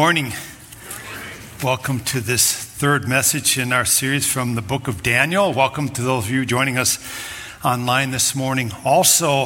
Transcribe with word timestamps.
Morning. 0.00 0.32
Welcome 1.62 2.00
to 2.04 2.20
this 2.22 2.54
third 2.54 3.06
message 3.06 3.58
in 3.58 3.70
our 3.70 3.84
series 3.84 4.26
from 4.26 4.54
the 4.54 4.62
book 4.62 4.88
of 4.88 5.02
Daniel. 5.02 5.52
Welcome 5.52 5.90
to 5.90 6.00
those 6.00 6.24
of 6.24 6.30
you 6.30 6.46
joining 6.46 6.78
us 6.78 6.98
online 7.62 8.10
this 8.10 8.34
morning. 8.34 8.72
Also, 8.82 9.44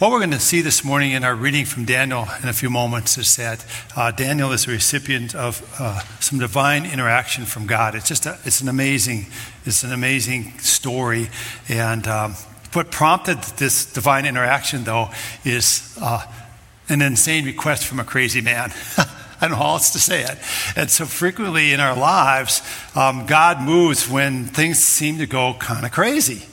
what 0.00 0.10
we're 0.10 0.18
going 0.18 0.32
to 0.32 0.40
see 0.40 0.62
this 0.62 0.84
morning 0.84 1.12
in 1.12 1.22
our 1.22 1.36
reading 1.36 1.64
from 1.64 1.84
Daniel 1.84 2.26
in 2.42 2.48
a 2.48 2.52
few 2.52 2.70
moments 2.70 3.16
is 3.18 3.36
that 3.36 3.64
uh, 3.94 4.10
Daniel 4.10 4.50
is 4.50 4.66
a 4.66 4.72
recipient 4.72 5.32
of 5.32 5.64
uh, 5.78 6.00
some 6.18 6.40
divine 6.40 6.86
interaction 6.86 7.44
from 7.44 7.64
God. 7.64 7.94
It's 7.94 8.08
just 8.08 8.26
a, 8.26 8.36
it's 8.44 8.60
an 8.60 8.68
amazing 8.68 9.26
it's 9.64 9.84
an 9.84 9.92
amazing 9.92 10.58
story, 10.58 11.28
and 11.68 12.08
um, 12.08 12.34
what 12.72 12.90
prompted 12.90 13.40
this 13.58 13.92
divine 13.92 14.26
interaction 14.26 14.82
though 14.82 15.10
is 15.44 15.96
uh, 16.02 16.26
an 16.88 17.00
insane 17.00 17.44
request 17.44 17.86
from 17.86 18.00
a 18.00 18.04
crazy 18.04 18.40
man. 18.40 18.72
I 19.44 19.48
don't 19.48 19.58
know 19.58 19.64
how 19.64 19.72
else 19.72 19.90
to 19.90 19.98
say 19.98 20.22
it. 20.22 20.38
And 20.74 20.90
so 20.90 21.04
frequently 21.04 21.74
in 21.74 21.80
our 21.80 21.94
lives, 21.94 22.62
um, 22.94 23.26
God 23.26 23.60
moves 23.60 24.08
when 24.08 24.46
things 24.46 24.78
seem 24.78 25.18
to 25.18 25.26
go 25.26 25.52
kind 25.52 25.84
of 25.84 25.92
crazy. 25.92 26.46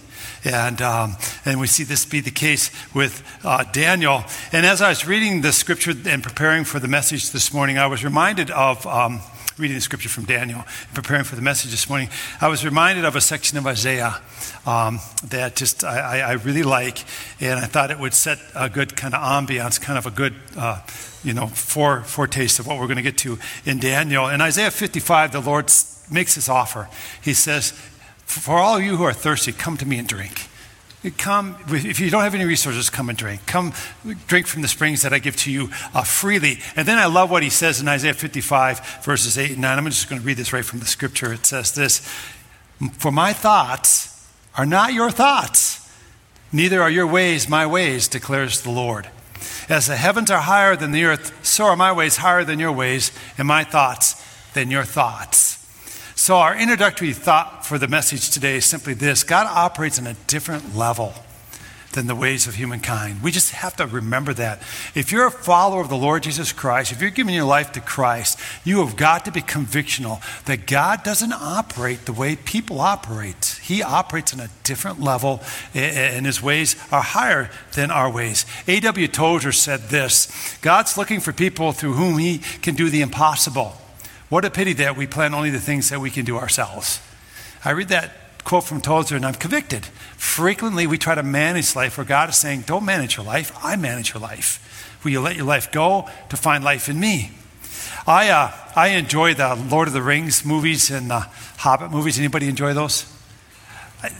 And, 0.43 0.81
um, 0.81 1.15
and 1.45 1.61
we 1.61 1.67
see 1.67 1.85
this 1.85 2.03
be 2.03 2.19
the 2.19 2.31
case 2.31 2.69
with 2.93 3.23
uh, 3.45 3.63
Daniel. 3.71 4.25
And 4.51 4.65
as 4.65 4.81
I 4.81 4.89
was 4.89 5.07
reading 5.07 5.39
the 5.39 5.53
scripture 5.53 5.93
and 6.05 6.21
preparing 6.21 6.65
for 6.65 6.79
the 6.79 6.89
message 6.89 7.31
this 7.31 7.53
morning, 7.53 7.77
I 7.77 7.87
was 7.87 8.03
reminded 8.03 8.51
of 8.51 8.85
um, 8.85 9.21
reading 9.61 9.77
the 9.77 9.81
scripture 9.81 10.09
from 10.09 10.25
Daniel, 10.25 10.57
and 10.59 10.95
preparing 10.95 11.23
for 11.23 11.35
the 11.35 11.41
message 11.41 11.69
this 11.69 11.87
morning. 11.87 12.09
I 12.41 12.47
was 12.47 12.65
reminded 12.65 13.05
of 13.05 13.15
a 13.15 13.21
section 13.21 13.59
of 13.59 13.67
Isaiah 13.67 14.19
um, 14.65 14.99
that 15.25 15.55
just 15.55 15.83
I, 15.83 16.21
I, 16.21 16.31
really 16.33 16.63
like, 16.63 17.05
and 17.39 17.59
I 17.59 17.65
thought 17.65 17.91
it 17.91 17.99
would 17.99 18.15
set 18.15 18.39
a 18.55 18.69
good 18.69 18.97
kind 18.97 19.13
of 19.13 19.21
ambiance, 19.21 19.79
kind 19.79 19.99
of 19.99 20.07
a 20.07 20.11
good. 20.11 20.33
Uh, 20.57 20.81
you 21.23 21.33
know, 21.35 21.45
fore, 21.45 22.01
foretaste 22.01 22.57
of 22.57 22.65
what 22.65 22.79
we're 22.79 22.87
going 22.87 22.97
to 22.97 23.03
get 23.03 23.15
to 23.15 23.37
in 23.63 23.77
Daniel. 23.77 24.27
In 24.27 24.41
Isaiah 24.41 24.71
55, 24.71 25.31
the 25.31 25.39
Lord 25.39 25.71
makes 26.09 26.33
this 26.33 26.49
offer. 26.49 26.89
He 27.21 27.35
says, 27.35 27.73
For 28.25 28.57
all 28.57 28.79
you 28.79 28.97
who 28.97 29.03
are 29.03 29.13
thirsty, 29.13 29.51
come 29.51 29.77
to 29.77 29.85
me 29.85 29.99
and 29.99 30.07
drink. 30.07 30.47
Come, 31.17 31.55
if 31.69 31.99
you 31.99 32.11
don't 32.11 32.21
have 32.21 32.35
any 32.35 32.45
resources, 32.45 32.91
come 32.91 33.09
and 33.09 33.17
drink. 33.17 33.47
Come 33.47 33.73
drink 34.27 34.45
from 34.45 34.61
the 34.61 34.67
springs 34.67 35.01
that 35.01 35.11
I 35.11 35.17
give 35.17 35.35
to 35.37 35.51
you 35.51 35.69
uh, 35.95 36.03
freely. 36.03 36.59
And 36.75 36.87
then 36.87 36.99
I 36.99 37.07
love 37.07 37.31
what 37.31 37.41
he 37.41 37.49
says 37.49 37.81
in 37.81 37.87
Isaiah 37.87 38.13
55, 38.13 39.01
verses 39.01 39.35
8 39.35 39.51
and 39.51 39.61
9. 39.61 39.77
I'm 39.79 39.85
just 39.85 40.07
going 40.07 40.21
to 40.21 40.25
read 40.25 40.37
this 40.37 40.53
right 40.53 40.63
from 40.63 40.77
the 40.77 40.85
scripture. 40.85 41.33
It 41.33 41.47
says 41.47 41.73
this 41.73 42.07
For 42.99 43.11
my 43.11 43.33
thoughts 43.33 44.29
are 44.55 44.65
not 44.65 44.93
your 44.93 45.09
thoughts, 45.09 45.89
neither 46.51 46.79
are 46.83 46.91
your 46.91 47.07
ways 47.07 47.49
my 47.49 47.65
ways, 47.65 48.07
declares 48.07 48.61
the 48.61 48.69
Lord. 48.69 49.09
As 49.69 49.87
the 49.87 49.95
heavens 49.95 50.29
are 50.29 50.41
higher 50.41 50.75
than 50.75 50.91
the 50.91 51.05
earth, 51.05 51.33
so 51.43 51.65
are 51.65 51.75
my 51.75 51.91
ways 51.91 52.17
higher 52.17 52.43
than 52.43 52.59
your 52.59 52.71
ways, 52.71 53.11
and 53.39 53.47
my 53.47 53.63
thoughts 53.63 54.23
than 54.53 54.69
your 54.69 54.83
thoughts. 54.83 55.50
So, 56.21 56.35
our 56.35 56.55
introductory 56.55 57.13
thought 57.13 57.65
for 57.65 57.79
the 57.79 57.87
message 57.87 58.29
today 58.29 58.57
is 58.57 58.65
simply 58.67 58.93
this 58.93 59.23
God 59.23 59.47
operates 59.47 59.97
on 59.97 60.05
a 60.05 60.13
different 60.27 60.75
level 60.75 61.15
than 61.93 62.05
the 62.05 62.13
ways 62.13 62.45
of 62.45 62.53
humankind. 62.53 63.23
We 63.23 63.31
just 63.31 63.53
have 63.53 63.75
to 63.77 63.87
remember 63.87 64.31
that. 64.35 64.61
If 64.93 65.11
you're 65.11 65.25
a 65.25 65.31
follower 65.31 65.81
of 65.81 65.89
the 65.89 65.97
Lord 65.97 66.21
Jesus 66.21 66.53
Christ, 66.53 66.91
if 66.91 67.01
you're 67.01 67.09
giving 67.09 67.33
your 67.33 67.45
life 67.45 67.71
to 67.71 67.81
Christ, 67.81 68.37
you 68.63 68.85
have 68.85 68.95
got 68.95 69.25
to 69.25 69.31
be 69.31 69.41
convictional 69.41 70.21
that 70.45 70.67
God 70.67 71.01
doesn't 71.01 71.33
operate 71.33 72.05
the 72.05 72.13
way 72.13 72.35
people 72.35 72.81
operate. 72.81 73.59
He 73.63 73.81
operates 73.81 74.31
on 74.31 74.41
a 74.41 74.49
different 74.63 75.01
level, 75.01 75.41
and 75.73 76.27
his 76.27 76.39
ways 76.39 76.75
are 76.91 77.01
higher 77.01 77.49
than 77.73 77.89
our 77.89 78.11
ways. 78.11 78.45
A.W. 78.67 79.07
Tozer 79.07 79.51
said 79.51 79.89
this 79.89 80.55
God's 80.61 80.99
looking 80.99 81.19
for 81.19 81.33
people 81.33 81.71
through 81.71 81.93
whom 81.93 82.19
he 82.19 82.43
can 82.61 82.75
do 82.75 82.91
the 82.91 83.01
impossible. 83.01 83.75
What 84.31 84.45
a 84.45 84.49
pity 84.49 84.71
that 84.75 84.95
we 84.95 85.07
plan 85.07 85.33
only 85.33 85.49
the 85.49 85.59
things 85.59 85.89
that 85.89 85.99
we 85.99 86.09
can 86.09 86.23
do 86.23 86.37
ourselves. 86.37 87.01
I 87.65 87.71
read 87.71 87.89
that 87.89 88.11
quote 88.45 88.63
from 88.63 88.79
Tozer 88.79 89.17
and 89.17 89.25
I'm 89.25 89.33
convicted. 89.33 89.85
Frequently, 90.15 90.87
we 90.87 90.97
try 90.97 91.15
to 91.15 91.21
manage 91.21 91.75
life 91.75 91.97
where 91.97 92.05
God 92.05 92.29
is 92.29 92.37
saying, 92.37 92.61
Don't 92.61 92.85
manage 92.85 93.17
your 93.17 93.25
life, 93.25 93.51
I 93.61 93.75
manage 93.75 94.13
your 94.13 94.21
life. 94.21 95.01
Will 95.03 95.11
you 95.11 95.19
let 95.19 95.35
your 95.35 95.43
life 95.43 95.69
go 95.73 96.09
to 96.29 96.37
find 96.37 96.63
life 96.63 96.87
in 96.87 96.97
me? 96.97 97.31
I, 98.07 98.29
uh, 98.29 98.53
I 98.73 98.87
enjoy 98.95 99.33
the 99.33 99.53
Lord 99.69 99.89
of 99.89 99.93
the 99.93 100.01
Rings 100.01 100.45
movies 100.45 100.89
and 100.89 101.11
the 101.11 101.27
Hobbit 101.57 101.91
movies. 101.91 102.17
Anybody 102.17 102.47
enjoy 102.47 102.73
those? 102.73 103.05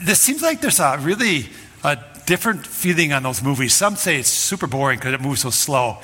This 0.01 0.19
seems 0.19 0.41
like 0.41 0.59
there's 0.59 0.81
a 0.81 0.97
really 0.99 1.47
a 1.85 1.97
different 2.25 2.67
feeling 2.67 3.13
on 3.13 3.23
those 3.23 3.41
movies. 3.41 3.73
Some 3.73 3.95
say 3.95 4.19
it's 4.19 4.27
super 4.27 4.67
boring 4.67 4.99
because 4.99 5.13
it 5.13 5.21
moves 5.21 5.39
so 5.39 5.51
slow. 5.51 5.99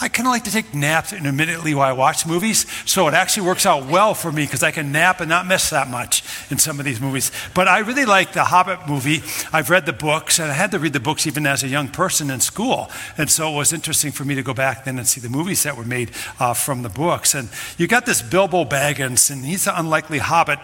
I 0.00 0.08
kind 0.08 0.26
of 0.26 0.32
like 0.32 0.44
to 0.44 0.50
take 0.50 0.72
naps 0.74 1.12
intermittently 1.12 1.74
while 1.74 1.88
I 1.88 1.92
watch 1.92 2.26
movies, 2.26 2.66
so 2.88 3.06
it 3.08 3.14
actually 3.14 3.46
works 3.46 3.66
out 3.66 3.86
well 3.86 4.14
for 4.14 4.32
me 4.32 4.44
because 4.44 4.62
I 4.62 4.70
can 4.70 4.92
nap 4.92 5.20
and 5.20 5.28
not 5.28 5.46
miss 5.46 5.70
that 5.70 5.90
much 5.90 6.22
in 6.50 6.58
some 6.58 6.78
of 6.78 6.86
these 6.86 7.00
movies. 7.00 7.30
But 7.54 7.68
I 7.68 7.80
really 7.80 8.04
like 8.04 8.32
the 8.32 8.44
Hobbit 8.44 8.88
movie. 8.88 9.22
I've 9.52 9.68
read 9.70 9.84
the 9.86 9.92
books, 9.92 10.38
and 10.38 10.50
I 10.50 10.54
had 10.54 10.70
to 10.70 10.78
read 10.78 10.92
the 10.92 11.00
books 11.00 11.26
even 11.26 11.46
as 11.46 11.62
a 11.62 11.68
young 11.68 11.88
person 11.88 12.30
in 12.30 12.40
school. 12.40 12.90
And 13.18 13.30
so 13.30 13.52
it 13.52 13.56
was 13.56 13.72
interesting 13.72 14.12
for 14.12 14.24
me 14.24 14.34
to 14.34 14.42
go 14.42 14.54
back 14.54 14.84
then 14.84 14.98
and 14.98 15.06
see 15.06 15.20
the 15.20 15.28
movies 15.28 15.62
that 15.64 15.76
were 15.76 15.84
made 15.84 16.12
uh, 16.38 16.54
from 16.54 16.82
the 16.82 16.88
books. 16.88 17.34
And 17.34 17.48
you 17.76 17.86
got 17.86 18.06
this 18.06 18.22
Bilbo 18.22 18.64
Baggins, 18.64 19.30
and 19.30 19.44
he's 19.44 19.66
an 19.66 19.74
unlikely 19.76 20.18
hobbit, 20.18 20.60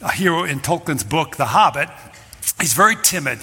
a 0.00 0.12
hero 0.12 0.44
in 0.44 0.60
Tolkien's 0.60 1.04
book, 1.04 1.36
The 1.36 1.46
Hobbit. 1.46 1.90
He's 2.60 2.72
very 2.72 2.96
timid 3.02 3.40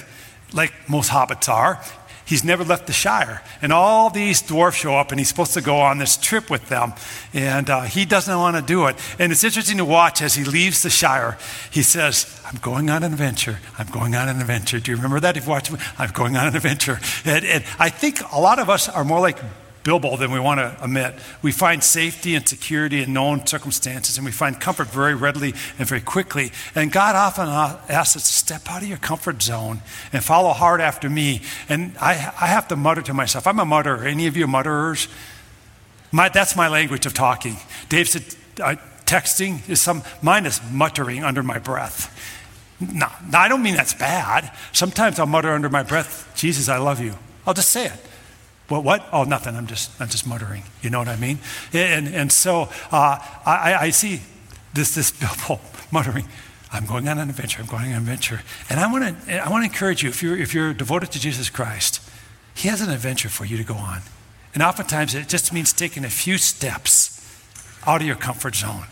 like 0.52 0.72
most 0.88 1.10
hobbits 1.10 1.48
are. 1.48 1.80
He's 2.26 2.42
never 2.42 2.64
left 2.64 2.86
the 2.86 2.92
Shire. 2.92 3.42
And 3.60 3.72
all 3.72 4.08
these 4.08 4.40
dwarfs 4.40 4.78
show 4.78 4.94
up, 4.94 5.10
and 5.10 5.18
he's 5.18 5.28
supposed 5.28 5.54
to 5.54 5.60
go 5.60 5.76
on 5.76 5.98
this 5.98 6.16
trip 6.16 6.50
with 6.50 6.68
them. 6.68 6.94
And 7.32 7.68
uh, 7.68 7.82
he 7.82 8.04
doesn't 8.04 8.36
want 8.36 8.56
to 8.56 8.62
do 8.62 8.86
it. 8.86 8.96
And 9.18 9.30
it's 9.30 9.44
interesting 9.44 9.76
to 9.78 9.84
watch 9.84 10.22
as 10.22 10.34
he 10.34 10.44
leaves 10.44 10.82
the 10.82 10.90
Shire. 10.90 11.36
He 11.70 11.82
says, 11.82 12.40
I'm 12.46 12.56
going 12.56 12.88
on 12.88 13.02
an 13.02 13.12
adventure. 13.12 13.58
I'm 13.78 13.88
going 13.88 14.14
on 14.14 14.28
an 14.28 14.40
adventure. 14.40 14.80
Do 14.80 14.90
you 14.90 14.96
remember 14.96 15.20
that? 15.20 15.36
If 15.36 15.44
you 15.44 15.50
watch, 15.50 15.70
I'm 15.98 16.10
going 16.12 16.36
on 16.36 16.48
an 16.48 16.56
adventure. 16.56 16.98
And, 17.24 17.44
and 17.44 17.64
I 17.78 17.90
think 17.90 18.20
a 18.32 18.40
lot 18.40 18.58
of 18.58 18.70
us 18.70 18.88
are 18.88 19.04
more 19.04 19.20
like 19.20 19.38
Bilbo 19.84 20.16
than 20.16 20.32
we 20.32 20.40
want 20.40 20.60
to 20.60 20.76
admit. 20.82 21.14
We 21.42 21.52
find 21.52 21.84
safety 21.84 22.34
and 22.34 22.48
security 22.48 23.02
in 23.02 23.12
known 23.12 23.46
circumstances, 23.46 24.16
and 24.16 24.24
we 24.24 24.32
find 24.32 24.58
comfort 24.58 24.88
very 24.88 25.14
readily 25.14 25.54
and 25.78 25.86
very 25.86 26.00
quickly. 26.00 26.50
And 26.74 26.90
God 26.90 27.14
often 27.14 27.48
asks 27.48 28.16
us 28.16 28.26
to 28.26 28.32
step 28.32 28.62
out 28.70 28.82
of 28.82 28.88
your 28.88 28.98
comfort 28.98 29.42
zone 29.42 29.82
and 30.12 30.24
follow 30.24 30.52
hard 30.52 30.80
after 30.80 31.08
me. 31.10 31.42
And 31.68 31.96
I, 32.00 32.12
I 32.12 32.46
have 32.46 32.66
to 32.68 32.76
mutter 32.76 33.02
to 33.02 33.14
myself. 33.14 33.46
I'm 33.46 33.60
a 33.60 33.64
mutterer. 33.66 34.04
Any 34.04 34.26
of 34.26 34.36
you 34.36 34.46
mutterers? 34.46 35.06
My, 36.10 36.30
that's 36.30 36.56
my 36.56 36.68
language 36.68 37.04
of 37.04 37.12
talking. 37.12 37.58
Dave 37.90 38.08
said, 38.08 38.24
uh, 38.62 38.76
texting 39.04 39.68
is 39.68 39.82
some, 39.82 40.02
mine 40.22 40.46
is 40.46 40.60
muttering 40.72 41.22
under 41.22 41.42
my 41.42 41.58
breath. 41.58 42.10
No, 42.80 43.08
no, 43.30 43.38
I 43.38 43.48
don't 43.48 43.62
mean 43.62 43.74
that's 43.74 43.94
bad. 43.94 44.50
Sometimes 44.72 45.18
I'll 45.18 45.26
mutter 45.26 45.50
under 45.50 45.68
my 45.68 45.82
breath, 45.82 46.32
Jesus, 46.34 46.68
I 46.68 46.78
love 46.78 47.00
you. 47.00 47.14
I'll 47.46 47.54
just 47.54 47.68
say 47.68 47.86
it. 47.86 48.00
What, 48.68 48.82
what? 48.84 49.06
Oh, 49.12 49.24
nothing. 49.24 49.56
I'm 49.56 49.66
just, 49.66 49.90
I'm 50.00 50.08
just 50.08 50.26
muttering. 50.26 50.62
You 50.82 50.90
know 50.90 50.98
what 50.98 51.08
I 51.08 51.16
mean? 51.16 51.38
And, 51.72 52.08
and 52.08 52.32
so 52.32 52.68
uh, 52.90 53.18
I, 53.44 53.76
I 53.78 53.90
see 53.90 54.22
this, 54.72 54.94
this 54.94 55.10
Bilbo 55.10 55.60
muttering, 55.90 56.26
I'm 56.72 56.86
going 56.86 57.08
on 57.08 57.18
an 57.18 57.28
adventure. 57.28 57.60
I'm 57.60 57.68
going 57.68 57.86
on 57.86 57.92
an 57.92 57.96
adventure. 57.98 58.42
And 58.70 58.80
I 58.80 58.90
want 58.90 59.26
to, 59.26 59.46
I 59.46 59.48
want 59.50 59.62
to 59.64 59.70
encourage 59.70 60.02
you, 60.02 60.08
if 60.08 60.22
you're, 60.22 60.36
if 60.36 60.54
you're 60.54 60.72
devoted 60.72 61.12
to 61.12 61.20
Jesus 61.20 61.50
Christ, 61.50 62.00
He 62.54 62.68
has 62.68 62.80
an 62.80 62.90
adventure 62.90 63.28
for 63.28 63.44
you 63.44 63.56
to 63.56 63.64
go 63.64 63.74
on. 63.74 64.00
And 64.54 64.62
oftentimes 64.62 65.14
it 65.14 65.28
just 65.28 65.52
means 65.52 65.72
taking 65.72 66.04
a 66.04 66.10
few 66.10 66.38
steps 66.38 67.10
out 67.86 68.00
of 68.00 68.06
your 68.06 68.16
comfort 68.16 68.54
zone. 68.54 68.86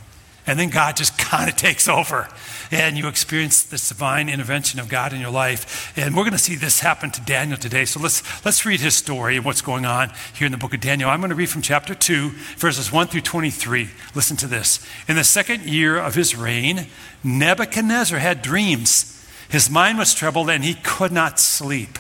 And 0.47 0.59
then 0.59 0.71
God 0.71 0.97
just 0.97 1.17
kind 1.33 1.49
of 1.49 1.57
takes 1.57 1.89
over 1.89 2.29
and 2.73 2.97
you 2.97 3.07
experience 3.07 3.63
this 3.63 3.89
divine 3.89 4.31
intervention 4.31 4.81
of 4.81 4.89
God 4.89 5.13
in 5.13 5.21
your 5.21 5.31
life. 5.31 5.93
And 5.97 6.17
we're 6.17 6.23
going 6.23 6.33
to 6.33 6.39
see 6.39 6.57
this 6.57 6.81
happen 6.81 7.11
to 7.11 7.21
Daniel 7.21 7.59
today. 7.59 7.85
So 7.85 8.01
let's, 8.01 8.23
let's 8.45 8.65
read 8.65 8.81
his 8.81 8.95
story 8.95 9.37
and 9.37 9.45
what's 9.45 9.61
going 9.61 9.85
on 9.85 10.11
here 10.35 10.47
in 10.47 10.53
the 10.53 10.59
book 10.59 10.73
of 10.73 10.81
Daniel. 10.81 11.11
I'm 11.11 11.21
going 11.21 11.31
to 11.31 11.37
read 11.37 11.51
from 11.51 11.61
chapter 11.61 11.95
2, 11.95 12.31
verses 12.57 12.91
1 12.91 13.09
through 13.09 13.21
23. 13.21 13.91
Listen 14.15 14.39
to 14.39 14.47
this. 14.47 14.85
In 15.07 15.17
the 15.17 15.25
second 15.25 15.65
year 15.65 15.99
of 15.99 16.15
his 16.15 16.35
reign, 16.35 16.87
Nebuchadnezzar 17.23 18.19
had 18.19 18.41
dreams. 18.41 19.09
His 19.51 19.69
mind 19.69 19.99
was 19.99 20.15
troubled 20.15 20.49
and 20.49 20.65
he 20.65 20.75
could 20.75 21.13
not 21.13 21.39
sleep. 21.39 21.99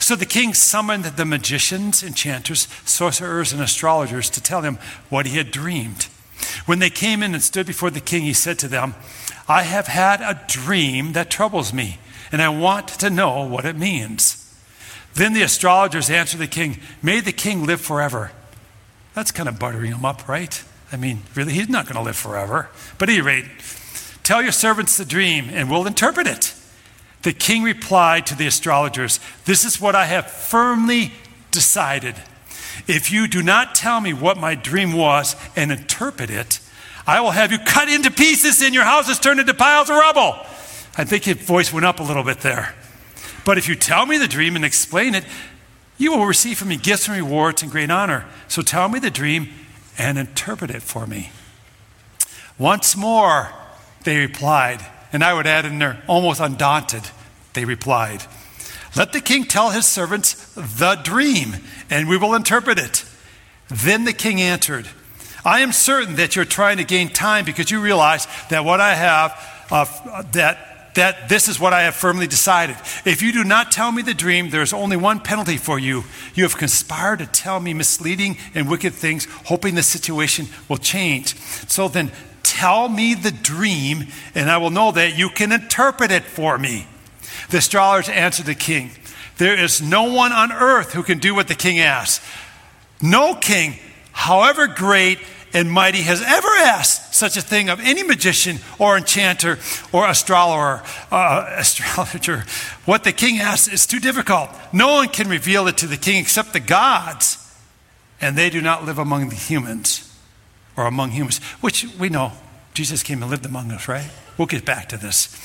So 0.00 0.16
the 0.16 0.26
king 0.26 0.54
summoned 0.54 1.04
the 1.04 1.24
magicians, 1.24 2.02
enchanters, 2.02 2.66
sorcerers, 2.84 3.52
and 3.52 3.62
astrologers 3.62 4.28
to 4.30 4.42
tell 4.42 4.62
him 4.62 4.80
what 5.08 5.26
he 5.26 5.36
had 5.36 5.52
dreamed. 5.52 6.08
When 6.66 6.78
they 6.78 6.90
came 6.90 7.22
in 7.22 7.34
and 7.34 7.42
stood 7.42 7.66
before 7.66 7.90
the 7.90 8.00
king, 8.00 8.22
he 8.22 8.32
said 8.32 8.58
to 8.60 8.68
them, 8.68 8.94
I 9.48 9.62
have 9.62 9.86
had 9.86 10.20
a 10.20 10.40
dream 10.46 11.12
that 11.12 11.30
troubles 11.30 11.72
me, 11.72 11.98
and 12.30 12.40
I 12.40 12.48
want 12.48 12.88
to 12.88 13.10
know 13.10 13.44
what 13.44 13.64
it 13.64 13.76
means. 13.76 14.36
Then 15.14 15.32
the 15.32 15.42
astrologers 15.42 16.08
answered 16.08 16.38
the 16.38 16.46
king, 16.46 16.78
May 17.02 17.20
the 17.20 17.32
king 17.32 17.66
live 17.66 17.80
forever. 17.80 18.30
That's 19.14 19.32
kind 19.32 19.48
of 19.48 19.58
buttering 19.58 19.92
him 19.92 20.04
up, 20.04 20.28
right? 20.28 20.62
I 20.92 20.96
mean, 20.96 21.22
really, 21.34 21.52
he's 21.52 21.68
not 21.68 21.86
going 21.86 21.96
to 21.96 22.02
live 22.02 22.16
forever. 22.16 22.68
But 22.98 23.08
at 23.08 23.14
any 23.14 23.22
rate, 23.22 23.44
tell 24.22 24.42
your 24.42 24.52
servants 24.52 24.96
the 24.96 25.04
dream, 25.04 25.48
and 25.50 25.70
we'll 25.70 25.86
interpret 25.86 26.26
it. 26.26 26.54
The 27.22 27.32
king 27.32 27.62
replied 27.62 28.26
to 28.26 28.36
the 28.36 28.46
astrologers, 28.46 29.20
This 29.44 29.64
is 29.64 29.80
what 29.80 29.94
I 29.94 30.06
have 30.06 30.30
firmly 30.30 31.12
decided. 31.50 32.14
If 32.90 33.12
you 33.12 33.28
do 33.28 33.40
not 33.40 33.76
tell 33.76 34.00
me 34.00 34.12
what 34.12 34.36
my 34.36 34.56
dream 34.56 34.94
was 34.94 35.36
and 35.54 35.70
interpret 35.70 36.28
it, 36.28 36.58
I 37.06 37.20
will 37.20 37.30
have 37.30 37.52
you 37.52 37.58
cut 37.60 37.88
into 37.88 38.10
pieces 38.10 38.60
and 38.62 38.74
your 38.74 38.82
houses 38.82 39.20
turned 39.20 39.38
into 39.38 39.54
piles 39.54 39.88
of 39.88 39.94
rubble. 39.94 40.34
I 40.98 41.04
think 41.04 41.22
his 41.22 41.36
voice 41.36 41.72
went 41.72 41.86
up 41.86 42.00
a 42.00 42.02
little 42.02 42.24
bit 42.24 42.40
there. 42.40 42.74
But 43.44 43.58
if 43.58 43.68
you 43.68 43.76
tell 43.76 44.06
me 44.06 44.18
the 44.18 44.26
dream 44.26 44.56
and 44.56 44.64
explain 44.64 45.14
it, 45.14 45.24
you 45.98 46.10
will 46.10 46.26
receive 46.26 46.58
from 46.58 46.66
me 46.66 46.76
gifts 46.76 47.06
and 47.06 47.16
rewards 47.16 47.62
and 47.62 47.70
great 47.70 47.92
honor. 47.92 48.26
So 48.48 48.60
tell 48.60 48.88
me 48.88 48.98
the 48.98 49.08
dream 49.08 49.50
and 49.96 50.18
interpret 50.18 50.72
it 50.72 50.82
for 50.82 51.06
me. 51.06 51.30
Once 52.58 52.96
more, 52.96 53.52
they 54.02 54.18
replied, 54.18 54.84
and 55.12 55.22
I 55.22 55.32
would 55.32 55.46
add 55.46 55.64
in 55.64 55.78
there, 55.78 56.02
almost 56.08 56.40
undaunted, 56.40 57.04
they 57.52 57.64
replied, 57.64 58.24
Let 58.96 59.12
the 59.12 59.20
king 59.20 59.44
tell 59.44 59.70
his 59.70 59.86
servants 59.86 60.34
the 60.54 61.00
dream, 61.02 61.56
and 61.88 62.08
we 62.08 62.16
will 62.16 62.34
interpret 62.34 62.78
it. 62.78 63.04
Then 63.68 64.04
the 64.04 64.12
king 64.12 64.40
answered, 64.40 64.88
I 65.44 65.60
am 65.60 65.72
certain 65.72 66.16
that 66.16 66.36
you're 66.36 66.44
trying 66.44 66.78
to 66.78 66.84
gain 66.84 67.08
time 67.08 67.44
because 67.44 67.70
you 67.70 67.80
realize 67.80 68.26
that 68.50 68.64
what 68.64 68.80
I 68.80 68.94
have, 68.94 69.66
uh, 69.70 70.22
that 70.32 70.70
that 70.94 71.28
this 71.28 71.48
is 71.48 71.60
what 71.60 71.72
I 71.72 71.82
have 71.82 71.94
firmly 71.94 72.26
decided. 72.26 72.76
If 73.04 73.22
you 73.22 73.32
do 73.32 73.44
not 73.44 73.70
tell 73.70 73.92
me 73.92 74.02
the 74.02 74.14
dream, 74.14 74.50
there 74.50 74.62
is 74.62 74.72
only 74.72 74.96
one 74.96 75.20
penalty 75.20 75.56
for 75.56 75.78
you. 75.78 76.04
You 76.34 76.42
have 76.42 76.56
conspired 76.56 77.20
to 77.20 77.26
tell 77.26 77.60
me 77.60 77.74
misleading 77.74 78.36
and 78.54 78.68
wicked 78.68 78.94
things, 78.94 79.26
hoping 79.46 79.74
the 79.74 79.82
situation 79.82 80.48
will 80.68 80.78
change. 80.78 81.36
So 81.68 81.88
then, 81.88 82.10
tell 82.42 82.88
me 82.88 83.14
the 83.14 83.30
dream, 83.30 84.08
and 84.34 84.50
I 84.50 84.56
will 84.58 84.70
know 84.70 84.90
that 84.92 85.16
you 85.16 85.28
can 85.28 85.52
interpret 85.52 86.10
it 86.10 86.24
for 86.24 86.58
me. 86.58 86.86
The 87.50 87.58
astrologers 87.58 88.08
answered 88.08 88.46
the 88.46 88.54
king 88.54 88.90
There 89.38 89.58
is 89.58 89.82
no 89.82 90.04
one 90.12 90.32
on 90.32 90.52
earth 90.52 90.92
who 90.92 91.02
can 91.02 91.18
do 91.18 91.34
what 91.34 91.48
the 91.48 91.54
king 91.54 91.80
asks. 91.80 92.24
No 93.02 93.34
king, 93.34 93.74
however 94.12 94.66
great, 94.66 95.18
and 95.52 95.70
mighty 95.70 96.02
has 96.02 96.22
ever 96.22 96.48
asked 96.48 97.14
such 97.14 97.36
a 97.36 97.40
thing 97.40 97.68
of 97.68 97.80
any 97.80 98.02
magician 98.02 98.58
or 98.78 98.96
enchanter 98.96 99.58
or 99.92 100.06
astrologer. 100.06 100.82
Uh, 101.10 101.46
astrologer. 101.56 102.44
What 102.84 103.04
the 103.04 103.12
king 103.12 103.40
asks 103.40 103.72
is 103.72 103.86
too 103.86 103.98
difficult. 103.98 104.50
No 104.72 104.94
one 104.94 105.08
can 105.08 105.28
reveal 105.28 105.66
it 105.66 105.78
to 105.78 105.86
the 105.86 105.96
king 105.96 106.18
except 106.20 106.52
the 106.52 106.60
gods, 106.60 107.36
and 108.20 108.36
they 108.36 108.50
do 108.50 108.60
not 108.60 108.84
live 108.84 108.98
among 108.98 109.28
the 109.28 109.36
humans 109.36 110.06
or 110.76 110.86
among 110.86 111.10
humans, 111.10 111.38
which 111.60 111.86
we 111.98 112.08
know 112.08 112.32
Jesus 112.74 113.02
came 113.02 113.22
and 113.22 113.30
lived 113.30 113.44
among 113.44 113.72
us, 113.72 113.88
right? 113.88 114.08
We'll 114.38 114.46
get 114.46 114.64
back 114.64 114.88
to 114.90 114.96
this. 114.96 115.36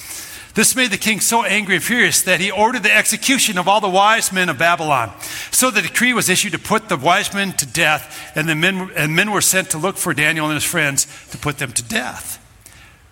This 0.56 0.74
made 0.74 0.92
the 0.92 0.98
king 0.98 1.20
so 1.20 1.44
angry 1.44 1.76
and 1.76 1.84
furious 1.84 2.22
that 2.22 2.40
he 2.40 2.50
ordered 2.50 2.84
the 2.84 2.96
execution 2.96 3.58
of 3.58 3.68
all 3.68 3.82
the 3.82 3.90
wise 3.90 4.32
men 4.32 4.48
of 4.48 4.58
Babylon. 4.58 5.12
So 5.52 5.70
the 5.70 5.82
decree 5.82 6.14
was 6.14 6.30
issued 6.30 6.54
to 6.54 6.60
put 6.60 6.88
the 6.88 6.96
wise 6.96 7.34
men 7.34 7.52
to 7.54 7.66
death, 7.66 8.32
and 8.36 8.48
the 8.48 8.56
men, 8.56 8.90
and 8.96 9.14
men 9.14 9.32
were 9.32 9.42
sent 9.42 9.70
to 9.72 9.78
look 9.78 9.98
for 9.98 10.14
Daniel 10.14 10.46
and 10.46 10.54
his 10.54 10.64
friends 10.64 11.08
to 11.32 11.38
put 11.38 11.58
them 11.58 11.74
to 11.74 11.84
death. 11.84 12.42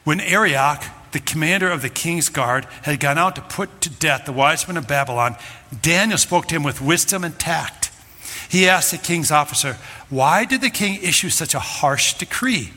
When 0.05 0.21
Arioch, 0.21 0.83
the 1.11 1.19
commander 1.19 1.69
of 1.69 1.81
the 1.81 1.89
king's 1.89 2.29
guard, 2.29 2.65
had 2.83 3.01
gone 3.01 3.17
out 3.17 3.35
to 3.35 3.41
put 3.41 3.81
to 3.81 3.89
death 3.89 4.23
the 4.23 4.31
wise 4.31 4.65
men 4.65 4.77
of 4.77 4.87
Babylon, 4.87 5.35
Daniel 5.81 6.17
spoke 6.17 6.47
to 6.47 6.55
him 6.55 6.63
with 6.63 6.81
wisdom 6.81 7.25
and 7.25 7.37
tact. 7.37 7.91
He 8.47 8.69
asked 8.69 8.91
the 8.91 8.97
king's 8.97 9.31
officer, 9.31 9.77
Why 10.09 10.45
did 10.45 10.61
the 10.61 10.69
king 10.69 11.01
issue 11.01 11.29
such 11.29 11.53
a 11.53 11.59
harsh 11.59 12.13
decree? 12.13 12.71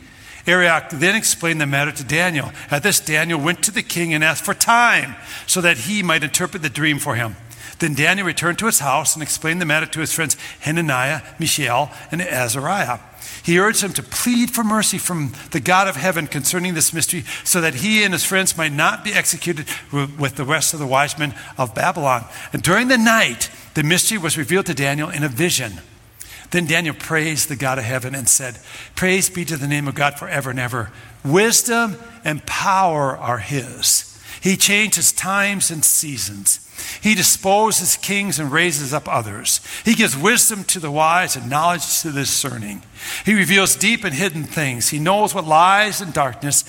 Arioch 0.47 0.91
then 0.91 1.17
explained 1.17 1.61
the 1.61 1.67
matter 1.67 1.93
to 1.93 2.05
Daniel. 2.05 2.53
At 2.71 2.83
this, 2.83 3.01
Daniel 3.01 3.41
went 3.41 3.63
to 3.65 3.71
the 3.71 3.83
king 3.83 4.15
and 4.15 4.23
asked 4.23 4.45
for 4.45 4.55
time 4.55 5.17
so 5.47 5.61
that 5.61 5.79
he 5.79 6.03
might 6.03 6.23
interpret 6.23 6.63
the 6.63 6.71
dream 6.71 6.99
for 6.99 7.17
him. 7.17 7.37
Then 7.79 7.95
Daniel 7.95 8.27
returned 8.27 8.59
to 8.61 8.67
his 8.67 8.79
house 8.79 9.15
and 9.15 9.23
explained 9.23 9.61
the 9.61 9.67
matter 9.67 9.87
to 9.87 10.01
his 10.01 10.13
friends 10.13 10.37
Hananiah, 10.61 11.21
Mishael, 11.39 11.91
and 12.11 12.23
Azariah. 12.23 13.01
He 13.43 13.59
urged 13.59 13.83
them 13.83 13.93
to 13.95 14.03
plead 14.03 14.51
for 14.51 14.65
mercy 14.65 14.99
from 14.99 15.33
the 15.51 15.61
God 15.61 15.89
of 15.89 15.97
heaven 15.97 16.27
concerning 16.27 16.75
this 16.75 16.93
mystery, 16.93 17.25
so 17.45 17.61
that 17.61 17.77
he 17.77 18.03
and 18.03 18.13
his 18.13 18.25
friends 18.25 18.57
might 18.57 18.73
not 18.73 19.05
be 19.05 19.13
executed 19.13 19.67
with 19.93 20.37
the 20.37 20.45
rest 20.45 20.73
of 20.75 20.81
the 20.81 20.87
wise 20.87 21.19
men 21.19 21.35
of 21.59 21.75
Babylon. 21.75 22.25
And 22.53 22.63
during 22.63 22.89
the 22.89 22.99
night, 22.99 23.51
the 23.75 23.83
mystery 23.83 24.19
was 24.19 24.39
revealed 24.39 24.67
to 24.67 24.75
Daniel 24.75 25.11
in 25.11 25.23
a 25.23 25.29
vision. 25.29 25.81
Then 26.51 26.67
Daniel 26.67 26.95
praised 26.95 27.49
the 27.49 27.57
God 27.57 27.79
of 27.79 27.85
heaven 27.85 28.15
and 28.15 28.29
said, 28.29 28.59
Praise 28.95 29.29
be 29.29 29.45
to 29.45 29.57
the 29.57 29.67
name 29.67 29.89
of 29.89 29.95
God 29.95 30.19
forever 30.19 30.51
and 30.51 30.61
ever. 30.61 30.91
Wisdom 31.25 31.97
and 32.25 32.47
power 32.47 33.17
are 33.17 33.39
his. 33.39 34.13
He 34.41 34.57
changes 34.57 35.13
times 35.13 35.71
and 35.71 35.85
seasons. 35.85 36.63
He 37.03 37.15
disposes 37.15 37.97
kings 37.97 38.39
and 38.39 38.53
raises 38.53 38.93
up 38.93 39.09
others. 39.09 39.61
He 39.85 39.95
gives 39.95 40.17
wisdom 40.17 40.65
to 40.65 40.79
the 40.79 40.91
wise 40.91 41.35
and 41.35 41.51
knowledge 41.51 42.01
to 42.03 42.11
the 42.11 42.21
discerning. 42.21 42.83
He 43.25 43.35
reveals 43.35 43.77
deep 43.77 44.05
and 44.05 44.15
hidden 44.15 44.45
things. 44.45 44.91
He 44.91 44.99
knows 44.99 45.35
what 45.35 45.47
lies 45.47 46.01
in 46.01 46.13
darkness, 46.13 46.65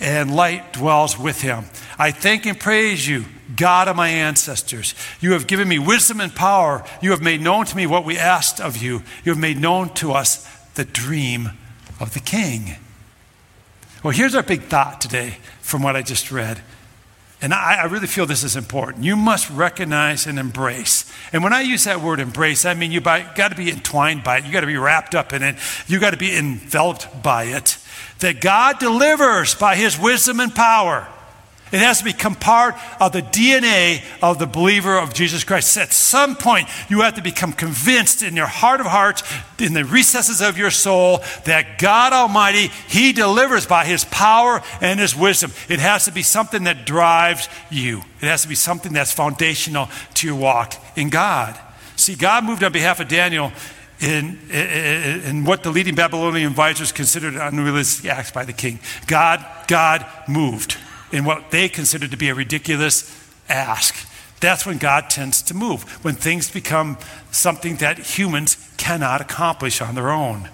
and 0.00 0.34
light 0.34 0.72
dwells 0.72 1.18
with 1.18 1.42
him. 1.42 1.64
I 1.98 2.10
thank 2.10 2.44
and 2.44 2.58
praise 2.58 3.06
you, 3.06 3.24
God 3.56 3.88
of 3.88 3.96
my 3.96 4.08
ancestors. 4.08 4.94
You 5.20 5.32
have 5.32 5.46
given 5.46 5.68
me 5.68 5.78
wisdom 5.78 6.20
and 6.20 6.34
power. 6.34 6.84
You 7.00 7.10
have 7.10 7.22
made 7.22 7.40
known 7.40 7.66
to 7.66 7.76
me 7.76 7.86
what 7.86 8.04
we 8.04 8.18
asked 8.18 8.60
of 8.60 8.76
you. 8.76 9.02
You 9.24 9.32
have 9.32 9.38
made 9.38 9.58
known 9.58 9.92
to 9.94 10.12
us 10.12 10.48
the 10.74 10.84
dream 10.84 11.50
of 12.00 12.14
the 12.14 12.20
king. 12.20 12.76
Well, 14.02 14.12
here's 14.12 14.34
our 14.34 14.42
big 14.42 14.62
thought 14.64 15.00
today 15.00 15.36
from 15.60 15.82
what 15.82 15.96
I 15.96 16.02
just 16.02 16.32
read. 16.32 16.60
And 17.40 17.52
I, 17.52 17.82
I, 17.82 17.84
really 17.86 18.06
feel 18.06 18.24
this 18.24 18.44
is 18.44 18.54
important. 18.54 19.04
You 19.04 19.16
must 19.16 19.50
recognize 19.50 20.28
and 20.28 20.38
embrace. 20.38 21.12
And 21.32 21.42
when 21.42 21.52
I 21.52 21.62
use 21.62 21.84
that 21.84 22.00
word 22.00 22.20
embrace, 22.20 22.64
I 22.64 22.74
mean 22.74 22.92
you 22.92 23.00
got 23.00 23.34
to 23.34 23.56
be 23.56 23.68
entwined 23.68 24.22
by 24.22 24.38
it. 24.38 24.44
You 24.44 24.52
got 24.52 24.60
to 24.60 24.66
be 24.68 24.76
wrapped 24.76 25.16
up 25.16 25.32
in 25.32 25.42
it. 25.42 25.56
You 25.88 25.98
got 25.98 26.10
to 26.10 26.16
be 26.16 26.36
enveloped 26.36 27.20
by 27.20 27.44
it. 27.44 27.78
That 28.20 28.40
God 28.40 28.78
delivers 28.78 29.56
by 29.56 29.74
his 29.74 29.98
wisdom 29.98 30.38
and 30.38 30.54
power. 30.54 31.08
It 31.72 31.80
has 31.80 32.00
to 32.00 32.04
become 32.04 32.34
part 32.34 32.74
of 33.00 33.12
the 33.12 33.22
DNA 33.22 34.02
of 34.20 34.38
the 34.38 34.46
believer 34.46 34.98
of 34.98 35.14
Jesus 35.14 35.42
Christ. 35.42 35.78
At 35.78 35.90
some 35.94 36.36
point, 36.36 36.68
you 36.90 37.00
have 37.00 37.14
to 37.14 37.22
become 37.22 37.54
convinced 37.54 38.22
in 38.22 38.36
your 38.36 38.46
heart 38.46 38.80
of 38.80 38.86
hearts, 38.86 39.22
in 39.58 39.72
the 39.72 39.86
recesses 39.86 40.42
of 40.42 40.58
your 40.58 40.70
soul, 40.70 41.22
that 41.46 41.78
God 41.78 42.12
Almighty, 42.12 42.68
He 42.88 43.14
delivers 43.14 43.66
by 43.66 43.86
His 43.86 44.04
power 44.04 44.62
and 44.82 45.00
His 45.00 45.16
wisdom. 45.16 45.50
It 45.70 45.80
has 45.80 46.04
to 46.04 46.12
be 46.12 46.22
something 46.22 46.64
that 46.64 46.84
drives 46.84 47.48
you, 47.70 48.02
it 48.20 48.26
has 48.26 48.42
to 48.42 48.48
be 48.48 48.54
something 48.54 48.92
that's 48.92 49.12
foundational 49.12 49.88
to 50.14 50.26
your 50.26 50.36
walk 50.36 50.74
in 50.94 51.08
God. 51.08 51.58
See, 51.96 52.16
God 52.16 52.44
moved 52.44 52.62
on 52.62 52.72
behalf 52.72 53.00
of 53.00 53.08
Daniel 53.08 53.50
in, 54.00 54.38
in, 54.50 55.22
in, 55.22 55.44
what 55.44 55.62
the 55.62 55.70
leading 55.70 55.94
Babylonian 55.94 56.50
advisors 56.50 56.92
considered 56.92 57.34
an 57.34 57.40
unrealistic 57.40 58.10
acts 58.10 58.30
by 58.30 58.44
the 58.44 58.52
king. 58.52 58.80
God, 59.06 59.46
God 59.68 60.04
moved 60.28 60.76
in 61.12 61.24
what 61.24 61.50
they 61.50 61.68
consider 61.68 62.08
to 62.08 62.16
be 62.16 62.28
a 62.28 62.34
ridiculous 62.34 63.10
ask. 63.48 64.08
That's 64.40 64.66
when 64.66 64.78
God 64.78 65.08
tends 65.08 65.40
to 65.42 65.54
move, 65.54 65.84
when 66.04 66.14
things 66.14 66.50
become 66.50 66.98
something 67.30 67.76
that 67.76 67.98
humans 67.98 68.56
cannot 68.76 69.20
accomplish 69.20 69.80
on 69.80 69.94
their 69.94 70.10
own. 70.10 70.48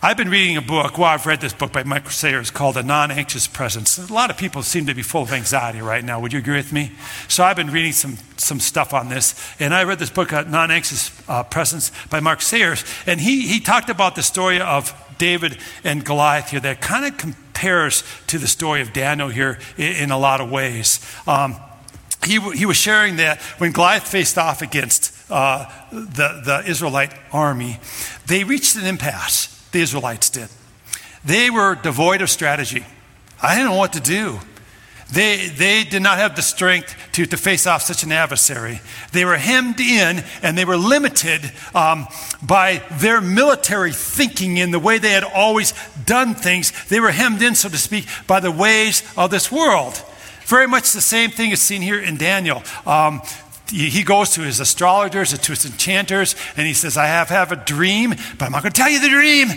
I've 0.00 0.16
been 0.16 0.30
reading 0.30 0.56
a 0.56 0.62
book, 0.62 0.96
well, 0.96 1.08
I've 1.08 1.26
read 1.26 1.40
this 1.40 1.52
book 1.52 1.72
by 1.72 1.82
Michael 1.82 2.12
Sayers 2.12 2.52
called 2.52 2.76
A 2.76 2.84
Non 2.84 3.10
Anxious 3.10 3.48
Presence. 3.48 3.98
A 3.98 4.12
lot 4.12 4.30
of 4.30 4.36
people 4.36 4.62
seem 4.62 4.86
to 4.86 4.94
be 4.94 5.02
full 5.02 5.22
of 5.22 5.32
anxiety 5.32 5.80
right 5.80 6.04
now. 6.04 6.20
Would 6.20 6.32
you 6.32 6.38
agree 6.38 6.54
with 6.54 6.72
me? 6.72 6.92
So 7.26 7.42
I've 7.42 7.56
been 7.56 7.72
reading 7.72 7.90
some, 7.90 8.16
some 8.36 8.60
stuff 8.60 8.94
on 8.94 9.08
this. 9.08 9.34
And 9.58 9.74
I 9.74 9.82
read 9.82 9.98
this 9.98 10.10
book, 10.10 10.30
A 10.30 10.44
Non 10.44 10.70
Anxious 10.70 11.10
uh, 11.28 11.42
Presence 11.42 11.90
by 12.10 12.20
Mark 12.20 12.42
Sayers. 12.42 12.84
And 13.08 13.20
he, 13.20 13.48
he 13.48 13.58
talked 13.58 13.90
about 13.90 14.14
the 14.14 14.22
story 14.22 14.60
of 14.60 14.94
David 15.18 15.58
and 15.84 16.04
Goliath 16.04 16.50
here 16.50 16.60
that 16.60 16.80
kind 16.80 17.04
of 17.04 17.18
compares 17.18 18.04
to 18.28 18.38
the 18.38 18.46
story 18.48 18.80
of 18.80 18.92
Daniel 18.92 19.28
here 19.28 19.58
in, 19.76 19.96
in 19.96 20.10
a 20.10 20.18
lot 20.18 20.40
of 20.40 20.50
ways. 20.50 21.00
Um, 21.26 21.56
he, 22.24 22.40
he 22.52 22.66
was 22.66 22.76
sharing 22.76 23.16
that 23.16 23.40
when 23.58 23.72
Goliath 23.72 24.06
faced 24.06 24.38
off 24.38 24.62
against 24.62 25.14
uh, 25.30 25.66
the, 25.90 26.42
the 26.44 26.62
Israelite 26.66 27.12
army, 27.32 27.78
they 28.26 28.44
reached 28.44 28.76
an 28.76 28.86
impasse, 28.86 29.46
the 29.72 29.80
Israelites 29.80 30.30
did. 30.30 30.48
They 31.24 31.50
were 31.50 31.74
devoid 31.74 32.22
of 32.22 32.30
strategy. 32.30 32.84
I 33.42 33.54
didn't 33.54 33.70
know 33.70 33.76
what 33.76 33.92
to 33.92 34.00
do. 34.00 34.40
They, 35.10 35.48
they 35.48 35.84
did 35.84 36.02
not 36.02 36.18
have 36.18 36.36
the 36.36 36.42
strength 36.42 36.94
to, 37.12 37.24
to 37.24 37.36
face 37.38 37.66
off 37.66 37.82
such 37.82 38.02
an 38.02 38.12
adversary. 38.12 38.80
They 39.12 39.24
were 39.24 39.38
hemmed 39.38 39.80
in 39.80 40.22
and 40.42 40.56
they 40.56 40.66
were 40.66 40.76
limited 40.76 41.50
um, 41.74 42.06
by 42.42 42.82
their 42.92 43.22
military 43.22 43.92
thinking 43.92 44.58
in 44.58 44.70
the 44.70 44.78
way 44.78 44.98
they 44.98 45.12
had 45.12 45.24
always 45.24 45.72
done 46.04 46.34
things. 46.34 46.72
They 46.88 47.00
were 47.00 47.10
hemmed 47.10 47.40
in, 47.40 47.54
so 47.54 47.70
to 47.70 47.78
speak, 47.78 48.06
by 48.26 48.40
the 48.40 48.52
ways 48.52 49.02
of 49.16 49.30
this 49.30 49.50
world. 49.50 50.02
Very 50.44 50.66
much 50.66 50.92
the 50.92 51.00
same 51.00 51.30
thing 51.30 51.52
is 51.52 51.60
seen 51.60 51.80
here 51.80 52.00
in 52.00 52.16
Daniel. 52.18 52.62
Um, 52.84 53.22
he 53.70 54.02
goes 54.02 54.30
to 54.30 54.40
his 54.40 54.60
astrologers, 54.60 55.36
to 55.36 55.52
his 55.52 55.66
enchanters, 55.66 56.34
and 56.56 56.66
he 56.66 56.72
says, 56.72 56.96
I 56.96 57.06
have, 57.06 57.28
have 57.28 57.52
a 57.52 57.56
dream, 57.56 58.14
but 58.38 58.46
I'm 58.46 58.52
not 58.52 58.62
going 58.62 58.72
to 58.72 58.80
tell 58.80 58.90
you 58.90 59.00
the 59.00 59.10
dream. 59.10 59.48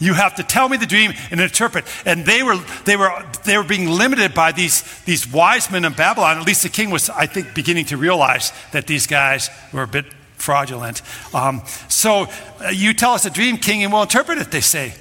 You 0.00 0.14
have 0.14 0.34
to 0.36 0.42
tell 0.42 0.68
me 0.68 0.78
the 0.78 0.86
dream 0.86 1.12
and 1.30 1.40
interpret. 1.40 1.84
And 2.06 2.24
they 2.24 2.42
were, 2.42 2.56
they 2.86 2.96
were, 2.96 3.12
they 3.44 3.58
were 3.58 3.64
being 3.64 3.88
limited 3.88 4.32
by 4.32 4.50
these, 4.50 4.82
these 5.04 5.30
wise 5.30 5.70
men 5.70 5.84
in 5.84 5.92
Babylon. 5.92 6.38
At 6.38 6.46
least 6.46 6.62
the 6.62 6.70
king 6.70 6.90
was, 6.90 7.10
I 7.10 7.26
think, 7.26 7.54
beginning 7.54 7.84
to 7.86 7.98
realize 7.98 8.52
that 8.72 8.86
these 8.86 9.06
guys 9.06 9.50
were 9.72 9.82
a 9.82 9.86
bit 9.86 10.06
fraudulent. 10.36 11.02
Um, 11.34 11.62
so 11.88 12.28
uh, 12.64 12.70
you 12.70 12.94
tell 12.94 13.12
us 13.12 13.26
a 13.26 13.30
dream, 13.30 13.58
king, 13.58 13.84
and 13.84 13.92
we'll 13.92 14.02
interpret 14.02 14.38
it, 14.38 14.50
they 14.50 14.62
say. 14.62 14.94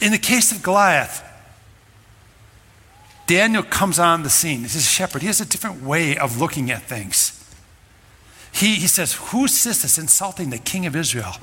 In 0.00 0.10
the 0.10 0.18
case 0.18 0.50
of 0.50 0.60
Goliath, 0.62 1.24
Daniel 3.28 3.62
comes 3.62 4.00
on 4.00 4.24
the 4.24 4.30
scene. 4.30 4.62
He's 4.62 4.74
a 4.74 4.80
shepherd. 4.80 5.22
He 5.22 5.28
has 5.28 5.40
a 5.40 5.46
different 5.46 5.82
way 5.84 6.16
of 6.16 6.40
looking 6.40 6.68
at 6.72 6.82
things. 6.82 7.36
He, 8.50 8.74
he 8.74 8.88
says, 8.88 9.14
Who's 9.14 9.62
this 9.62 9.82
that's 9.82 9.98
insulting 9.98 10.50
the 10.50 10.58
king 10.58 10.84
of 10.84 10.96
Israel? 10.96 11.36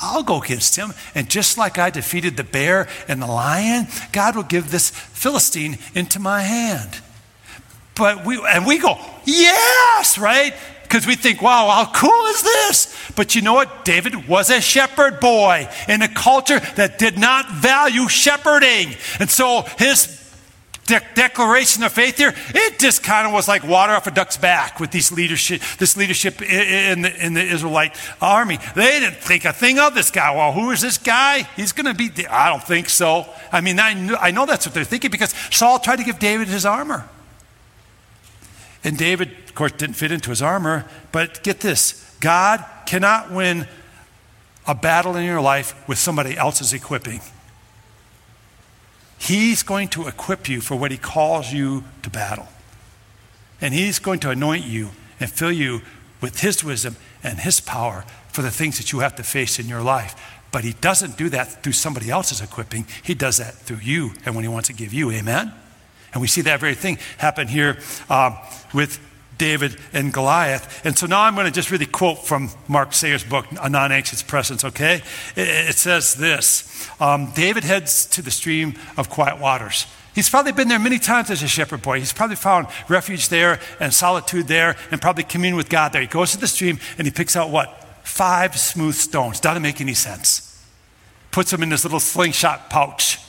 I'll 0.00 0.22
go 0.22 0.40
against 0.40 0.76
him. 0.76 0.92
And 1.14 1.28
just 1.28 1.58
like 1.58 1.78
I 1.78 1.90
defeated 1.90 2.36
the 2.36 2.44
bear 2.44 2.88
and 3.08 3.20
the 3.20 3.26
lion, 3.26 3.88
God 4.12 4.36
will 4.36 4.42
give 4.44 4.70
this 4.70 4.90
Philistine 4.90 5.78
into 5.94 6.20
my 6.20 6.42
hand. 6.42 7.00
But 7.94 8.24
we, 8.24 8.40
and 8.46 8.64
we 8.64 8.78
go, 8.78 8.96
yes, 9.24 10.18
right? 10.18 10.54
Because 10.82 11.06
we 11.06 11.16
think, 11.16 11.42
wow, 11.42 11.68
how 11.68 11.92
cool 11.92 12.26
is 12.26 12.42
this? 12.42 13.12
But 13.16 13.34
you 13.34 13.42
know 13.42 13.54
what? 13.54 13.84
David 13.84 14.28
was 14.28 14.50
a 14.50 14.60
shepherd 14.60 15.20
boy 15.20 15.68
in 15.88 16.00
a 16.00 16.08
culture 16.08 16.60
that 16.76 16.98
did 16.98 17.18
not 17.18 17.50
value 17.50 18.08
shepherding. 18.08 18.94
And 19.18 19.28
so 19.28 19.62
his 19.78 20.17
de- 20.88 21.00
declaration 21.14 21.84
of 21.84 21.92
faith 21.92 22.16
here, 22.16 22.34
it 22.48 22.78
just 22.80 23.04
kind 23.04 23.26
of 23.26 23.32
was 23.32 23.46
like 23.46 23.62
water 23.62 23.92
off 23.92 24.06
a 24.06 24.10
duck's 24.10 24.36
back 24.36 24.80
with 24.80 24.90
these 24.90 25.12
leadership, 25.12 25.62
this 25.78 25.96
leadership 25.96 26.42
in 26.42 27.02
the, 27.02 27.24
in 27.24 27.34
the 27.34 27.42
Israelite 27.42 27.94
army. 28.20 28.58
They 28.74 28.98
didn't 28.98 29.18
think 29.18 29.44
a 29.44 29.52
thing 29.52 29.78
of 29.78 29.94
this 29.94 30.10
guy. 30.10 30.34
Well, 30.34 30.52
who 30.52 30.72
is 30.72 30.80
this 30.80 30.98
guy? 30.98 31.42
He's 31.54 31.72
going 31.72 31.86
to 31.86 31.94
be, 31.94 32.26
I 32.26 32.48
don't 32.50 32.64
think 32.64 32.88
so. 32.88 33.26
I 33.52 33.60
mean, 33.60 33.78
I, 33.78 33.94
knew, 33.94 34.16
I 34.16 34.32
know 34.32 34.46
that's 34.46 34.66
what 34.66 34.74
they're 34.74 34.84
thinking 34.84 35.10
because 35.10 35.32
Saul 35.52 35.78
tried 35.78 35.96
to 35.96 36.04
give 36.04 36.18
David 36.18 36.48
his 36.48 36.66
armor. 36.66 37.08
And 38.82 38.96
David, 38.96 39.30
of 39.30 39.54
course, 39.54 39.72
didn't 39.72 39.96
fit 39.96 40.10
into 40.10 40.30
his 40.30 40.42
armor. 40.42 40.86
But 41.12 41.42
get 41.42 41.60
this 41.60 42.16
God 42.20 42.64
cannot 42.86 43.30
win 43.30 43.68
a 44.66 44.74
battle 44.74 45.16
in 45.16 45.24
your 45.24 45.40
life 45.40 45.88
with 45.88 45.98
somebody 45.98 46.36
else's 46.36 46.72
equipping. 46.72 47.20
He's 49.18 49.62
going 49.62 49.88
to 49.88 50.06
equip 50.06 50.48
you 50.48 50.60
for 50.60 50.76
what 50.76 50.90
He 50.90 50.98
calls 50.98 51.52
you 51.52 51.84
to 52.02 52.10
battle. 52.10 52.48
And 53.60 53.74
He's 53.74 53.98
going 53.98 54.20
to 54.20 54.30
anoint 54.30 54.64
you 54.64 54.90
and 55.20 55.30
fill 55.30 55.52
you 55.52 55.82
with 56.20 56.40
His 56.40 56.62
wisdom 56.62 56.96
and 57.22 57.40
His 57.40 57.60
power 57.60 58.04
for 58.28 58.42
the 58.42 58.50
things 58.50 58.78
that 58.78 58.92
you 58.92 59.00
have 59.00 59.16
to 59.16 59.22
face 59.22 59.58
in 59.58 59.68
your 59.68 59.82
life. 59.82 60.14
But 60.52 60.64
He 60.64 60.74
doesn't 60.74 61.18
do 61.18 61.28
that 61.30 61.62
through 61.62 61.72
somebody 61.72 62.10
else's 62.10 62.40
equipping, 62.40 62.86
He 63.02 63.14
does 63.14 63.38
that 63.38 63.54
through 63.54 63.80
you 63.82 64.12
and 64.24 64.34
when 64.34 64.44
He 64.44 64.48
wants 64.48 64.68
to 64.68 64.74
give 64.74 64.94
you. 64.94 65.10
Amen? 65.10 65.52
And 66.12 66.22
we 66.22 66.28
see 66.28 66.40
that 66.42 66.60
very 66.60 66.74
thing 66.74 66.98
happen 67.18 67.48
here 67.48 67.78
uh, 68.08 68.36
with 68.72 68.98
David 69.38 69.78
and 69.92 70.12
Goliath. 70.12 70.84
And 70.84 70.98
so 70.98 71.06
now 71.06 71.22
I'm 71.22 71.34
going 71.34 71.46
to 71.46 71.52
just 71.52 71.70
really 71.70 71.86
quote 71.86 72.26
from 72.26 72.50
Mark 72.66 72.92
Sayer's 72.92 73.24
book, 73.24 73.46
A 73.62 73.68
Non 73.68 73.92
Anxious 73.92 74.22
Presence, 74.22 74.64
okay? 74.64 75.02
It, 75.36 75.76
says 75.76 76.14
this 76.14 76.90
um, 77.00 77.32
David 77.34 77.64
heads 77.64 78.04
to 78.06 78.22
the 78.22 78.30
stream 78.30 78.74
of 78.96 79.08
quiet 79.08 79.40
waters. 79.40 79.86
He's 80.14 80.28
probably 80.28 80.50
been 80.50 80.66
there 80.66 80.80
many 80.80 80.98
times 80.98 81.30
as 81.30 81.42
a 81.44 81.48
shepherd 81.48 81.82
boy. 81.82 82.00
He's 82.00 82.12
probably 82.12 82.34
found 82.34 82.66
refuge 82.88 83.28
there 83.28 83.60
and 83.78 83.94
solitude 83.94 84.48
there 84.48 84.76
and 84.90 85.00
probably 85.00 85.22
commune 85.22 85.54
with 85.54 85.68
God 85.68 85.92
there. 85.92 86.00
He 86.00 86.08
goes 86.08 86.32
to 86.32 86.38
the 86.38 86.48
stream 86.48 86.80
and 86.98 87.06
he 87.06 87.12
picks 87.12 87.36
out 87.36 87.50
what? 87.50 87.84
Five 88.02 88.58
smooth 88.58 88.96
stones. 88.96 89.38
Doesn't 89.38 89.62
make 89.62 89.80
any 89.80 89.94
sense. 89.94 90.44
Puts 91.30 91.52
them 91.52 91.62
in 91.62 91.68
this 91.68 91.84
little 91.84 92.00
slingshot 92.00 92.68
pouch. 92.68 93.20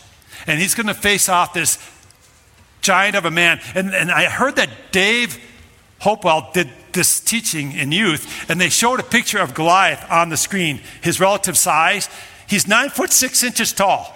And 0.47 0.59
he's 0.59 0.73
going 0.73 0.87
to 0.87 0.95
face 0.95 1.29
off 1.29 1.53
this 1.53 1.77
giant 2.81 3.15
of 3.15 3.25
a 3.25 3.31
man. 3.31 3.59
And, 3.75 3.93
and 3.93 4.09
I 4.09 4.25
heard 4.25 4.55
that 4.55 4.69
Dave 4.91 5.37
Hopewell 5.99 6.49
did 6.53 6.69
this 6.93 7.19
teaching 7.19 7.73
in 7.73 7.91
youth, 7.91 8.49
and 8.49 8.59
they 8.59 8.69
showed 8.69 8.99
a 8.99 9.03
picture 9.03 9.39
of 9.39 9.53
Goliath 9.53 10.03
on 10.09 10.29
the 10.29 10.37
screen, 10.37 10.81
his 11.01 11.19
relative 11.19 11.57
size. 11.57 12.09
He's 12.47 12.67
nine 12.67 12.89
foot 12.89 13.11
six 13.11 13.43
inches 13.43 13.73
tall. 13.73 14.15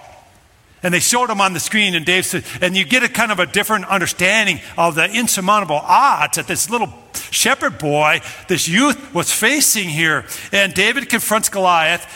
And 0.82 0.92
they 0.92 1.00
showed 1.00 1.30
him 1.30 1.40
on 1.40 1.54
the 1.54 1.60
screen, 1.60 1.94
and 1.94 2.04
Dave 2.04 2.26
said, 2.26 2.44
and 2.60 2.76
you 2.76 2.84
get 2.84 3.02
a 3.02 3.08
kind 3.08 3.32
of 3.32 3.38
a 3.38 3.46
different 3.46 3.86
understanding 3.86 4.60
of 4.76 4.94
the 4.94 5.10
insurmountable 5.10 5.80
odds 5.82 6.36
that 6.36 6.46
this 6.46 6.68
little 6.68 6.92
shepherd 7.30 7.78
boy, 7.78 8.20
this 8.48 8.68
youth, 8.68 9.14
was 9.14 9.32
facing 9.32 9.88
here. 9.88 10.26
And 10.52 10.74
David 10.74 11.08
confronts 11.08 11.48
Goliath, 11.48 12.06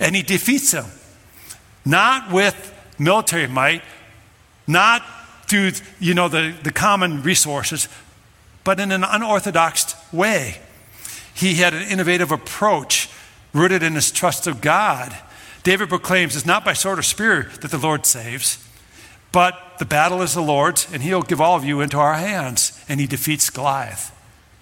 and 0.00 0.14
he 0.14 0.22
defeats 0.22 0.72
him. 0.72 0.84
Not 1.86 2.30
with 2.30 2.74
military 2.98 3.46
might, 3.46 3.82
not 4.66 5.02
through 5.46 5.72
you 6.00 6.14
know 6.14 6.28
the, 6.28 6.54
the 6.62 6.72
common 6.72 7.22
resources, 7.22 7.88
but 8.64 8.80
in 8.80 8.90
an 8.90 9.04
unorthodox 9.04 9.94
way. 10.12 10.58
He 11.34 11.54
had 11.54 11.74
an 11.74 11.82
innovative 11.82 12.32
approach 12.32 13.10
rooted 13.52 13.82
in 13.82 13.94
his 13.94 14.10
trust 14.10 14.46
of 14.46 14.60
God. 14.60 15.16
David 15.62 15.88
proclaims 15.88 16.34
it's 16.34 16.46
not 16.46 16.64
by 16.64 16.72
sword 16.72 16.98
or 16.98 17.02
spear 17.02 17.50
that 17.60 17.70
the 17.70 17.78
Lord 17.78 18.06
saves, 18.06 18.58
but 19.32 19.78
the 19.78 19.84
battle 19.84 20.22
is 20.22 20.34
the 20.34 20.42
Lord's, 20.42 20.86
and 20.92 21.02
he'll 21.02 21.22
give 21.22 21.40
all 21.40 21.56
of 21.56 21.64
you 21.64 21.80
into 21.80 21.98
our 21.98 22.14
hands. 22.14 22.84
And 22.88 23.00
he 23.00 23.06
defeats 23.06 23.50
Goliath 23.50 24.12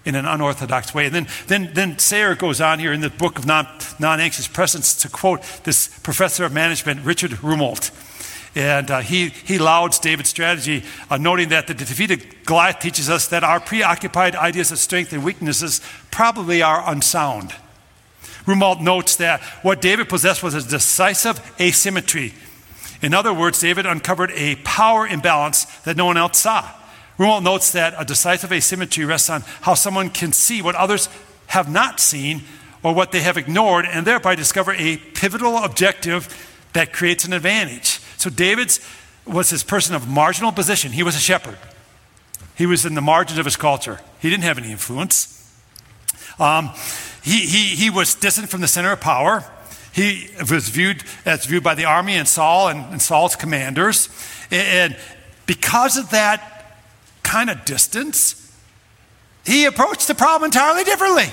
in 0.04 0.14
an 0.14 0.26
unorthodox 0.26 0.94
way. 0.94 1.06
And 1.06 1.14
then, 1.14 1.26
then, 1.46 1.70
then 1.74 1.98
Sayer 1.98 2.34
goes 2.34 2.60
on 2.60 2.78
here 2.78 2.92
in 2.92 3.00
the 3.00 3.10
book 3.10 3.38
of 3.38 3.46
non, 3.46 3.66
non-anxious 3.98 4.48
presence 4.48 4.94
to 4.96 5.08
quote 5.08 5.42
this 5.64 5.88
professor 6.00 6.44
of 6.44 6.52
management, 6.52 7.04
Richard 7.04 7.32
Rumelt. 7.32 7.90
And 8.54 8.90
uh, 8.90 9.00
he, 9.00 9.30
he 9.30 9.58
lauds 9.58 9.98
David's 9.98 10.28
strategy, 10.28 10.84
uh, 11.08 11.16
noting 11.16 11.48
that 11.50 11.66
the 11.66 11.74
defeated 11.74 12.44
Goliath 12.44 12.80
teaches 12.80 13.08
us 13.08 13.28
that 13.28 13.44
our 13.44 13.60
preoccupied 13.60 14.36
ideas 14.36 14.70
of 14.70 14.78
strength 14.78 15.12
and 15.12 15.24
weaknesses 15.24 15.80
probably 16.10 16.60
are 16.60 16.82
unsound. 16.86 17.54
Rumelt 18.44 18.80
notes 18.80 19.16
that 19.16 19.40
what 19.62 19.80
David 19.80 20.08
possessed 20.08 20.42
was 20.42 20.54
a 20.54 20.62
decisive 20.62 21.40
asymmetry. 21.60 22.34
In 23.00 23.14
other 23.14 23.32
words, 23.32 23.60
David 23.60 23.86
uncovered 23.86 24.32
a 24.34 24.56
power 24.56 25.06
imbalance 25.06 25.64
that 25.80 25.96
no 25.96 26.06
one 26.06 26.16
else 26.16 26.38
saw. 26.38 26.68
Rumelt 27.18 27.42
notes 27.42 27.72
that 27.72 27.94
a 27.96 28.04
decisive 28.04 28.52
asymmetry 28.52 29.04
rests 29.04 29.30
on 29.30 29.42
how 29.62 29.74
someone 29.74 30.10
can 30.10 30.32
see 30.32 30.60
what 30.60 30.74
others 30.74 31.08
have 31.48 31.70
not 31.70 32.00
seen 32.00 32.42
or 32.82 32.94
what 32.94 33.12
they 33.12 33.20
have 33.20 33.36
ignored 33.36 33.86
and 33.86 34.06
thereby 34.06 34.34
discover 34.34 34.72
a 34.72 34.96
pivotal 34.96 35.56
objective 35.58 36.28
that 36.72 36.92
creates 36.92 37.24
an 37.24 37.32
advantage. 37.32 37.91
So 38.22 38.30
David's 38.30 38.78
was 39.26 39.50
this 39.50 39.64
person 39.64 39.96
of 39.96 40.06
marginal 40.06 40.52
position. 40.52 40.92
He 40.92 41.02
was 41.02 41.16
a 41.16 41.18
shepherd. 41.18 41.58
He 42.54 42.66
was 42.66 42.86
in 42.86 42.94
the 42.94 43.00
margins 43.00 43.40
of 43.40 43.44
his 43.44 43.56
culture. 43.56 43.98
He 44.20 44.30
didn't 44.30 44.44
have 44.44 44.58
any 44.58 44.70
influence. 44.70 45.52
Um, 46.38 46.70
he, 47.24 47.40
he, 47.40 47.74
he 47.74 47.90
was 47.90 48.14
distant 48.14 48.48
from 48.48 48.60
the 48.60 48.68
center 48.68 48.92
of 48.92 49.00
power. 49.00 49.44
He 49.92 50.28
was 50.48 50.68
viewed 50.68 51.02
as 51.26 51.46
viewed 51.46 51.64
by 51.64 51.74
the 51.74 51.84
army 51.84 52.14
and 52.14 52.28
Saul 52.28 52.68
and, 52.68 52.92
and 52.92 53.02
Saul's 53.02 53.34
commanders. 53.34 54.08
And 54.52 54.96
because 55.46 55.96
of 55.96 56.10
that 56.10 56.78
kind 57.24 57.50
of 57.50 57.64
distance, 57.64 58.56
he 59.44 59.64
approached 59.64 60.06
the 60.06 60.14
problem 60.14 60.46
entirely 60.46 60.84
differently. 60.84 61.26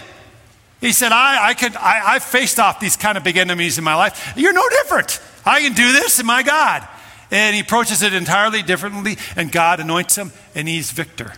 He 0.81 0.91
said, 0.91 1.11
I, 1.11 1.49
I, 1.49 1.53
could, 1.53 1.75
I, 1.75 2.15
I 2.15 2.19
faced 2.19 2.57
off 2.57 2.79
these 2.79 2.97
kind 2.97 3.15
of 3.15 3.23
big 3.23 3.37
enemies 3.37 3.77
in 3.77 3.83
my 3.83 3.93
life. 3.93 4.33
You're 4.35 4.53
no 4.53 4.67
different. 4.69 5.21
I 5.45 5.61
can 5.61 5.73
do 5.73 5.91
this, 5.91 6.19
and 6.19 6.27
my 6.27 6.43
God. 6.43 6.87
And 7.31 7.55
he 7.55 7.61
approaches 7.61 8.01
it 8.01 8.13
entirely 8.13 8.63
differently, 8.63 9.17
and 9.35 9.51
God 9.51 9.79
anoints 9.79 10.17
him, 10.17 10.31
and 10.55 10.67
he's 10.67 10.91
victor. 10.91 11.33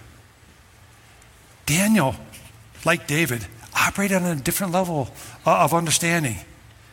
Daniel, 1.65 2.15
like 2.85 3.07
David, 3.07 3.45
operated 3.75 4.17
on 4.17 4.25
a 4.25 4.35
different 4.35 4.73
level 4.73 5.09
of 5.45 5.73
understanding. 5.73 6.37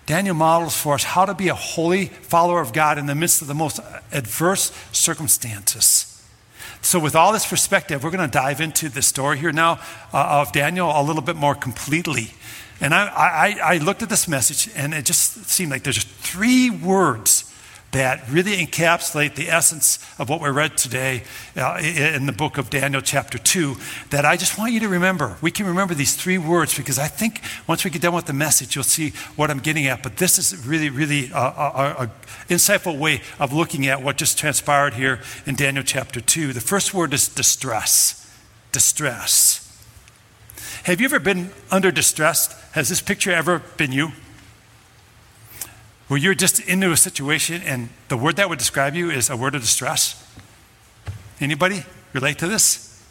Daniel 0.06 0.34
models 0.34 0.76
for 0.76 0.94
us 0.94 1.04
how 1.04 1.26
to 1.26 1.34
be 1.34 1.48
a 1.48 1.54
holy 1.54 2.06
follower 2.06 2.60
of 2.60 2.72
God 2.72 2.96
in 2.96 3.06
the 3.06 3.14
midst 3.14 3.42
of 3.42 3.48
the 3.48 3.54
most 3.54 3.78
adverse 4.10 4.72
circumstances. 4.90 6.08
So, 6.80 6.98
with 6.98 7.14
all 7.14 7.32
this 7.32 7.46
perspective, 7.46 8.02
we're 8.02 8.10
going 8.10 8.28
to 8.28 8.32
dive 8.32 8.60
into 8.60 8.88
the 8.88 9.02
story 9.02 9.36
here 9.36 9.52
now 9.52 9.80
uh, 10.12 10.40
of 10.40 10.52
Daniel 10.52 10.90
a 10.94 11.02
little 11.02 11.22
bit 11.22 11.36
more 11.36 11.54
completely. 11.54 12.32
And 12.80 12.94
I, 12.94 13.06
I, 13.06 13.74
I 13.74 13.78
looked 13.78 14.02
at 14.02 14.08
this 14.08 14.28
message, 14.28 14.72
and 14.76 14.94
it 14.94 15.04
just 15.04 15.48
seemed 15.48 15.70
like 15.70 15.82
there's 15.82 16.02
three 16.02 16.70
words 16.70 17.44
that 17.90 18.28
really 18.30 18.64
encapsulate 18.64 19.34
the 19.34 19.48
essence 19.48 19.98
of 20.18 20.28
what 20.28 20.42
we 20.42 20.50
read 20.50 20.76
today 20.76 21.22
uh, 21.56 21.80
in 21.82 22.26
the 22.26 22.32
book 22.32 22.58
of 22.58 22.68
Daniel, 22.68 23.00
chapter 23.00 23.38
2, 23.38 23.76
that 24.10 24.26
I 24.26 24.36
just 24.36 24.58
want 24.58 24.72
you 24.72 24.80
to 24.80 24.88
remember. 24.88 25.38
We 25.40 25.50
can 25.50 25.66
remember 25.66 25.94
these 25.94 26.14
three 26.14 26.36
words 26.36 26.76
because 26.76 26.98
I 26.98 27.06
think 27.06 27.40
once 27.66 27.84
we 27.84 27.90
get 27.90 28.02
done 28.02 28.14
with 28.14 28.26
the 28.26 28.34
message, 28.34 28.74
you'll 28.74 28.84
see 28.84 29.10
what 29.36 29.50
I'm 29.50 29.60
getting 29.60 29.86
at. 29.86 30.02
But 30.02 30.18
this 30.18 30.38
is 30.38 30.66
really, 30.66 30.90
really 30.90 31.32
uh, 31.32 31.40
uh, 31.40 31.94
uh, 31.98 32.02
an 32.02 32.10
insightful 32.56 32.98
way 32.98 33.22
of 33.38 33.54
looking 33.54 33.86
at 33.86 34.02
what 34.02 34.18
just 34.18 34.38
transpired 34.38 34.94
here 34.94 35.20
in 35.46 35.54
Daniel, 35.54 35.82
chapter 35.82 36.20
2. 36.20 36.52
The 36.52 36.60
first 36.60 36.92
word 36.92 37.14
is 37.14 37.26
distress. 37.28 38.30
Distress. 38.70 39.67
Have 40.84 41.00
you 41.00 41.06
ever 41.06 41.20
been 41.20 41.50
under 41.70 41.90
distress? 41.90 42.52
Has 42.72 42.88
this 42.88 43.00
picture 43.00 43.32
ever 43.32 43.60
been 43.76 43.92
you? 43.92 44.12
Where 46.08 46.18
you're 46.18 46.34
just 46.34 46.60
into 46.60 46.90
a 46.90 46.96
situation 46.96 47.62
and 47.62 47.90
the 48.08 48.16
word 48.16 48.36
that 48.36 48.48
would 48.48 48.58
describe 48.58 48.94
you 48.94 49.10
is 49.10 49.28
a 49.28 49.36
word 49.36 49.54
of 49.54 49.60
distress? 49.60 50.24
Anybody 51.40 51.84
relate 52.12 52.38
to 52.38 52.48
this? 52.48 53.04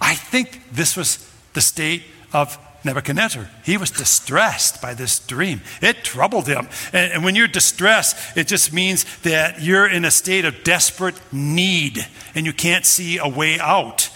I 0.00 0.14
think 0.14 0.62
this 0.72 0.96
was 0.96 1.26
the 1.54 1.60
state 1.60 2.02
of 2.32 2.58
Nebuchadnezzar. 2.84 3.48
He 3.64 3.76
was 3.76 3.90
distressed 3.90 4.80
by 4.80 4.94
this 4.94 5.18
dream. 5.18 5.60
It 5.82 6.02
troubled 6.04 6.46
him. 6.46 6.68
And, 6.92 7.12
and, 7.12 7.24
when 7.24 7.34
you're 7.34 7.48
distressed, 7.48 8.36
it 8.36 8.46
just 8.46 8.72
means 8.72 9.04
that 9.18 9.60
you're 9.60 9.86
in 9.86 10.04
a 10.04 10.10
state 10.10 10.44
of 10.44 10.64
desperate 10.64 11.20
need 11.32 12.06
and 12.34 12.46
you 12.46 12.52
can't 12.52 12.86
see 12.86 13.18
a 13.18 13.28
way 13.28 13.58
out. 13.58 14.10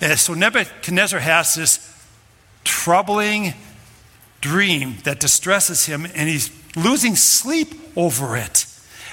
And 0.00 0.18
so 0.18 0.34
Nebuchadnezzar 0.34 1.20
has 1.20 1.54
this 1.54 2.06
troubling 2.64 3.54
dream 4.40 4.98
that 5.04 5.20
distresses 5.20 5.86
him 5.86 6.06
and 6.14 6.28
he's 6.28 6.50
losing 6.76 7.16
sleep 7.16 7.74
over 7.96 8.36
it. 8.36 8.66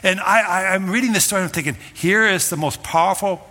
And 0.03 0.19
I, 0.19 0.75
am 0.75 0.89
reading 0.89 1.13
this 1.13 1.25
story 1.25 1.41
and 1.41 1.49
I'm 1.49 1.53
thinking, 1.53 1.77
here 1.93 2.27
is 2.27 2.49
the 2.49 2.57
most 2.57 2.83
powerful 2.83 3.47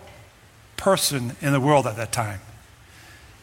person 0.76 1.36
in 1.40 1.52
the 1.52 1.60
world 1.60 1.86
at 1.86 1.96
that 1.96 2.12
time. 2.12 2.40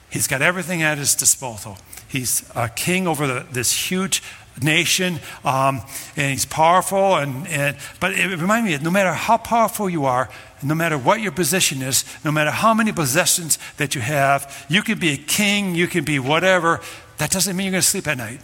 He's 0.09 0.27
got 0.27 0.41
everything 0.41 0.81
at 0.81 0.97
his 0.97 1.15
disposal. 1.15 1.77
He's 2.07 2.49
a 2.55 2.69
king 2.69 3.07
over 3.07 3.27
the, 3.27 3.45
this 3.51 3.89
huge 3.89 4.21
nation, 4.61 5.19
um, 5.43 5.81
and 6.15 6.31
he's 6.31 6.45
powerful. 6.45 7.15
And, 7.15 7.47
and, 7.47 7.77
but 7.99 8.13
it 8.13 8.27
reminds 8.37 8.69
me 8.69 8.77
no 8.83 8.91
matter 8.91 9.13
how 9.13 9.37
powerful 9.37 9.89
you 9.89 10.05
are, 10.05 10.29
no 10.63 10.75
matter 10.75 10.97
what 10.97 11.21
your 11.21 11.31
position 11.31 11.81
is, 11.81 12.05
no 12.23 12.31
matter 12.31 12.51
how 12.51 12.73
many 12.73 12.91
possessions 12.91 13.57
that 13.77 13.95
you 13.95 14.01
have, 14.01 14.65
you 14.69 14.81
can 14.81 14.99
be 14.99 15.09
a 15.09 15.17
king, 15.17 15.75
you 15.75 15.87
can 15.87 16.03
be 16.03 16.19
whatever. 16.19 16.81
That 17.17 17.31
doesn't 17.31 17.55
mean 17.55 17.65
you're 17.65 17.71
going 17.71 17.81
to 17.81 17.87
sleep 17.87 18.07
at 18.07 18.17
night. 18.17 18.41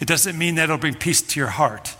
It 0.00 0.08
doesn't 0.08 0.36
mean 0.36 0.56
that 0.56 0.64
it'll 0.64 0.78
bring 0.78 0.94
peace 0.94 1.22
to 1.22 1.40
your 1.40 1.48
heart. 1.48 1.96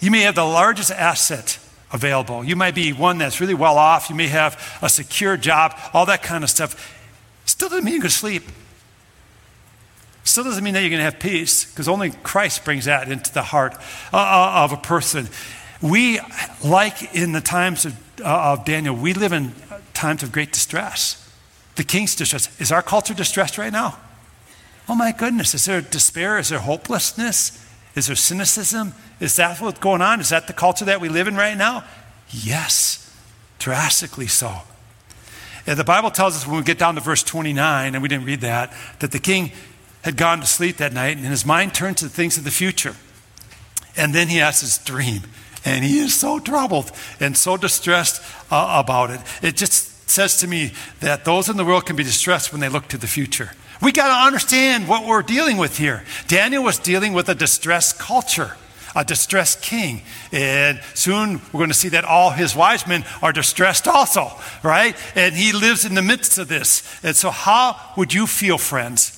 You 0.00 0.10
may 0.10 0.20
have 0.22 0.34
the 0.34 0.44
largest 0.44 0.90
asset 0.90 1.58
available. 1.92 2.42
You 2.44 2.56
might 2.56 2.74
be 2.74 2.92
one 2.92 3.18
that's 3.18 3.40
really 3.40 3.54
well 3.54 3.78
off. 3.78 4.10
You 4.10 4.16
may 4.16 4.28
have 4.28 4.78
a 4.82 4.88
secure 4.88 5.36
job, 5.36 5.78
all 5.92 6.06
that 6.06 6.22
kind 6.22 6.42
of 6.42 6.50
stuff. 6.50 6.98
Still 7.44 7.68
doesn't 7.68 7.84
mean 7.84 7.94
you're 7.94 8.02
going 8.02 8.10
to 8.10 8.16
sleep. 8.16 8.44
Still 10.24 10.44
doesn't 10.44 10.62
mean 10.62 10.74
that 10.74 10.80
you're 10.80 10.90
going 10.90 11.00
to 11.00 11.04
have 11.04 11.18
peace, 11.18 11.64
because 11.64 11.88
only 11.88 12.10
Christ 12.10 12.64
brings 12.64 12.84
that 12.84 13.10
into 13.10 13.32
the 13.32 13.42
heart 13.42 13.74
uh, 14.12 14.16
uh, 14.16 14.64
of 14.64 14.72
a 14.72 14.76
person. 14.76 15.28
We, 15.80 16.20
like 16.64 17.14
in 17.14 17.32
the 17.32 17.40
times 17.40 17.84
of, 17.84 18.20
uh, 18.20 18.52
of 18.52 18.64
Daniel, 18.64 18.94
we 18.94 19.14
live 19.14 19.32
in 19.32 19.52
times 19.94 20.22
of 20.22 20.30
great 20.30 20.52
distress. 20.52 21.18
The 21.74 21.84
king's 21.84 22.14
distress. 22.14 22.60
Is 22.60 22.70
our 22.70 22.82
culture 22.82 23.14
distressed 23.14 23.58
right 23.58 23.72
now? 23.72 23.98
Oh 24.88 24.94
my 24.94 25.12
goodness. 25.12 25.54
Is 25.54 25.64
there 25.64 25.80
despair? 25.80 26.38
Is 26.38 26.50
there 26.50 26.58
hopelessness? 26.60 27.58
Is 27.94 28.06
there 28.06 28.16
cynicism? 28.16 28.94
Is 29.20 29.36
that 29.36 29.60
what's 29.60 29.80
going 29.80 30.02
on? 30.02 30.20
Is 30.20 30.28
that 30.30 30.46
the 30.46 30.52
culture 30.52 30.84
that 30.84 31.00
we 31.00 31.08
live 31.08 31.28
in 31.28 31.36
right 31.36 31.56
now? 31.56 31.84
Yes, 32.30 33.14
drastically 33.58 34.26
so. 34.26 34.62
And 35.66 35.78
the 35.78 35.84
Bible 35.84 36.10
tells 36.10 36.36
us 36.36 36.46
when 36.46 36.56
we 36.56 36.62
get 36.62 36.78
down 36.78 36.96
to 36.96 37.00
verse 37.00 37.22
29, 37.22 37.94
and 37.94 38.02
we 38.02 38.08
didn't 38.08 38.24
read 38.24 38.40
that, 38.40 38.72
that 38.98 39.12
the 39.12 39.18
king 39.18 39.52
had 40.02 40.16
gone 40.16 40.40
to 40.40 40.46
sleep 40.46 40.76
that 40.76 40.92
night 40.92 41.16
and 41.16 41.26
his 41.26 41.46
mind 41.46 41.74
turned 41.74 41.96
to 41.98 42.04
the 42.04 42.10
things 42.10 42.36
of 42.36 42.44
the 42.44 42.50
future. 42.50 42.96
And 43.96 44.14
then 44.14 44.28
he 44.28 44.38
has 44.38 44.60
his 44.60 44.78
dream, 44.78 45.20
and 45.66 45.84
he 45.84 45.98
is 45.98 46.18
so 46.18 46.38
troubled 46.38 46.90
and 47.20 47.36
so 47.36 47.58
distressed 47.58 48.22
uh, 48.50 48.82
about 48.82 49.10
it. 49.10 49.20
It 49.42 49.56
just 49.56 50.08
says 50.08 50.38
to 50.38 50.46
me 50.46 50.72
that 51.00 51.26
those 51.26 51.50
in 51.50 51.58
the 51.58 51.64
world 51.64 51.84
can 51.84 51.96
be 51.96 52.02
distressed 52.02 52.52
when 52.52 52.60
they 52.60 52.70
look 52.70 52.88
to 52.88 52.98
the 52.98 53.06
future. 53.06 53.50
We 53.82 53.92
got 53.92 54.08
to 54.08 54.26
understand 54.26 54.88
what 54.88 55.06
we're 55.06 55.22
dealing 55.22 55.58
with 55.58 55.76
here. 55.76 56.04
Daniel 56.26 56.62
was 56.62 56.78
dealing 56.78 57.12
with 57.12 57.28
a 57.28 57.34
distressed 57.34 57.98
culture 57.98 58.56
a 58.94 59.04
distressed 59.04 59.62
king. 59.62 60.02
And 60.32 60.80
soon 60.94 61.40
we're 61.52 61.58
going 61.58 61.70
to 61.70 61.74
see 61.74 61.90
that 61.90 62.04
all 62.04 62.30
his 62.30 62.54
wise 62.54 62.86
men 62.86 63.04
are 63.22 63.32
distressed 63.32 63.88
also, 63.88 64.30
right? 64.62 64.96
And 65.14 65.34
he 65.34 65.52
lives 65.52 65.84
in 65.84 65.94
the 65.94 66.02
midst 66.02 66.38
of 66.38 66.48
this. 66.48 66.82
And 67.02 67.16
so, 67.16 67.30
how 67.30 67.80
would 67.96 68.12
you 68.12 68.26
feel, 68.26 68.58
friends, 68.58 69.11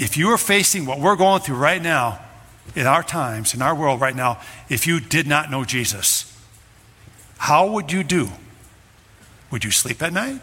if 0.00 0.16
you 0.16 0.30
are 0.30 0.38
facing 0.38 0.86
what 0.86 0.98
we're 0.98 1.16
going 1.16 1.42
through 1.42 1.56
right 1.56 1.82
now 1.82 2.20
in 2.74 2.86
our 2.86 3.02
times, 3.02 3.54
in 3.54 3.62
our 3.62 3.74
world 3.74 4.00
right 4.00 4.16
now, 4.16 4.40
if 4.68 4.86
you 4.86 4.98
did 4.98 5.26
not 5.26 5.50
know 5.50 5.64
Jesus? 5.64 6.26
How 7.38 7.70
would 7.70 7.92
you 7.92 8.02
do? 8.02 8.30
Would 9.50 9.64
you 9.64 9.70
sleep 9.70 10.02
at 10.02 10.12
night? 10.12 10.40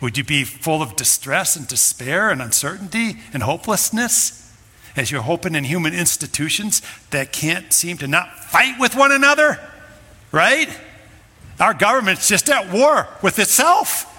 Would 0.00 0.16
you 0.16 0.24
be 0.24 0.44
full 0.44 0.82
of 0.82 0.96
distress 0.96 1.56
and 1.56 1.66
despair 1.66 2.30
and 2.30 2.40
uncertainty 2.40 3.18
and 3.32 3.42
hopelessness? 3.42 4.44
as 4.96 5.10
you're 5.10 5.22
hoping 5.22 5.54
in 5.54 5.64
human 5.64 5.94
institutions 5.94 6.80
that 7.10 7.32
can't 7.32 7.72
seem 7.72 7.98
to 7.98 8.08
not 8.08 8.38
fight 8.44 8.80
with 8.80 8.96
one 8.96 9.12
another, 9.12 9.60
right? 10.32 10.68
Our 11.60 11.74
government's 11.74 12.28
just 12.28 12.48
at 12.48 12.72
war 12.72 13.06
with 13.22 13.38
itself. 13.38 14.12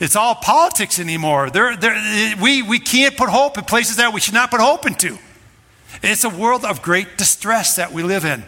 It's 0.00 0.16
all 0.16 0.34
politics 0.34 0.98
anymore. 0.98 1.50
They're, 1.50 1.76
they're, 1.76 2.34
we, 2.40 2.62
we 2.62 2.78
can't 2.78 3.16
put 3.16 3.28
hope 3.28 3.58
in 3.58 3.64
places 3.64 3.96
that 3.96 4.12
we 4.12 4.20
should 4.20 4.34
not 4.34 4.50
put 4.50 4.60
hope 4.60 4.86
into. 4.86 5.18
It's 6.02 6.24
a 6.24 6.30
world 6.30 6.64
of 6.64 6.80
great 6.82 7.18
distress 7.18 7.76
that 7.76 7.92
we 7.92 8.02
live 8.02 8.24
in. 8.24 8.42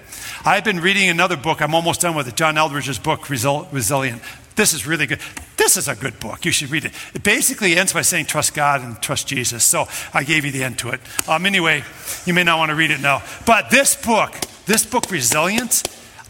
I've 0.45 0.65
been 0.65 0.81
reading 0.81 1.09
another 1.09 1.37
book. 1.37 1.61
I'm 1.61 1.75
almost 1.75 2.01
done 2.01 2.17
with 2.17 2.27
it. 2.27 2.37
John 2.37 2.57
Eldredge's 2.57 2.99
book, 2.99 3.29
Resilient. 3.29 4.23
This 4.57 4.73
is 4.75 4.87
really 4.87 5.07
good. 5.07 5.21
This 5.57 5.77
is 5.77 5.88
a 5.88 5.95
good 5.95 6.19
book. 6.21 6.45
You 6.45 6.53
should 6.53 6.71
read 6.71 6.85
it. 6.85 6.93
It 7.15 7.23
basically 7.23 7.77
ends 7.77 7.93
by 7.93 8.03
saying, 8.03 8.27
trust 8.27 8.55
God 8.55 8.81
and 8.81 9.01
trust 9.01 9.27
Jesus. 9.27 9.65
So 9.65 9.87
I 10.12 10.25
gave 10.25 10.45
you 10.45 10.53
the 10.53 10.65
end 10.65 10.79
to 10.81 10.91
it. 10.91 11.01
Um, 11.29 11.47
anyway, 11.47 11.85
you 12.27 12.35
may 12.35 12.45
not 12.45 12.59
want 12.59 12.71
to 12.71 12.75
read 12.75 12.91
it 12.91 13.01
now. 13.01 13.23
But 13.47 13.71
this 13.71 13.95
book, 13.95 14.35
this 14.67 14.85
book, 14.87 15.11
Resilience, 15.11 15.83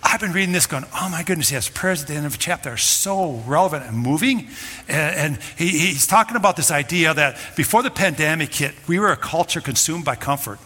I've 0.03 0.21
been 0.21 0.33
reading 0.33 0.53
this 0.53 0.67
going, 0.67 0.85
oh 0.95 1.09
my 1.11 1.23
goodness, 1.23 1.51
has 1.51 1.69
prayers 1.69 2.03
at 2.03 2.09
the 2.09 2.15
end 2.15 2.27
of 2.27 2.35
a 2.35 2.39
chapter 2.39 2.71
are 2.71 2.77
so 2.77 3.43
relevant 3.47 3.85
and 3.85 3.97
moving. 3.97 4.49
And, 4.89 5.35
and 5.35 5.39
he, 5.57 5.69
he's 5.69 6.07
talking 6.07 6.37
about 6.37 6.57
this 6.57 6.71
idea 6.71 7.15
that 7.15 7.39
before 7.57 7.83
the 7.83 7.91
pandemic 7.91 8.53
hit, 8.55 8.75
we 8.89 8.99
were 8.99 9.13
a 9.13 9.17
culture 9.17 9.61
consumed 9.61 10.05
by 10.05 10.17
comfort. 10.17 10.59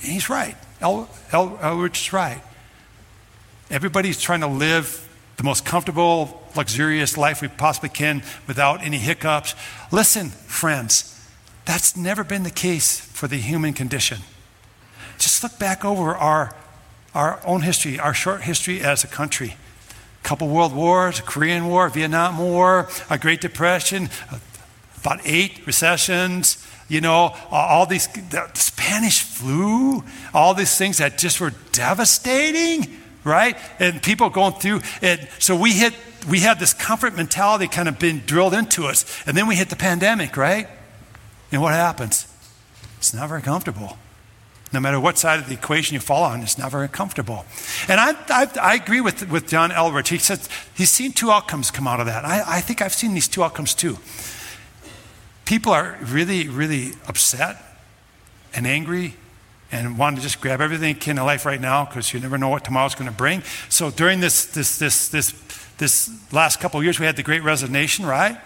He's 0.00 0.30
right. 0.30 0.56
El, 0.80 1.08
El, 1.32 1.58
Eldredge 1.58 2.06
is 2.06 2.12
right. 2.12 2.40
Everybody's 3.70 4.20
trying 4.20 4.40
to 4.40 4.46
live 4.46 5.00
the 5.36 5.42
most 5.42 5.64
comfortable, 5.64 6.42
luxurious 6.56 7.16
life 7.18 7.42
we 7.42 7.48
possibly 7.48 7.88
can 7.88 8.22
without 8.46 8.82
any 8.82 8.98
hiccups. 8.98 9.54
Listen, 9.90 10.28
friends, 10.28 11.10
that's 11.64 11.96
never 11.96 12.22
been 12.22 12.44
the 12.44 12.50
case 12.50 13.00
for 13.00 13.26
the 13.26 13.36
human 13.36 13.72
condition. 13.72 14.18
Just 15.18 15.42
look 15.42 15.58
back 15.58 15.84
over 15.84 16.14
our, 16.14 16.54
our 17.14 17.40
own 17.44 17.62
history, 17.62 17.98
our 17.98 18.14
short 18.14 18.42
history 18.42 18.80
as 18.80 19.04
a 19.04 19.06
country. 19.06 19.56
A 20.22 20.26
couple 20.26 20.48
world 20.48 20.74
wars, 20.74 21.20
Korean 21.20 21.66
War, 21.66 21.88
Vietnam 21.88 22.38
War, 22.38 22.88
a 23.10 23.18
Great 23.18 23.40
Depression, 23.40 24.08
about 25.00 25.20
eight 25.24 25.66
recessions, 25.66 26.66
you 26.88 27.00
know, 27.00 27.34
all 27.50 27.86
these, 27.86 28.08
the 28.08 28.50
Spanish 28.54 29.22
flu, 29.22 30.02
all 30.32 30.54
these 30.54 30.76
things 30.76 30.98
that 30.98 31.18
just 31.18 31.40
were 31.40 31.52
devastating 31.72 33.00
right? 33.24 33.56
And 33.78 34.02
people 34.02 34.30
going 34.30 34.54
through 34.54 34.82
it. 35.02 35.28
So 35.38 35.56
we 35.56 35.72
hit, 35.72 35.94
we 36.28 36.40
had 36.40 36.60
this 36.60 36.72
comfort 36.72 37.16
mentality 37.16 37.66
kind 37.66 37.88
of 37.88 37.98
been 37.98 38.22
drilled 38.26 38.54
into 38.54 38.84
us. 38.84 39.04
And 39.26 39.36
then 39.36 39.46
we 39.46 39.56
hit 39.56 39.70
the 39.70 39.76
pandemic, 39.76 40.36
right? 40.36 40.68
And 41.50 41.60
what 41.60 41.72
happens? 41.72 42.28
It's 42.98 43.14
not 43.14 43.28
very 43.28 43.42
comfortable. 43.42 43.98
No 44.74 44.80
matter 44.80 44.98
what 44.98 45.16
side 45.16 45.38
of 45.38 45.46
the 45.46 45.54
equation 45.54 45.94
you 45.94 46.00
fall 46.00 46.24
on, 46.24 46.42
it's 46.42 46.58
not 46.58 46.72
very 46.72 46.88
comfortable. 46.88 47.46
And 47.86 48.00
I, 48.00 48.10
I, 48.28 48.48
I 48.60 48.74
agree 48.74 49.00
with, 49.00 49.30
with 49.30 49.46
John 49.46 49.70
Eldredge. 49.70 50.08
He 50.08 50.18
said 50.18 50.40
he's 50.74 50.90
seen 50.90 51.12
two 51.12 51.30
outcomes 51.30 51.70
come 51.70 51.86
out 51.86 52.00
of 52.00 52.06
that. 52.06 52.24
I, 52.24 52.42
I 52.56 52.60
think 52.60 52.82
I've 52.82 52.92
seen 52.92 53.14
these 53.14 53.28
two 53.28 53.44
outcomes 53.44 53.72
too. 53.72 53.98
People 55.44 55.70
are 55.70 55.96
really, 56.02 56.48
really 56.48 56.94
upset 57.06 57.56
and 58.52 58.66
angry 58.66 59.14
and 59.70 59.96
want 59.96 60.16
to 60.16 60.22
just 60.22 60.40
grab 60.40 60.60
everything 60.60 60.96
in 61.06 61.16
life 61.24 61.46
right 61.46 61.60
now 61.60 61.84
because 61.84 62.12
you 62.12 62.18
never 62.18 62.36
know 62.36 62.48
what 62.48 62.64
tomorrow's 62.64 62.96
going 62.96 63.08
to 63.08 63.16
bring. 63.16 63.44
So 63.68 63.92
during 63.92 64.18
this, 64.18 64.46
this, 64.46 64.78
this, 64.80 65.08
this, 65.08 65.34
this 65.78 66.10
last 66.32 66.58
couple 66.58 66.80
of 66.80 66.84
years, 66.84 66.98
we 66.98 67.06
had 67.06 67.14
the 67.14 67.22
great 67.22 67.44
resignation, 67.44 68.06
right? 68.06 68.38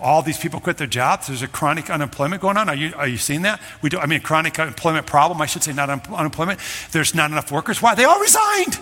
All 0.00 0.22
these 0.22 0.38
people 0.38 0.60
quit 0.60 0.76
their 0.76 0.86
jobs. 0.86 1.28
There's 1.28 1.42
a 1.42 1.48
chronic 1.48 1.88
unemployment 1.90 2.42
going 2.42 2.56
on. 2.56 2.68
Are 2.68 2.74
you, 2.74 2.92
are 2.96 3.08
you 3.08 3.16
seeing 3.16 3.42
that? 3.42 3.60
We 3.80 3.88
do, 3.88 3.98
I 3.98 4.06
mean, 4.06 4.20
chronic 4.20 4.58
unemployment 4.58 5.06
problem, 5.06 5.40
I 5.40 5.46
should 5.46 5.62
say, 5.62 5.72
not 5.72 5.88
un- 5.88 6.02
unemployment. 6.14 6.60
There's 6.92 7.14
not 7.14 7.30
enough 7.30 7.50
workers. 7.50 7.80
Why? 7.80 7.94
They 7.94 8.04
all 8.04 8.20
resigned. 8.20 8.78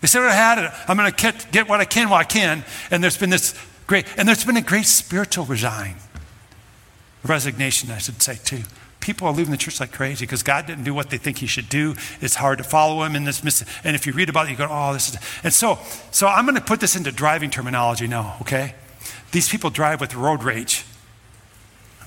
They 0.00 0.08
said, 0.08 0.22
I 0.22 0.32
had 0.32 0.58
it. 0.58 0.70
I'm 0.88 0.96
going 0.96 1.12
to 1.12 1.34
get, 1.52 1.68
what 1.68 1.80
I 1.80 1.84
can 1.84 2.08
while 2.08 2.20
I 2.20 2.24
can. 2.24 2.64
And 2.90 3.04
there's 3.04 3.18
been 3.18 3.30
this 3.30 3.54
great, 3.86 4.06
and 4.16 4.26
there's 4.26 4.44
been 4.44 4.56
a 4.56 4.62
great 4.62 4.86
spiritual 4.86 5.44
resign. 5.44 5.96
Resignation, 7.22 7.90
I 7.90 7.98
should 7.98 8.20
say, 8.20 8.38
too 8.42 8.62
people 9.02 9.26
are 9.26 9.34
leaving 9.34 9.50
the 9.50 9.58
church 9.58 9.80
like 9.80 9.92
crazy 9.92 10.24
because 10.24 10.42
God 10.42 10.64
didn't 10.64 10.84
do 10.84 10.94
what 10.94 11.10
they 11.10 11.18
think 11.18 11.38
He 11.38 11.46
should 11.46 11.68
do. 11.68 11.94
It's 12.22 12.36
hard 12.36 12.58
to 12.58 12.64
follow 12.64 13.02
Him 13.02 13.14
in 13.14 13.24
this. 13.24 13.44
Miss- 13.44 13.64
and 13.84 13.94
if 13.94 14.06
you 14.06 14.14
read 14.14 14.30
about 14.30 14.46
it, 14.46 14.52
you 14.52 14.56
go, 14.56 14.68
"Oh, 14.70 14.94
this 14.94 15.10
is." 15.10 15.18
And 15.44 15.52
so, 15.52 15.78
so 16.10 16.26
I'm 16.28 16.46
going 16.46 16.54
to 16.54 16.62
put 16.62 16.80
this 16.80 16.96
into 16.96 17.12
driving 17.12 17.50
terminology 17.50 18.06
now. 18.06 18.36
Okay, 18.40 18.74
these 19.32 19.48
people 19.48 19.70
drive 19.70 20.00
with 20.00 20.14
road 20.14 20.44
rage, 20.44 20.84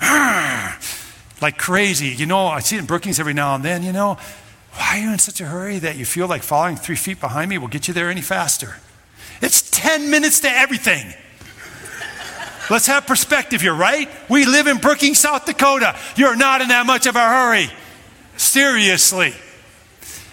like 1.42 1.58
crazy. 1.58 2.08
You 2.08 2.26
know, 2.26 2.46
I 2.46 2.60
see 2.60 2.76
it 2.76 2.80
in 2.80 2.86
Brookings 2.86 3.20
every 3.20 3.34
now 3.34 3.54
and 3.54 3.64
then. 3.64 3.82
You 3.82 3.92
know, 3.92 4.16
why 4.72 4.98
are 4.98 4.98
you 4.98 5.12
in 5.12 5.18
such 5.18 5.40
a 5.40 5.44
hurry 5.44 5.78
that 5.80 5.96
you 5.96 6.04
feel 6.04 6.28
like 6.28 6.42
following 6.42 6.76
three 6.76 6.96
feet 6.96 7.20
behind 7.20 7.50
me 7.50 7.58
will 7.58 7.68
get 7.68 7.88
you 7.88 7.94
there 7.94 8.10
any 8.10 8.22
faster? 8.22 8.76
It's 9.42 9.70
ten 9.70 10.10
minutes 10.10 10.40
to 10.40 10.48
everything. 10.48 11.12
Let's 12.68 12.86
have 12.86 13.06
perspective 13.06 13.60
here, 13.60 13.74
right? 13.74 14.08
We 14.28 14.44
live 14.44 14.66
in 14.66 14.78
Brookings, 14.78 15.18
South 15.18 15.44
Dakota. 15.44 15.96
You're 16.16 16.36
not 16.36 16.62
in 16.62 16.68
that 16.68 16.86
much 16.86 17.06
of 17.06 17.14
a 17.14 17.20
hurry. 17.20 17.68
Seriously. 18.36 19.34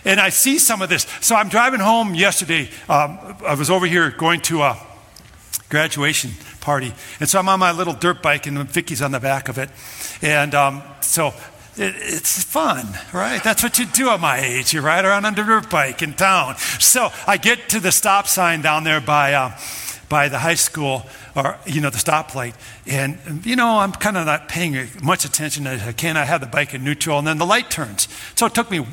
And 0.06 0.19
I 0.19 0.29
see 0.29 0.58
some 0.58 0.82
of 0.82 0.89
this. 0.89 1.06
So 1.21 1.36
I'm 1.36 1.49
driving 1.49 1.79
home 1.79 2.15
yesterday. 2.15 2.69
Um, 2.89 3.38
I 3.45 3.56
was 3.56 3.69
over 3.69 3.86
here 3.86 4.10
going 4.10 4.41
to 4.41 4.63
a 4.63 4.77
graduation 5.69 6.32
party. 6.63 6.93
And 7.19 7.30
so 7.30 7.38
I'm 7.38 7.49
on 7.49 7.60
my 7.60 7.71
little 7.71 7.93
dirt 7.93 8.23
bike, 8.23 8.47
and 8.47 8.58
Vicky's 8.69 9.02
on 9.02 9.12
the 9.12 9.19
back 9.19 9.49
of 9.49 9.58
it. 9.58 9.69
And 10.21 10.56
um, 10.56 10.82
so 11.02 11.34
it, 11.76 11.93
it's 11.97 12.43
fun, 12.43 12.88
right? 13.13 13.43
That's 13.43 13.62
what 13.62 13.78
you 13.78 13.86
do 13.86 14.10
at 14.10 14.19
my 14.19 14.39
age. 14.39 14.73
You 14.73 14.82
ride 14.82 15.06
around 15.06 15.26
on 15.26 15.34
a 15.34 15.36
dirt 15.36 15.69
bike 15.69 16.02
in 16.02 16.13
town. 16.13 16.56
So 16.80 17.10
I 17.28 17.38
get 17.38 17.69
to 17.69 17.80
the 17.80 17.91
stop 17.91 18.28
sign 18.28 18.62
down 18.62 18.84
there 18.84 19.02
by, 19.02 19.34
uh, 19.34 19.58
by 20.10 20.30
the 20.30 20.39
high 20.39 20.56
school, 20.56 21.04
or, 21.36 21.58
you 21.65 21.82
know, 21.82 21.89
the 21.89 21.97
stoplight. 21.97 22.56
And, 22.88 23.45
you 23.45 23.56
know, 23.56 23.80
I'm 23.80 23.91
kind 23.91 24.17
of 24.17 24.26
not 24.26 24.47
paying 24.47 24.88
much 25.04 25.26
attention 25.26 25.67
as 25.67 25.82
I 25.82 25.91
can. 25.91 26.15
I 26.15 26.23
have 26.23 26.41
the 26.41 26.47
bike 26.47 26.73
in 26.73 26.84
neutral, 26.84 27.17
and 27.19 27.28
then 27.28 27.38
the 27.38 27.45
light 27.45 27.69
turns. 27.69 28.08
So 28.36 28.45
it 28.45 28.54
took 28.54 28.71
me 28.71 28.86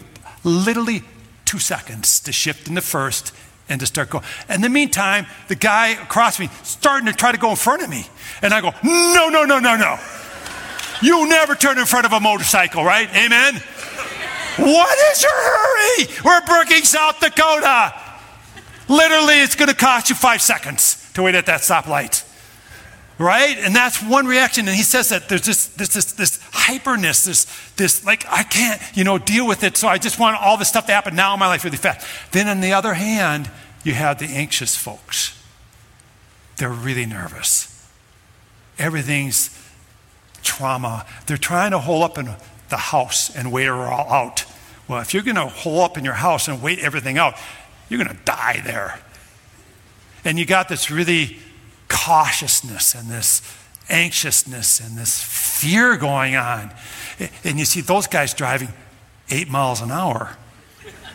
literally 0.42 1.02
two 1.44 1.58
seconds 1.58 2.20
to 2.20 2.32
shift 2.32 2.68
in 2.68 2.74
the 2.74 2.82
first 2.82 3.32
and 3.70 3.80
to 3.80 3.86
start 3.86 4.10
going. 4.10 4.24
In 4.48 4.60
the 4.60 4.68
meantime, 4.68 5.26
the 5.48 5.54
guy 5.54 5.88
across 5.90 6.38
me 6.38 6.50
starting 6.62 7.06
to 7.06 7.14
try 7.14 7.32
to 7.32 7.38
go 7.38 7.50
in 7.50 7.56
front 7.56 7.82
of 7.82 7.88
me. 7.88 8.06
And 8.42 8.52
I 8.52 8.60
go, 8.60 8.72
no, 8.84 9.28
no, 9.30 9.44
no, 9.44 9.58
no, 9.58 9.76
no. 9.76 9.98
You 11.00 11.26
never 11.28 11.54
turn 11.54 11.78
in 11.78 11.86
front 11.86 12.04
of 12.04 12.12
a 12.12 12.20
motorcycle, 12.20 12.84
right? 12.84 13.08
Amen? 13.16 13.54
What 14.56 14.98
is 15.12 15.22
your 15.22 15.32
hurry? 15.32 16.06
We're 16.24 16.44
Brookings, 16.44 16.90
South 16.90 17.18
Dakota. 17.20 17.94
Literally, 18.88 19.40
it's 19.40 19.54
going 19.54 19.70
to 19.70 19.74
cost 19.74 20.10
you 20.10 20.16
five 20.16 20.42
seconds 20.42 21.10
to 21.14 21.22
wait 21.22 21.34
at 21.34 21.46
that 21.46 21.60
stoplight. 21.60 22.26
Right? 23.18 23.58
And 23.58 23.76
that's 23.76 24.02
one 24.02 24.26
reaction. 24.26 24.66
And 24.66 24.74
he 24.74 24.82
says 24.82 25.10
that 25.10 25.28
there's 25.28 25.44
this, 25.44 25.66
this, 25.66 25.90
this, 25.90 26.12
this 26.12 26.38
hyperness, 26.52 27.26
this, 27.26 27.46
this, 27.76 28.04
like, 28.04 28.24
I 28.28 28.42
can't, 28.42 28.80
you 28.94 29.04
know, 29.04 29.18
deal 29.18 29.46
with 29.46 29.62
it. 29.62 29.76
So 29.76 29.88
I 29.88 29.98
just 29.98 30.18
want 30.18 30.40
all 30.40 30.56
this 30.56 30.68
stuff 30.68 30.86
to 30.86 30.92
happen 30.92 31.14
now 31.14 31.34
in 31.34 31.40
my 31.40 31.46
life 31.46 31.62
really 31.62 31.76
fast. 31.76 32.06
Then 32.32 32.48
on 32.48 32.60
the 32.60 32.72
other 32.72 32.94
hand, 32.94 33.50
you 33.84 33.94
have 33.94 34.18
the 34.18 34.26
anxious 34.26 34.76
folks. 34.76 35.36
They're 36.56 36.68
really 36.68 37.06
nervous. 37.06 37.88
Everything's 38.78 39.56
trauma. 40.42 41.06
They're 41.26 41.36
trying 41.36 41.70
to 41.70 41.78
hole 41.78 42.02
up 42.02 42.18
in 42.18 42.34
the 42.68 42.76
house 42.76 43.34
and 43.34 43.50
wait 43.50 43.64
it 43.64 43.70
all 43.70 44.10
out. 44.10 44.44
Well, 44.88 45.00
if 45.00 45.14
you're 45.14 45.22
going 45.22 45.36
to 45.36 45.46
hole 45.46 45.80
up 45.80 45.96
in 45.96 46.04
your 46.04 46.14
house 46.14 46.48
and 46.48 46.62
wait 46.62 46.80
everything 46.80 47.16
out, 47.16 47.34
you're 47.88 48.02
going 48.02 48.16
to 48.16 48.24
die 48.24 48.60
there. 48.64 49.00
And 50.24 50.38
you 50.38 50.44
got 50.44 50.68
this 50.68 50.90
really 50.90 51.38
cautiousness 51.88 52.94
and 52.94 53.08
this 53.08 53.42
anxiousness 53.88 54.80
and 54.80 54.96
this 54.96 55.22
fear 55.22 55.96
going 55.96 56.36
on. 56.36 56.72
And 57.44 57.58
you 57.58 57.64
see 57.64 57.80
those 57.80 58.06
guys 58.06 58.34
driving 58.34 58.68
eight 59.30 59.48
miles 59.48 59.80
an 59.80 59.90
hour 59.90 60.36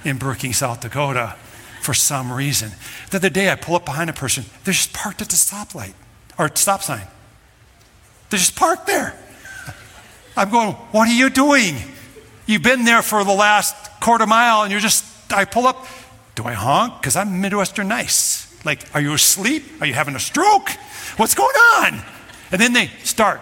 in 0.04 0.18
Brookings, 0.18 0.58
South 0.58 0.82
Dakota 0.82 1.36
for 1.86 1.94
some 1.94 2.34
reason. 2.34 2.72
The 3.12 3.18
other 3.18 3.30
day 3.30 3.52
I 3.52 3.56
pull 3.56 3.76
up 3.76 3.86
behind 3.86 4.10
a 4.10 4.14
person, 4.14 4.44
they're 4.64 4.74
just 4.74 4.92
parked 4.92 5.22
at 5.22 5.30
the 5.30 5.36
stoplight 5.36 5.94
or 6.38 6.50
stop 6.56 6.82
sign. 6.82 7.08
They're 8.30 8.40
just 8.40 8.56
parked 8.56 8.88
there. 8.88 9.16
I'm 10.36 10.50
going, 10.50 10.74
what 10.92 11.08
are 11.08 11.14
you 11.14 11.30
doing? 11.30 11.76
You've 12.48 12.64
been 12.64 12.86
there 12.86 13.04
for 13.04 13.24
the 13.24 13.34
last 13.34 13.76
quarter 14.02 14.26
mile 14.26 14.64
and 14.64 14.72
you're 14.72 14.82
just, 14.82 15.06
I 15.32 15.46
pull 15.46 15.68
up. 15.68 15.86
Do 16.34 16.44
I 16.44 16.54
honk? 16.54 17.00
Because 17.00 17.16
I'm 17.16 17.40
Midwestern 17.40 17.88
nice. 17.88 18.52
Like, 18.66 18.84
are 18.94 19.00
you 19.00 19.14
asleep? 19.14 19.64
Are 19.80 19.86
you 19.86 19.94
having 19.94 20.16
a 20.16 20.20
stroke? 20.20 20.70
What's 21.18 21.36
going 21.36 21.56
on? 21.78 22.02
And 22.52 22.60
then 22.60 22.74
they 22.74 22.88
start. 23.04 23.42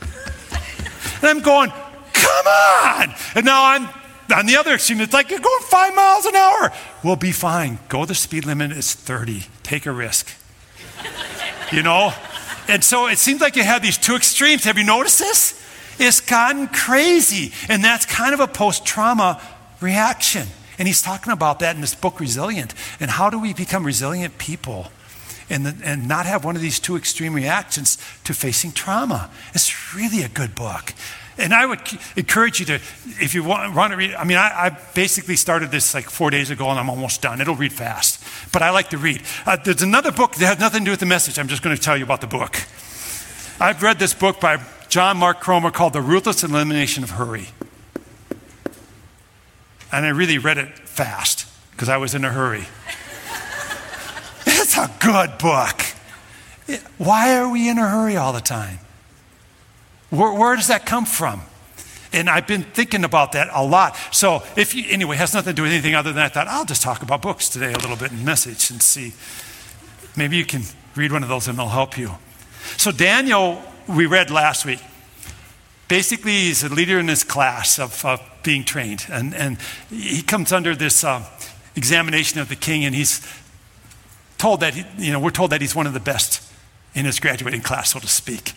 And 0.00 1.24
I'm 1.24 1.40
going, 1.40 1.70
come 2.12 2.46
on. 2.46 3.14
And 3.34 3.44
now 3.44 3.66
I'm 3.66 3.88
on 4.34 4.46
the 4.46 4.56
other 4.56 4.74
extreme. 4.74 5.00
It's 5.00 5.12
like 5.12 5.30
you're 5.30 5.40
going 5.40 5.62
five 5.62 5.94
miles 5.94 6.26
an 6.26 6.36
hour. 6.36 6.72
We'll 7.02 7.16
be 7.16 7.32
fine. 7.32 7.78
Go 7.88 8.04
the 8.04 8.14
speed 8.14 8.44
limit 8.44 8.72
is 8.72 8.94
30. 8.94 9.44
Take 9.62 9.86
a 9.86 9.92
risk. 9.92 10.28
you 11.72 11.82
know? 11.82 12.12
And 12.68 12.84
so 12.84 13.06
it 13.06 13.18
seems 13.18 13.40
like 13.40 13.56
you 13.56 13.64
have 13.64 13.82
these 13.82 13.98
two 13.98 14.14
extremes. 14.14 14.64
Have 14.64 14.76
you 14.76 14.84
noticed 14.84 15.18
this? 15.18 15.64
It's 15.98 16.20
gotten 16.20 16.68
crazy. 16.68 17.52
And 17.68 17.82
that's 17.82 18.06
kind 18.06 18.34
of 18.34 18.40
a 18.40 18.46
post 18.46 18.84
trauma 18.84 19.40
reaction. 19.80 20.46
And 20.78 20.86
he's 20.86 21.02
talking 21.02 21.32
about 21.32 21.58
that 21.60 21.74
in 21.74 21.80
this 21.80 21.94
book, 21.94 22.20
Resilient. 22.20 22.74
And 23.00 23.10
how 23.10 23.30
do 23.30 23.38
we 23.38 23.52
become 23.52 23.84
resilient 23.84 24.38
people 24.38 24.88
and, 25.50 25.66
the, 25.66 25.76
and 25.84 26.06
not 26.06 26.26
have 26.26 26.44
one 26.44 26.54
of 26.54 26.62
these 26.62 26.78
two 26.78 26.96
extreme 26.96 27.34
reactions 27.34 27.98
to 28.24 28.34
facing 28.34 28.72
trauma? 28.72 29.30
It's 29.54 29.94
really 29.94 30.22
a 30.22 30.28
good 30.28 30.54
book. 30.54 30.94
And 31.38 31.54
I 31.54 31.66
would 31.66 31.80
encourage 32.16 32.58
you 32.58 32.66
to, 32.66 32.74
if 33.20 33.32
you 33.32 33.44
want, 33.44 33.72
want 33.74 33.92
to 33.92 33.96
read, 33.96 34.14
I 34.14 34.24
mean, 34.24 34.36
I, 34.36 34.66
I, 34.66 34.78
basically 34.94 35.36
started 35.36 35.70
this 35.70 35.94
like 35.94 36.10
four 36.10 36.30
days 36.30 36.50
ago 36.50 36.68
and 36.68 36.80
I'm 36.80 36.90
almost 36.90 37.22
done. 37.22 37.40
It'll 37.40 37.54
read 37.54 37.72
fast, 37.72 38.24
but 38.52 38.60
I 38.60 38.70
like 38.70 38.90
to 38.90 38.98
read. 38.98 39.22
Uh, 39.46 39.56
there's 39.56 39.82
another 39.82 40.10
book 40.10 40.34
that 40.34 40.46
has 40.46 40.58
nothing 40.58 40.80
to 40.80 40.84
do 40.86 40.90
with 40.90 41.00
the 41.00 41.06
message. 41.06 41.38
I'm 41.38 41.46
just 41.46 41.62
going 41.62 41.76
to 41.76 41.80
tell 41.80 41.96
you 41.96 42.02
about 42.02 42.20
the 42.20 42.26
book. 42.26 42.56
I've 43.60 43.82
read 43.84 44.00
this 44.00 44.14
book 44.14 44.40
by 44.40 44.60
John 44.88 45.16
Mark 45.16 45.40
Comer 45.40 45.70
called 45.70 45.92
The 45.92 46.02
Ruthless 46.02 46.42
Elimination 46.42 47.04
of 47.04 47.10
Hurry. 47.10 47.48
And 49.92 50.04
I 50.04 50.08
really 50.08 50.38
read 50.38 50.58
it 50.58 50.76
fast 50.88 51.46
because 51.70 51.88
I 51.88 51.98
was 51.98 52.16
in 52.16 52.24
a 52.24 52.30
hurry. 52.30 52.64
it's 54.46 54.76
a 54.76 54.90
good 54.98 55.38
book. 55.38 55.82
Why 56.98 57.36
are 57.36 57.48
we 57.48 57.68
in 57.68 57.78
a 57.78 57.88
hurry 57.88 58.16
all 58.16 58.32
the 58.32 58.40
time? 58.40 58.80
Where, 60.10 60.32
where 60.32 60.56
does 60.56 60.68
that 60.68 60.86
come 60.86 61.04
from? 61.04 61.42
And 62.12 62.30
I've 62.30 62.46
been 62.46 62.62
thinking 62.62 63.04
about 63.04 63.32
that 63.32 63.48
a 63.52 63.62
lot. 63.62 63.96
So, 64.12 64.42
if 64.56 64.74
you, 64.74 64.84
anyway, 64.88 65.16
has 65.16 65.34
nothing 65.34 65.52
to 65.52 65.56
do 65.56 65.62
with 65.62 65.72
anything 65.72 65.94
other 65.94 66.12
than 66.12 66.22
I 66.22 66.28
thought 66.28 66.48
I'll 66.48 66.64
just 66.64 66.82
talk 66.82 67.02
about 67.02 67.20
books 67.20 67.48
today 67.48 67.72
a 67.72 67.78
little 67.78 67.96
bit 67.96 68.12
in 68.12 68.24
message 68.24 68.70
and 68.70 68.82
see. 68.82 69.12
Maybe 70.16 70.36
you 70.36 70.46
can 70.46 70.62
read 70.94 71.12
one 71.12 71.22
of 71.22 71.28
those 71.28 71.48
and 71.48 71.58
they'll 71.58 71.68
help 71.68 71.98
you. 71.98 72.12
So, 72.78 72.90
Daniel, 72.90 73.62
we 73.86 74.06
read 74.06 74.30
last 74.30 74.64
week. 74.64 74.80
Basically, 75.86 76.32
he's 76.32 76.62
a 76.62 76.68
leader 76.68 76.98
in 76.98 77.08
his 77.08 77.24
class 77.24 77.78
of, 77.78 78.04
of 78.04 78.20
being 78.42 78.64
trained. 78.64 79.06
And, 79.10 79.34
and 79.34 79.58
he 79.90 80.22
comes 80.22 80.52
under 80.52 80.74
this 80.74 81.04
uh, 81.04 81.24
examination 81.76 82.40
of 82.40 82.48
the 82.48 82.56
king, 82.56 82.84
and 82.84 82.94
he's 82.94 83.26
told 84.38 84.60
that, 84.60 84.74
he, 84.74 84.84
you 84.98 85.12
know, 85.12 85.20
we're 85.20 85.30
told 85.30 85.50
that 85.50 85.60
he's 85.60 85.74
one 85.74 85.86
of 85.86 85.92
the 85.92 86.00
best 86.00 86.42
in 86.94 87.04
his 87.04 87.20
graduating 87.20 87.60
class, 87.60 87.92
so 87.92 87.98
to 87.98 88.06
speak. 88.06 88.52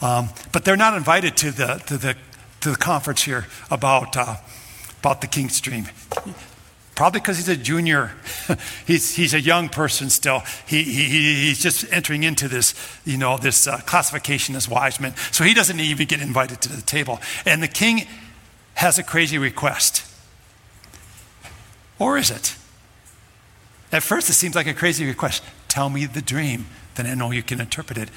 Um, 0.00 0.28
but 0.52 0.64
they're 0.64 0.76
not 0.76 0.94
invited 0.96 1.36
to 1.38 1.50
the, 1.50 1.82
to 1.86 1.98
the, 1.98 2.16
to 2.60 2.70
the 2.70 2.76
conference 2.76 3.22
here 3.22 3.46
about, 3.70 4.16
uh, 4.16 4.36
about 5.00 5.20
the 5.20 5.26
King's 5.26 5.60
Dream. 5.60 5.86
Probably 6.94 7.20
because 7.20 7.36
he's 7.36 7.48
a 7.48 7.56
junior. 7.56 8.10
he's, 8.86 9.14
he's 9.14 9.32
a 9.32 9.40
young 9.40 9.68
person 9.68 10.10
still. 10.10 10.42
He, 10.66 10.82
he, 10.82 11.04
he's 11.46 11.62
just 11.62 11.84
entering 11.92 12.24
into 12.24 12.48
this, 12.48 12.74
you 13.04 13.16
know, 13.16 13.38
this 13.38 13.68
uh, 13.68 13.78
classification 13.86 14.56
as 14.56 14.68
wise 14.68 14.98
men. 14.98 15.14
So 15.30 15.44
he 15.44 15.54
doesn't 15.54 15.78
even 15.78 16.08
get 16.08 16.20
invited 16.20 16.60
to 16.62 16.68
the 16.68 16.82
table. 16.82 17.20
And 17.46 17.62
the 17.62 17.68
king 17.68 18.06
has 18.74 18.98
a 18.98 19.04
crazy 19.04 19.38
request. 19.38 20.04
Or 21.98 22.18
is 22.18 22.30
it? 22.30 22.56
At 23.92 24.02
first, 24.02 24.28
it 24.28 24.34
seems 24.34 24.54
like 24.54 24.66
a 24.66 24.74
crazy 24.74 25.06
request. 25.06 25.42
Tell 25.68 25.90
me 25.90 26.06
the 26.06 26.20
dream, 26.20 26.66
then 26.96 27.06
I 27.06 27.14
know 27.14 27.30
you 27.30 27.42
can 27.42 27.60
interpret 27.60 27.98
it. 27.98 28.08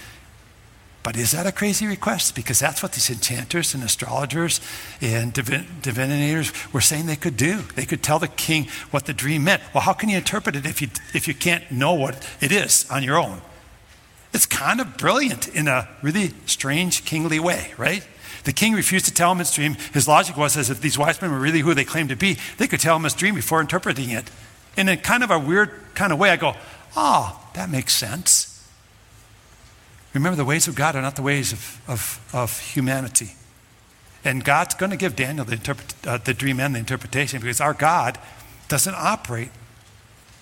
But 1.04 1.18
is 1.18 1.32
that 1.32 1.48
a 1.48 1.52
crazy 1.52 1.88
request? 1.88 2.36
Because 2.36 2.60
that's 2.60 2.84
what 2.84 2.92
these 2.92 3.10
enchanters 3.10 3.74
and 3.74 3.84
astrologers 3.84 4.62
and 5.02 5.34
divin- 5.34 5.66
divinators 5.82 6.72
were 6.72 6.82
saying 6.82 7.08
they 7.08 7.16
could 7.16 7.38
do. 7.38 7.62
They 7.76 7.86
could 7.86 8.04
tell 8.04 8.20
the 8.20 8.28
king 8.28 8.68
what 8.92 9.06
the 9.06 9.14
dream 9.14 9.44
meant. 9.46 9.64
Well, 9.74 9.82
how 9.82 9.94
can 9.94 10.10
you 10.10 10.18
interpret 10.18 10.56
it 10.56 10.66
if 10.66 10.82
you, 10.82 10.90
if 11.14 11.28
you 11.28 11.34
can't 11.34 11.72
know 11.72 11.94
what 11.94 12.28
it 12.40 12.52
is 12.52 12.86
on 12.92 13.04
your 13.04 13.18
own? 13.18 13.42
It's 14.34 14.46
kind 14.46 14.80
of 14.80 14.98
brilliant 14.98 15.48
in 15.48 15.68
a 15.68 15.90
really 16.02 16.34
strange 16.46 17.04
kingly 17.04 17.40
way, 17.40 17.74
right? 17.78 18.06
The 18.44 18.54
king 18.54 18.74
refused 18.74 19.06
to 19.06 19.14
tell 19.14 19.32
him 19.32 19.40
his 19.40 19.54
dream. 19.54 19.76
His 19.94 20.08
logic 20.08 20.38
was 20.38 20.56
as 20.56 20.70
if 20.70 20.82
these 20.82 20.98
wise 20.98 21.22
men 21.22 21.32
were 21.32 21.40
really 21.40 21.60
who 21.60 21.74
they 21.74 21.84
claimed 21.84 22.10
to 22.10 22.16
be, 22.16 22.38
they 22.58 22.68
could 22.68 22.80
tell 22.80 22.96
him 22.96 23.04
his 23.04 23.14
dream 23.14 23.36
before 23.36 23.60
interpreting 23.60 24.10
it. 24.10 24.30
And 24.78 24.90
in 24.90 25.00
kind 25.00 25.24
of 25.24 25.32
a 25.32 25.40
weird 25.40 25.72
kind 25.96 26.14
of 26.14 26.20
way, 26.20 26.30
I 26.30 26.38
go, 26.38 26.56
oh, 26.96 27.40
that 27.56 27.70
makes 27.70 27.94
sense. 27.94 28.51
Remember, 30.14 30.36
the 30.36 30.46
ways 30.46 30.68
of 30.68 30.76
God 30.76 30.96
are 30.96 31.02
not 31.02 31.16
the 31.16 31.22
ways 31.22 31.54
of, 31.54 31.82
of, 31.88 32.30
of 32.34 32.60
humanity. 32.60 33.32
And 34.24 34.44
God's 34.44 34.76
going 34.76 34.92
to 34.92 34.98
give 34.98 35.16
Daniel 35.16 35.46
the, 35.46 35.54
interpret, 35.54 35.96
uh, 36.06 36.18
the 36.18 36.34
dream 36.34 36.60
and 36.60 36.76
the 36.76 36.80
interpretation 36.80 37.40
because 37.40 37.62
our 37.62 37.74
God 37.74 38.20
doesn't 38.68 38.96
operate 38.96 39.50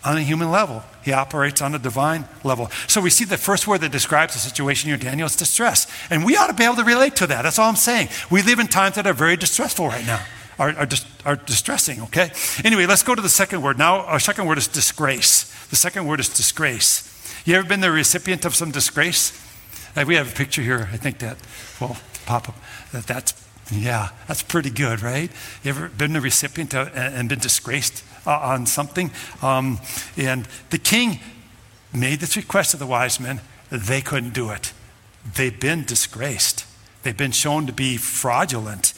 on 0.03 0.17
a 0.17 0.21
human 0.21 0.49
level. 0.49 0.84
He 1.03 1.12
operates 1.12 1.62
on 1.62 1.75
a 1.75 1.79
divine 1.79 2.25
level. 2.43 2.69
So 2.88 3.01
we 3.01 3.10
see 3.10 3.25
the 3.25 3.38
first 3.38 3.67
word 3.67 3.82
that 3.82 3.91
describes 3.91 4.34
the 4.34 4.39
situation 4.39 4.89
here, 4.89 4.97
Daniel, 4.97 5.25
is 5.25 5.36
distress. 5.36 5.88
And 6.10 6.25
we 6.25 6.36
ought 6.36 6.47
to 6.47 6.53
be 6.53 6.63
able 6.63 6.75
to 6.75 6.84
relate 6.84 7.15
to 7.17 7.27
that. 7.27 7.43
That's 7.43 7.60
all 7.60 7.69
I'm 7.69 7.75
saying. 7.75 8.10
We 8.32 8.41
live 8.41 8.60
in 8.60 8.67
times 8.67 8.95
that 8.95 9.08
are 9.08 9.13
very 9.13 9.36
distressful 9.36 9.88
right 9.88 10.05
now, 10.05 10.23
are, 10.58 10.69
are, 10.71 10.88
are 11.25 11.36
distressing, 11.36 12.01
okay? 12.03 12.32
Anyway, 12.63 12.86
let's 12.86 13.03
go 13.03 13.13
to 13.13 13.21
the 13.21 13.29
second 13.29 13.62
word. 13.62 13.77
Now, 13.77 14.01
our 14.01 14.19
second 14.19 14.45
word 14.47 14.58
is 14.58 14.67
disgrace. 14.67 15.53
The 15.67 15.75
second 15.75 16.08
word 16.08 16.19
is 16.19 16.29
disgrace. 16.29 17.05
You 17.45 17.55
ever 17.55 17.67
been 17.67 17.82
the 17.82 17.91
recipient 17.91 18.45
of 18.45 18.55
some 18.55 18.71
disgrace? 18.71 19.32
We 19.95 20.15
have 20.15 20.32
a 20.32 20.36
picture 20.36 20.62
here. 20.62 20.89
I 20.91 20.97
think 20.97 21.19
that 21.19 21.38
will 21.80 21.97
pop 22.25 22.49
up. 22.49 22.56
That 22.91 23.06
that's 23.06 23.34
yeah, 23.71 24.10
that's 24.28 24.41
pretty 24.41 24.69
good, 24.69 25.02
right? 25.02 25.30
You 25.63 25.69
ever 25.69 25.89
been 25.89 26.13
the 26.13 26.21
recipient 26.21 26.73
of, 26.73 26.95
and 26.95 27.30
been 27.30 27.39
disgraced 27.39 28.04
uh, 28.25 28.32
on 28.32 28.65
something? 28.65 29.12
Um, 29.41 29.80
and 30.17 30.47
the 30.71 30.80
king 30.80 31.19
made 31.93 32.19
this 32.19 32.36
request 32.36 32.73
of 32.73 32.80
the 32.80 32.88
wise 32.88 33.19
men. 33.19 33.41
They 33.71 34.02
couldn't 34.02 34.34
do 34.34 34.49
it. 34.49 34.73
They've 35.36 35.60
been 35.60 35.84
disgraced. 35.84 36.65
They've 37.04 37.15
been 37.15 37.32
shown 37.32 37.67
to 37.67 37.73
be 37.73 37.97
fraudulent. 37.97 38.93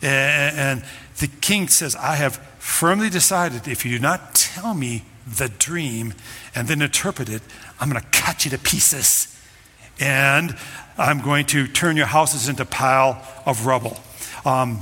And 0.00 0.84
the 1.18 1.28
king 1.28 1.68
says, 1.68 1.94
I 1.96 2.16
have 2.16 2.36
firmly 2.58 3.10
decided 3.10 3.68
if 3.68 3.84
you 3.84 3.96
do 3.96 4.02
not 4.02 4.34
tell 4.34 4.74
me 4.74 5.04
the 5.26 5.48
dream 5.48 6.14
and 6.54 6.68
then 6.68 6.82
interpret 6.82 7.28
it, 7.28 7.42
I'm 7.80 7.88
going 7.90 8.00
to 8.00 8.08
cut 8.08 8.44
you 8.44 8.50
to 8.52 8.58
pieces. 8.58 9.31
And 10.02 10.56
I'm 10.98 11.20
going 11.20 11.46
to 11.46 11.68
turn 11.68 11.96
your 11.96 12.06
houses 12.06 12.48
into 12.48 12.62
a 12.62 12.66
pile 12.66 13.24
of 13.46 13.66
rubble. 13.66 14.00
Um, 14.44 14.80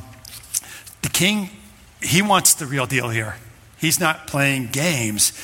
the 1.03 1.11
king, 1.11 1.51
he 2.03 2.23
wants 2.23 2.55
the 2.55 2.65
real 2.65 2.87
deal 2.87 3.11
here. 3.11 3.37
He's 3.77 4.01
not 4.01 4.27
playing 4.27 4.69
games. 4.69 5.39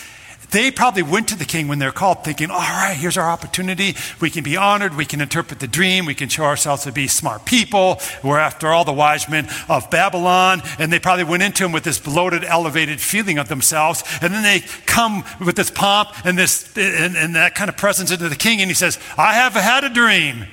They 0.57 0.71
probably 0.71 1.03
went 1.03 1.29
to 1.29 1.37
the 1.37 1.45
king 1.45 1.69
when 1.69 1.79
they're 1.79 1.93
called, 1.93 2.25
thinking, 2.25 2.51
all 2.51 2.57
right, 2.57 2.97
here's 2.99 3.19
our 3.19 3.29
opportunity. 3.29 3.95
We 4.23 4.31
can 4.31 4.43
be 4.43 4.57
honored. 4.57 4.97
We 4.97 5.05
can 5.05 5.21
interpret 5.21 5.61
the 5.61 5.69
dream. 5.69 6.07
We 6.07 6.15
can 6.15 6.31
show 6.31 6.45
ourselves 6.45 6.85
to 6.85 6.93
be 6.93 7.09
smart 7.09 7.45
people. 7.45 8.01
We're, 8.25 8.39
after 8.39 8.69
all, 8.69 8.87
the 8.87 8.91
wise 8.91 9.29
men 9.29 9.51
of 9.69 9.91
Babylon. 9.91 10.63
And 10.79 10.91
they 10.91 10.99
probably 10.99 11.25
went 11.25 11.43
into 11.43 11.63
him 11.63 11.73
with 11.73 11.85
this 11.85 11.99
bloated, 11.99 12.43
elevated 12.43 13.03
feeling 13.03 13.37
of 13.37 13.49
themselves. 13.49 14.03
And 14.23 14.33
then 14.33 14.43
they 14.43 14.61
come 14.87 15.25
with 15.45 15.57
this 15.57 15.71
pomp 15.71 16.09
and, 16.25 16.39
this, 16.39 16.75
and, 16.75 17.19
and 17.19 17.37
that 17.37 17.55
kind 17.55 17.69
of 17.69 17.77
presence 17.77 18.11
into 18.11 18.27
the 18.31 18.35
king. 18.35 18.63
And 18.63 18.71
he 18.71 18.75
says, 18.75 18.99
I 19.19 19.35
have 19.35 19.53
had 19.53 19.85
a 19.85 19.91
dream. 19.91 20.47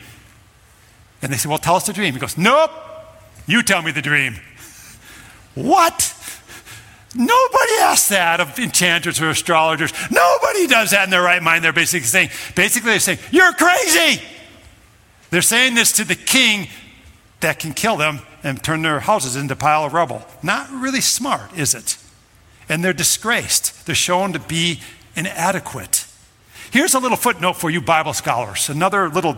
And 1.21 1.31
they 1.31 1.37
say, 1.37 1.47
well, 1.47 1.59
tell 1.59 1.77
us 1.77 1.85
the 1.85 1.93
dream. 1.93 2.13
He 2.13 2.19
goes, 2.19 2.37
nope, 2.37 2.71
you 3.47 3.63
tell 3.63 3.81
me 3.81 3.91
the 3.91 4.01
dream. 4.01 4.35
What? 5.55 6.13
Nobody 7.15 7.73
asks 7.81 8.09
that 8.09 8.39
of 8.39 8.57
enchanters 8.57 9.21
or 9.21 9.29
astrologers. 9.29 9.93
Nobody 10.09 10.67
does 10.67 10.91
that 10.91 11.03
in 11.03 11.09
their 11.09 11.21
right 11.21 11.41
mind. 11.41 11.63
They're 11.63 11.71
basically 11.71 12.07
saying, 12.07 12.29
basically 12.55 12.91
they're 12.91 12.99
saying, 12.99 13.19
you're 13.31 13.53
crazy. 13.53 14.21
They're 15.29 15.41
saying 15.41 15.75
this 15.75 15.91
to 15.93 16.03
the 16.03 16.15
king 16.15 16.67
that 17.41 17.59
can 17.59 17.73
kill 17.73 17.97
them 17.97 18.21
and 18.43 18.63
turn 18.63 18.81
their 18.81 18.99
houses 18.99 19.35
into 19.35 19.53
a 19.53 19.57
pile 19.57 19.85
of 19.85 19.93
rubble. 19.93 20.25
Not 20.41 20.71
really 20.71 21.01
smart, 21.01 21.55
is 21.57 21.75
it? 21.75 21.97
And 22.67 22.83
they're 22.83 22.93
disgraced. 22.93 23.85
They're 23.85 23.95
shown 23.95 24.33
to 24.33 24.39
be 24.39 24.79
inadequate. 25.15 26.07
Here's 26.71 26.93
a 26.93 26.99
little 26.99 27.17
footnote 27.17 27.53
for 27.53 27.69
you 27.69 27.81
Bible 27.81 28.13
scholars. 28.13 28.69
Another 28.69 29.09
little 29.09 29.37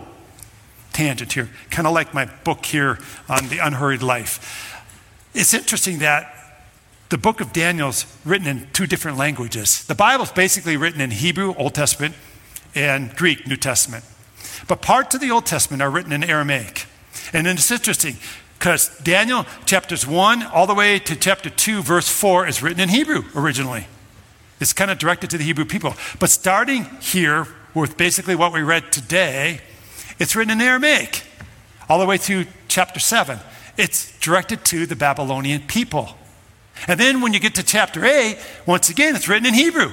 tangent 0.92 1.34
here, 1.34 1.50
kind 1.70 1.86
of 1.86 1.92
like 1.92 2.14
my 2.14 2.24
book 2.24 2.64
here 2.64 2.98
on 3.28 3.48
the 3.48 3.58
unhurried 3.58 4.02
life. 4.02 4.82
It's 5.34 5.52
interesting 5.52 5.98
that 5.98 6.32
the 7.08 7.18
book 7.18 7.40
of 7.40 7.52
Daniel's 7.52 8.06
written 8.24 8.46
in 8.46 8.68
two 8.72 8.86
different 8.86 9.16
languages. 9.16 9.84
The 9.84 9.94
Bible 9.94 10.24
is 10.24 10.32
basically 10.32 10.76
written 10.76 11.00
in 11.00 11.10
Hebrew, 11.10 11.54
Old 11.56 11.74
Testament, 11.74 12.14
and 12.74 13.14
Greek, 13.14 13.46
New 13.46 13.56
Testament. 13.56 14.04
But 14.68 14.82
parts 14.82 15.14
of 15.14 15.20
the 15.20 15.30
Old 15.30 15.46
Testament 15.46 15.82
are 15.82 15.90
written 15.90 16.12
in 16.12 16.24
Aramaic. 16.24 16.86
And 17.32 17.46
it's 17.46 17.70
interesting 17.70 18.16
because 18.58 18.96
Daniel 18.98 19.46
chapters 19.66 20.06
1 20.06 20.42
all 20.44 20.66
the 20.66 20.74
way 20.74 20.98
to 20.98 21.16
chapter 21.16 21.50
2, 21.50 21.82
verse 21.82 22.08
4 22.08 22.46
is 22.46 22.62
written 22.62 22.80
in 22.80 22.88
Hebrew 22.88 23.24
originally. 23.34 23.86
It's 24.60 24.72
kind 24.72 24.90
of 24.90 24.98
directed 24.98 25.30
to 25.30 25.38
the 25.38 25.44
Hebrew 25.44 25.64
people. 25.64 25.94
But 26.18 26.30
starting 26.30 26.84
here 27.00 27.46
with 27.74 27.96
basically 27.96 28.34
what 28.34 28.52
we 28.52 28.62
read 28.62 28.90
today, 28.90 29.60
it's 30.18 30.34
written 30.34 30.50
in 30.50 30.60
Aramaic 30.60 31.24
all 31.88 31.98
the 31.98 32.06
way 32.06 32.16
through 32.16 32.46
chapter 32.68 32.98
7. 32.98 33.38
It's 33.76 34.18
directed 34.18 34.64
to 34.66 34.86
the 34.86 34.96
Babylonian 34.96 35.62
people. 35.66 36.16
And 36.88 37.00
then 37.00 37.20
when 37.20 37.32
you 37.32 37.40
get 37.40 37.54
to 37.56 37.62
chapter 37.62 38.04
8, 38.04 38.38
once 38.66 38.90
again, 38.90 39.16
it's 39.16 39.28
written 39.28 39.46
in 39.46 39.54
Hebrew. 39.54 39.92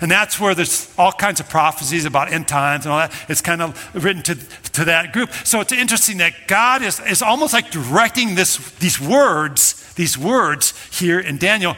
And 0.00 0.10
that's 0.10 0.38
where 0.38 0.54
there's 0.54 0.92
all 0.98 1.12
kinds 1.12 1.40
of 1.40 1.48
prophecies 1.48 2.04
about 2.04 2.32
end 2.32 2.48
times 2.48 2.84
and 2.84 2.92
all 2.92 2.98
that. 2.98 3.12
It's 3.28 3.40
kind 3.40 3.62
of 3.62 3.94
written 3.94 4.22
to, 4.24 4.34
to 4.72 4.84
that 4.86 5.12
group. 5.12 5.32
So 5.44 5.60
it's 5.60 5.72
interesting 5.72 6.18
that 6.18 6.34
God 6.46 6.82
is, 6.82 7.00
is 7.00 7.22
almost 7.22 7.52
like 7.52 7.70
directing 7.70 8.34
this, 8.34 8.70
these 8.72 9.00
words, 9.00 9.94
these 9.94 10.18
words 10.18 10.74
here 10.96 11.20
in 11.20 11.38
Daniel 11.38 11.76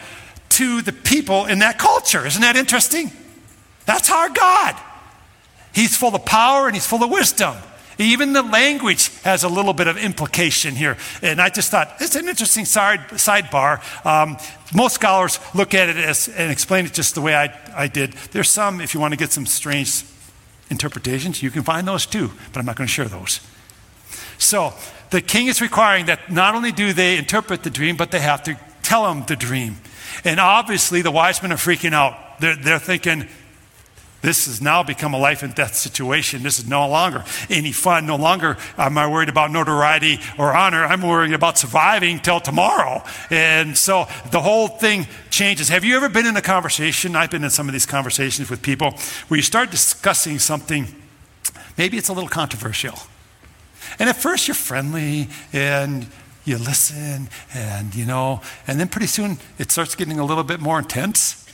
to 0.51 0.83
the 0.83 0.93
people 0.93 1.45
in 1.47 1.59
that 1.61 1.79
culture. 1.79 2.27
Isn't 2.27 2.43
that 2.43 2.57
interesting? 2.57 3.13
That's 3.85 4.11
our 4.11 4.31
God. 4.31 4.77
He's 5.75 5.97
full 5.97 6.15
of 6.15 6.25
power 6.25 6.67
and 6.67 6.75
he's 6.75 6.87
full 6.87 7.05
of 7.05 7.11
wisdom. 7.11 7.55
Even 7.99 8.33
the 8.33 8.43
language 8.43 9.09
has 9.23 9.43
a 9.43 9.49
little 9.49 9.73
bit 9.73 9.87
of 9.87 9.97
implication 9.97 10.75
here. 10.75 10.97
And 11.23 11.41
I 11.41 11.49
just 11.49 11.71
thought, 11.71 11.97
it's 12.01 12.15
an 12.15 12.29
interesting 12.29 12.65
side, 12.67 13.01
sidebar. 13.11 13.81
Um, 14.05 14.37
most 14.75 14.97
scholars 14.97 15.39
look 15.55 15.73
at 15.75 15.89
it 15.89 15.97
as, 15.97 16.29
and 16.29 16.51
explain 16.51 16.85
it 16.85 16.93
just 16.93 17.15
the 17.15 17.23
way 17.23 17.35
I, 17.35 17.59
I 17.75 17.89
did. 17.89 18.13
There's 18.33 18.51
some, 18.51 18.81
if 18.81 18.93
you 18.93 19.01
want 19.01 19.13
to 19.13 19.19
get 19.19 19.33
some 19.33 19.47
strange 19.47 20.05
interpretations, 20.69 21.43
you 21.43 21.51
can 21.51 21.63
find 21.63 21.89
those 21.89 22.05
too, 22.05 22.31
but 22.53 22.61
I'm 22.61 22.67
not 22.67 22.77
going 22.77 22.87
to 22.87 22.93
share 22.93 23.07
those. 23.07 23.41
So, 24.39 24.75
the 25.11 25.21
king 25.21 25.47
is 25.47 25.61
requiring 25.61 26.07
that 26.07 26.31
not 26.31 26.55
only 26.55 26.73
do 26.73 26.93
they 26.93 27.17
interpret 27.17 27.63
the 27.63 27.71
dream, 27.71 27.97
but 27.97 28.11
they 28.11 28.21
have 28.21 28.43
to 28.43 28.59
tell 28.83 29.11
him 29.11 29.25
the 29.27 29.37
dream. 29.37 29.77
And 30.25 30.41
obviously, 30.41 31.01
the 31.03 31.11
wise 31.11 31.41
men 31.43 31.53
are 31.53 31.57
freaking 31.57 31.93
out. 31.93 32.41
They're, 32.41 32.57
they're 32.57 32.79
thinking, 32.79 33.29
this 34.23 34.47
has 34.47 34.61
now 34.61 34.83
become 34.83 35.15
a 35.15 35.19
life 35.19 35.43
and 35.43 35.55
death 35.55 35.75
situation. 35.75 36.43
This 36.43 36.59
is 36.59 36.67
no 36.67 36.89
longer 36.89 37.25
any 37.51 37.73
fun. 37.73 38.07
No 38.07 38.17
longer 38.17 38.57
am 38.79 38.99
I 38.99 39.07
worried 39.07 39.29
about 39.29 39.51
notoriety 39.51 40.19
or 40.39 40.57
honor. 40.57 40.85
I'm 40.85 41.03
worried 41.03 41.33
about 41.33 41.59
surviving 41.59 42.19
till 42.19 42.41
tomorrow. 42.41 43.05
And 43.31 43.77
so 43.77 44.09
the 44.33 44.41
whole 44.41 44.69
thing 44.69 45.07
changes. 45.31 45.69
Have 45.69 45.85
you 45.85 45.97
ever 45.97 46.09
been 46.09 46.27
in 46.27 46.37
a 46.37 46.43
conversation? 46.43 47.15
I've 47.15 47.31
been 47.31 47.45
in 47.45 47.51
some 47.51 47.69
of 47.69 47.73
these 47.73 47.87
conversations 47.87 48.51
with 48.51 48.63
people 48.63 48.95
where 49.29 49.37
you 49.37 49.43
start 49.43 49.71
discussing 49.71 50.39
something, 50.39 50.87
maybe 51.77 51.97
it's 51.97 52.09
a 52.09 52.13
little 52.13 52.31
controversial. 52.31 52.99
And 53.99 54.09
at 54.09 54.17
first 54.17 54.49
you're 54.49 54.55
friendly 54.55 55.29
and 55.53 56.07
you 56.45 56.59
listen 56.59 57.29
and 57.55 57.95
you 57.95 58.07
know, 58.07 58.41
and 58.67 58.81
then 58.81 58.89
pretty 58.89 59.07
soon 59.07 59.39
it 59.59 59.71
starts 59.71 59.95
getting 59.95 60.19
a 60.19 60.25
little 60.25 60.45
bit 60.45 60.61
more 60.61 60.79
intense 60.79 61.46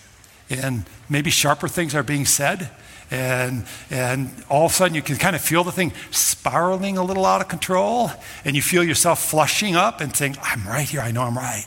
and 0.53 0.85
maybe 1.09 1.31
sharper 1.31 1.69
things 1.69 1.95
are 1.95 2.03
being 2.03 2.27
said. 2.27 2.71
And, 3.11 3.67
and 3.91 4.31
all 4.49 4.65
of 4.65 4.73
a 4.73 4.75
sudden, 4.75 4.95
you 4.95 5.03
can 5.03 5.17
kind 5.17 5.37
of 5.37 5.43
feel 5.43 5.65
the 5.65 5.73
thing 5.73 5.93
spiraling 6.11 6.97
a 6.97 7.05
little 7.05 7.27
out 7.27 7.43
of 7.43 7.49
control. 7.49 8.11
And 8.45 8.57
you 8.57 8.63
feel 8.63 8.83
yourself 8.83 9.23
flushing 9.23 9.77
up 9.77 10.01
and 10.01 10.17
saying, 10.17 10.37
I'm 10.43 10.67
right 10.67 10.89
here. 10.89 11.01
I 11.01 11.11
know 11.11 11.23
I'm 11.23 11.37
right. 11.37 11.67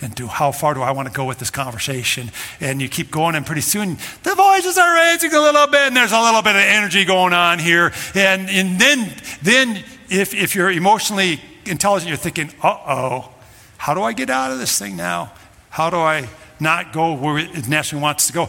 And 0.00 0.14
do, 0.14 0.28
how 0.28 0.52
far 0.52 0.74
do 0.74 0.80
I 0.80 0.92
want 0.92 1.08
to 1.08 1.14
go 1.14 1.24
with 1.24 1.38
this 1.38 1.50
conversation? 1.50 2.30
And 2.60 2.80
you 2.80 2.88
keep 2.88 3.10
going, 3.10 3.34
and 3.34 3.44
pretty 3.44 3.62
soon 3.62 3.98
the 4.22 4.34
voices 4.34 4.78
are 4.78 4.94
raising 4.94 5.34
a 5.34 5.40
little 5.40 5.66
bit, 5.66 5.88
and 5.88 5.96
there's 5.96 6.12
a 6.12 6.20
little 6.20 6.40
bit 6.40 6.54
of 6.54 6.62
energy 6.62 7.04
going 7.04 7.32
on 7.32 7.58
here. 7.58 7.92
And, 8.14 8.48
and 8.48 8.80
then, 8.80 9.12
then 9.42 9.84
if, 10.08 10.34
if 10.34 10.54
you're 10.54 10.70
emotionally 10.70 11.40
intelligent, 11.66 12.08
you're 12.08 12.16
thinking, 12.16 12.52
uh 12.62 12.76
oh, 12.86 13.32
how 13.76 13.92
do 13.92 14.02
I 14.02 14.12
get 14.12 14.30
out 14.30 14.52
of 14.52 14.58
this 14.58 14.78
thing 14.78 14.96
now? 14.96 15.32
How 15.70 15.90
do 15.90 15.96
I 15.96 16.28
not 16.60 16.92
go 16.92 17.14
where 17.14 17.38
it 17.38 17.68
naturally 17.68 18.02
wants 18.02 18.26
to 18.28 18.32
go. 18.32 18.48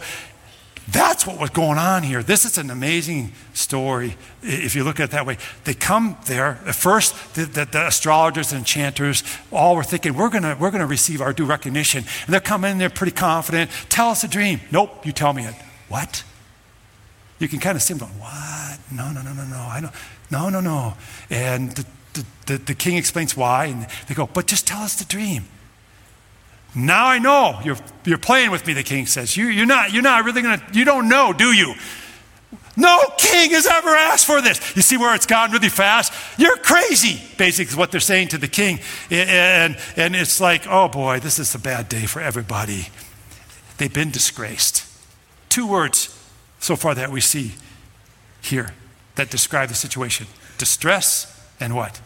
That's 0.88 1.24
what 1.26 1.38
was 1.38 1.50
going 1.50 1.78
on 1.78 2.02
here. 2.02 2.22
This 2.22 2.44
is 2.44 2.58
an 2.58 2.70
amazing 2.70 3.32
story 3.52 4.16
if 4.42 4.74
you 4.74 4.82
look 4.82 4.98
at 4.98 5.04
it 5.04 5.10
that 5.12 5.24
way. 5.24 5.38
They 5.64 5.74
come 5.74 6.16
there. 6.26 6.58
At 6.66 6.74
first, 6.74 7.34
the, 7.34 7.44
the, 7.44 7.64
the 7.64 7.86
astrologers 7.86 8.50
and 8.50 8.60
enchanters 8.60 9.22
all 9.52 9.76
were 9.76 9.84
thinking, 9.84 10.14
we're 10.14 10.30
going 10.30 10.58
we're 10.58 10.70
gonna 10.72 10.86
receive 10.86 11.20
our 11.20 11.32
due 11.32 11.44
recognition. 11.44 12.04
And 12.24 12.32
they're 12.32 12.40
coming 12.40 12.72
in 12.72 12.78
there 12.78 12.90
pretty 12.90 13.12
confident. 13.12 13.70
Tell 13.88 14.08
us 14.08 14.24
a 14.24 14.28
dream. 14.28 14.60
Nope, 14.72 15.06
you 15.06 15.12
tell 15.12 15.32
me 15.32 15.44
it. 15.44 15.54
What? 15.88 16.24
You 17.38 17.46
can 17.46 17.60
kind 17.60 17.76
of 17.76 17.82
see 17.82 17.94
them 17.94 18.08
going, 18.08 18.20
what? 18.20 18.78
No, 18.90 19.12
no, 19.12 19.22
no, 19.22 19.32
no, 19.32 19.44
no. 19.44 19.58
I 19.58 19.80
don't. 19.80 19.94
No, 20.30 20.48
no, 20.48 20.60
no. 20.60 20.94
And 21.28 21.70
the, 21.72 21.86
the, 22.46 22.58
the 22.58 22.74
king 22.74 22.96
explains 22.96 23.36
why. 23.36 23.66
And 23.66 23.86
they 24.08 24.14
go, 24.14 24.26
but 24.26 24.46
just 24.46 24.66
tell 24.66 24.80
us 24.80 24.96
the 24.96 25.04
dream. 25.04 25.44
Now 26.74 27.06
I 27.06 27.18
know 27.18 27.58
you're, 27.64 27.78
you're 28.04 28.18
playing 28.18 28.50
with 28.50 28.66
me, 28.66 28.72
the 28.72 28.82
king 28.82 29.06
says. 29.06 29.36
You, 29.36 29.46
you're, 29.46 29.66
not, 29.66 29.92
you're 29.92 30.02
not 30.02 30.24
really 30.24 30.42
going 30.42 30.60
to, 30.60 30.78
you 30.78 30.84
don't 30.84 31.08
know, 31.08 31.32
do 31.32 31.52
you? 31.52 31.74
No 32.76 32.98
king 33.18 33.50
has 33.50 33.66
ever 33.66 33.90
asked 33.90 34.26
for 34.26 34.40
this. 34.40 34.76
You 34.76 34.82
see 34.82 34.96
where 34.96 35.14
it's 35.14 35.26
gone 35.26 35.50
really 35.50 35.68
fast? 35.68 36.12
You're 36.38 36.56
crazy, 36.56 37.20
basically, 37.36 37.70
is 37.72 37.76
what 37.76 37.90
they're 37.90 38.00
saying 38.00 38.28
to 38.28 38.38
the 38.38 38.48
king. 38.48 38.80
And, 39.10 39.76
and 39.96 40.16
it's 40.16 40.40
like, 40.40 40.66
oh 40.68 40.88
boy, 40.88 41.20
this 41.20 41.38
is 41.38 41.54
a 41.54 41.58
bad 41.58 41.88
day 41.88 42.06
for 42.06 42.20
everybody. 42.20 42.88
They've 43.78 43.92
been 43.92 44.10
disgraced. 44.10 44.86
Two 45.48 45.66
words 45.66 46.16
so 46.58 46.76
far 46.76 46.94
that 46.94 47.10
we 47.10 47.20
see 47.20 47.52
here 48.40 48.72
that 49.16 49.30
describe 49.30 49.68
the 49.68 49.74
situation 49.74 50.26
distress 50.56 51.26
and 51.58 51.74
what? 51.74 52.00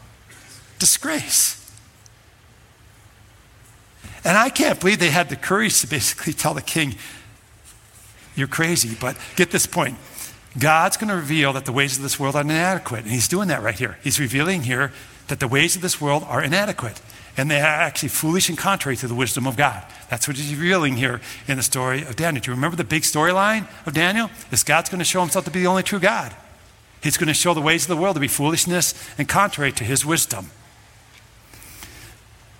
Disgrace. 0.78 1.63
And 4.24 4.38
I 4.38 4.48
can't 4.48 4.80
believe 4.80 4.98
they 4.98 5.10
had 5.10 5.28
the 5.28 5.36
courage 5.36 5.80
to 5.82 5.86
basically 5.86 6.32
tell 6.34 6.54
the 6.54 6.62
king, 6.62 6.96
You're 8.34 8.48
crazy. 8.48 8.96
But 8.98 9.16
get 9.36 9.50
this 9.50 9.66
point 9.66 9.98
God's 10.58 10.96
going 10.96 11.08
to 11.08 11.16
reveal 11.16 11.52
that 11.54 11.64
the 11.64 11.72
ways 11.72 11.96
of 11.96 12.02
this 12.02 12.18
world 12.18 12.36
are 12.36 12.42
inadequate. 12.42 13.02
And 13.02 13.10
he's 13.10 13.28
doing 13.28 13.48
that 13.48 13.62
right 13.62 13.78
here. 13.78 13.98
He's 14.02 14.20
revealing 14.20 14.62
here 14.62 14.92
that 15.28 15.40
the 15.40 15.48
ways 15.48 15.74
of 15.74 15.82
this 15.82 16.00
world 16.00 16.24
are 16.28 16.42
inadequate. 16.42 17.00
And 17.36 17.50
they 17.50 17.60
are 17.60 17.64
actually 17.64 18.10
foolish 18.10 18.48
and 18.48 18.56
contrary 18.56 18.96
to 18.98 19.08
the 19.08 19.14
wisdom 19.14 19.46
of 19.46 19.56
God. 19.56 19.82
That's 20.08 20.28
what 20.28 20.36
he's 20.36 20.54
revealing 20.54 20.96
here 20.96 21.20
in 21.48 21.56
the 21.56 21.64
story 21.64 22.02
of 22.02 22.14
Daniel. 22.14 22.40
Do 22.40 22.50
you 22.52 22.54
remember 22.54 22.76
the 22.76 22.84
big 22.84 23.02
storyline 23.02 23.66
of 23.86 23.94
Daniel? 23.94 24.30
Is 24.52 24.62
God's 24.62 24.88
going 24.88 25.00
to 25.00 25.04
show 25.04 25.20
himself 25.20 25.44
to 25.46 25.50
be 25.50 25.60
the 25.60 25.66
only 25.66 25.82
true 25.82 25.98
God. 25.98 26.32
He's 27.02 27.16
going 27.16 27.28
to 27.28 27.34
show 27.34 27.52
the 27.52 27.60
ways 27.60 27.82
of 27.82 27.88
the 27.88 27.96
world 27.96 28.14
to 28.14 28.20
be 28.20 28.28
foolishness 28.28 28.94
and 29.18 29.28
contrary 29.28 29.72
to 29.72 29.84
his 29.84 30.06
wisdom. 30.06 30.50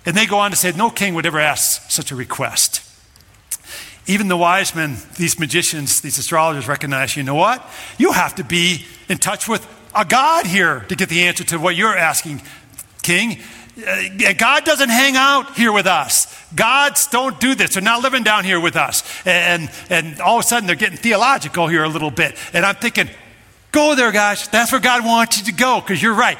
And 0.05 0.15
they 0.15 0.25
go 0.25 0.37
on 0.39 0.51
to 0.51 0.57
say, 0.57 0.71
no 0.71 0.89
king 0.89 1.15
would 1.15 1.25
ever 1.25 1.39
ask 1.39 1.89
such 1.89 2.11
a 2.11 2.15
request. 2.15 2.81
Even 4.07 4.27
the 4.27 4.37
wise 4.37 4.75
men, 4.75 4.97
these 5.17 5.39
magicians, 5.39 6.01
these 6.01 6.17
astrologers 6.17 6.67
recognize, 6.67 7.17
you 7.17 7.23
know 7.23 7.35
what? 7.35 7.67
You 7.97 8.11
have 8.11 8.35
to 8.35 8.43
be 8.43 8.85
in 9.09 9.17
touch 9.17 9.47
with 9.47 9.65
a 9.95 10.05
God 10.05 10.45
here 10.45 10.81
to 10.89 10.95
get 10.95 11.09
the 11.09 11.23
answer 11.23 11.43
to 11.45 11.57
what 11.57 11.75
you're 11.75 11.97
asking, 11.97 12.41
king. 13.01 13.39
Uh, 13.77 14.33
God 14.37 14.63
doesn't 14.63 14.89
hang 14.89 15.15
out 15.15 15.55
here 15.55 15.71
with 15.71 15.87
us. 15.87 16.27
Gods 16.53 17.07
don't 17.07 17.39
do 17.39 17.55
this. 17.55 17.73
They're 17.73 17.83
not 17.83 18.03
living 18.03 18.23
down 18.23 18.45
here 18.45 18.59
with 18.59 18.75
us. 18.75 19.03
And, 19.25 19.71
and 19.89 20.21
all 20.21 20.37
of 20.37 20.45
a 20.45 20.47
sudden 20.47 20.67
they're 20.67 20.75
getting 20.75 20.97
theological 20.97 21.67
here 21.67 21.83
a 21.83 21.89
little 21.89 22.11
bit. 22.11 22.37
And 22.53 22.65
I'm 22.65 22.75
thinking, 22.75 23.09
go 23.71 23.95
there, 23.95 24.11
guys. 24.11 24.47
That's 24.49 24.71
where 24.71 24.79
God 24.79 25.03
wants 25.03 25.39
you 25.39 25.45
to 25.45 25.51
go 25.51 25.81
because 25.81 26.01
you're 26.01 26.13
right. 26.13 26.37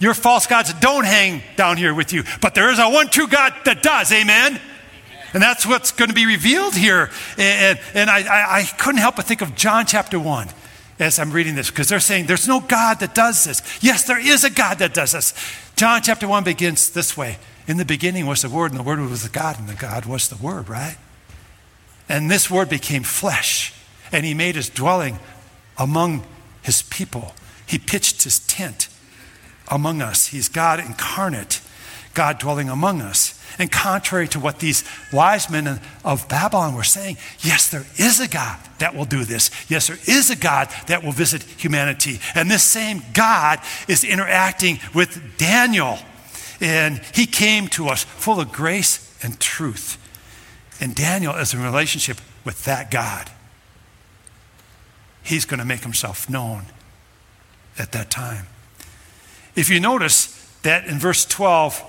Your 0.00 0.14
false 0.14 0.46
gods 0.46 0.72
don't 0.74 1.04
hang 1.04 1.42
down 1.56 1.76
here 1.76 1.94
with 1.94 2.12
you. 2.12 2.24
But 2.40 2.54
there 2.54 2.72
is 2.72 2.78
a 2.78 2.88
one 2.88 3.08
true 3.08 3.28
God 3.28 3.54
that 3.66 3.82
does. 3.82 4.10
Amen? 4.10 4.58
And 5.32 5.42
that's 5.42 5.66
what's 5.66 5.92
going 5.92 6.08
to 6.08 6.14
be 6.14 6.26
revealed 6.26 6.74
here. 6.74 7.10
And, 7.38 7.78
and 7.94 8.10
I, 8.10 8.60
I, 8.60 8.62
couldn't 8.78 9.00
help 9.00 9.16
but 9.16 9.26
think 9.26 9.42
of 9.42 9.54
John 9.54 9.86
chapter 9.86 10.18
1 10.18 10.48
as 10.98 11.18
I'm 11.18 11.30
reading 11.30 11.54
this 11.54 11.70
because 11.70 11.88
they're 11.88 12.00
saying 12.00 12.26
there's 12.26 12.48
no 12.48 12.60
God 12.60 13.00
that 13.00 13.14
does 13.14 13.44
this. 13.44 13.62
Yes, 13.80 14.04
there 14.04 14.18
is 14.18 14.42
a 14.42 14.50
God 14.50 14.78
that 14.78 14.94
does 14.94 15.12
this. 15.12 15.34
John 15.76 16.02
chapter 16.02 16.26
1 16.26 16.44
begins 16.44 16.90
this 16.90 17.16
way 17.16 17.38
In 17.68 17.76
the 17.76 17.84
beginning 17.84 18.26
was 18.26 18.42
the 18.42 18.48
Word, 18.48 18.72
and 18.72 18.80
the 18.80 18.84
Word 18.84 18.98
was 19.00 19.22
the 19.22 19.28
God, 19.28 19.58
and 19.58 19.68
the 19.68 19.74
God 19.74 20.06
was 20.06 20.28
the 20.28 20.36
Word, 20.36 20.68
right? 20.68 20.96
And 22.08 22.30
this 22.30 22.50
Word 22.50 22.68
became 22.68 23.02
flesh, 23.02 23.72
and 24.10 24.26
He 24.26 24.34
made 24.34 24.56
His 24.56 24.68
dwelling 24.68 25.18
among 25.78 26.24
His 26.62 26.82
people. 26.82 27.34
He 27.66 27.78
pitched 27.78 28.24
His 28.24 28.40
tent 28.40 28.88
among 29.70 30.02
us. 30.02 30.28
He's 30.28 30.48
God 30.48 30.80
incarnate, 30.80 31.60
God 32.14 32.38
dwelling 32.38 32.68
among 32.68 33.00
us. 33.00 33.40
And 33.58 33.70
contrary 33.70 34.28
to 34.28 34.40
what 34.40 34.58
these 34.58 34.84
wise 35.12 35.50
men 35.50 35.80
of 36.04 36.28
Babylon 36.28 36.74
were 36.74 36.84
saying, 36.84 37.18
yes, 37.40 37.68
there 37.68 37.84
is 37.96 38.20
a 38.20 38.28
God 38.28 38.58
that 38.78 38.94
will 38.94 39.04
do 39.04 39.24
this. 39.24 39.50
Yes, 39.68 39.88
there 39.88 39.98
is 40.06 40.30
a 40.30 40.36
God 40.36 40.68
that 40.86 41.02
will 41.02 41.12
visit 41.12 41.42
humanity. 41.42 42.20
And 42.34 42.50
this 42.50 42.62
same 42.62 43.02
God 43.12 43.60
is 43.86 44.02
interacting 44.04 44.78
with 44.94 45.36
Daniel. 45.36 45.98
And 46.60 47.00
he 47.14 47.26
came 47.26 47.68
to 47.68 47.88
us 47.88 48.04
full 48.04 48.40
of 48.40 48.52
grace 48.52 49.18
and 49.22 49.38
truth. 49.40 49.98
And 50.80 50.94
Daniel 50.94 51.34
is 51.34 51.52
in 51.52 51.62
relationship 51.62 52.18
with 52.44 52.64
that 52.64 52.90
God. 52.90 53.30
He's 55.22 55.44
going 55.44 55.60
to 55.60 55.66
make 55.66 55.82
himself 55.82 56.30
known 56.30 56.64
at 57.78 57.92
that 57.92 58.10
time. 58.10 58.46
If 59.60 59.68
you 59.68 59.78
notice 59.78 60.28
that 60.62 60.86
in 60.86 60.98
verse 60.98 61.26
12, 61.26 61.84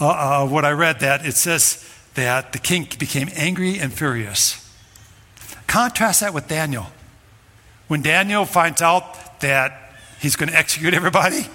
uh, 0.00 0.06
uh, 0.06 0.46
what 0.46 0.64
I 0.64 0.70
read, 0.70 1.00
that 1.00 1.26
it 1.26 1.34
says 1.34 1.84
that 2.14 2.52
the 2.52 2.60
king 2.60 2.86
became 3.00 3.28
angry 3.34 3.80
and 3.80 3.92
furious. 3.92 4.64
Contrast 5.66 6.20
that 6.20 6.32
with 6.32 6.46
Daniel. 6.46 6.86
When 7.88 8.00
Daniel 8.00 8.44
finds 8.44 8.80
out 8.80 9.40
that 9.40 9.92
he's 10.20 10.36
going 10.36 10.48
to 10.48 10.56
execute 10.56 10.94
everybody, 10.94 11.48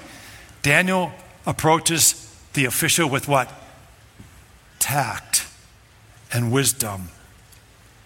Daniel 0.61 1.13
approaches 1.45 2.29
the 2.51 2.65
official 2.65 3.09
with 3.09 3.29
what? 3.29 3.49
Tact 4.79 5.47
and 6.33 6.51
wisdom. 6.51 7.07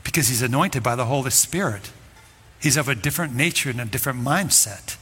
Because 0.04 0.28
he's 0.28 0.43
anointed 0.43 0.84
by 0.84 0.95
the 0.95 1.06
Holy 1.06 1.32
Spirit. 1.32 1.91
He's 2.62 2.78
of 2.78 2.88
a 2.88 2.93
different 2.93 3.36
nature 3.36 3.71
and 3.71 3.82
a 3.82 3.86
different 3.86 4.19
mindset. 4.19 4.98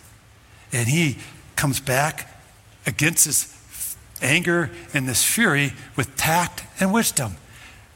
And 0.72 0.88
he 0.88 1.18
comes 1.56 1.80
back 1.80 2.30
against 2.86 3.26
his 3.26 3.98
anger 4.22 4.70
and 4.94 5.08
this 5.08 5.24
fury 5.24 5.74
with 5.96 6.16
tact 6.16 6.64
and 6.80 6.94
wisdom. 6.94 7.36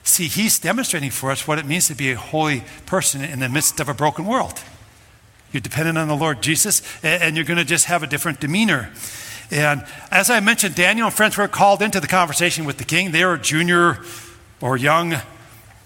See, 0.04 0.28
he's 0.28 0.60
demonstrating 0.60 1.10
for 1.10 1.32
us 1.32 1.48
what 1.48 1.60
it 1.60 1.66
means 1.66 1.88
to 1.88 1.96
be 1.96 2.12
a 2.12 2.18
holy 2.18 2.64
person 2.86 3.24
in 3.24 3.40
the 3.40 3.50
midst 3.50 3.80
of 3.80 3.90
a 3.90 3.94
broken 3.94 4.26
world. 4.26 4.62
You're 5.52 5.62
dependent 5.62 5.98
on 5.98 6.08
the 6.08 6.16
Lord 6.16 6.42
Jesus, 6.42 6.82
and 7.04 7.36
you're 7.36 7.46
going 7.46 7.58
to 7.58 7.66
just 7.66 7.86
have 7.86 8.04
a 8.04 8.08
different 8.08 8.40
demeanor. 8.40 8.90
And 9.50 9.86
as 10.12 10.30
I 10.30 10.40
mentioned, 10.40 10.76
Daniel 10.76 11.08
and 11.08 11.16
friends 11.16 11.38
were 11.38 11.48
called 11.48 11.82
into 11.82 12.00
the 12.00 12.08
conversation 12.08 12.66
with 12.66 12.78
the 12.78 12.84
king. 12.84 13.12
They 13.12 13.24
were 13.24 13.38
junior 13.38 14.00
or 14.60 14.78
young 14.78 15.16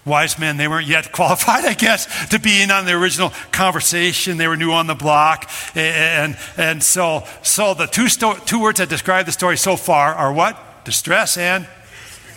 wise 0.04 0.38
men. 0.38 0.56
They 0.56 0.68
weren't 0.68 0.86
yet 0.86 1.12
qualified, 1.12 1.64
I 1.64 1.74
guess, 1.74 2.28
to 2.28 2.38
be 2.38 2.62
in 2.62 2.70
on 2.70 2.86
the 2.86 2.92
original 2.92 3.30
conversation. 3.50 4.36
They 4.36 4.48
were 4.48 4.56
new 4.56 4.72
on 4.72 4.86
the 4.86 4.94
block. 4.94 5.50
And, 5.74 6.36
and 6.56 6.82
so, 6.82 7.24
so 7.42 7.74
the 7.74 7.86
two, 7.86 8.08
sto- 8.08 8.38
two 8.44 8.60
words 8.60 8.78
that 8.78 8.88
describe 8.88 9.26
the 9.26 9.32
story 9.32 9.56
so 9.56 9.76
far 9.76 10.14
are 10.14 10.32
what? 10.32 10.84
Distress 10.84 11.36
and 11.36 11.66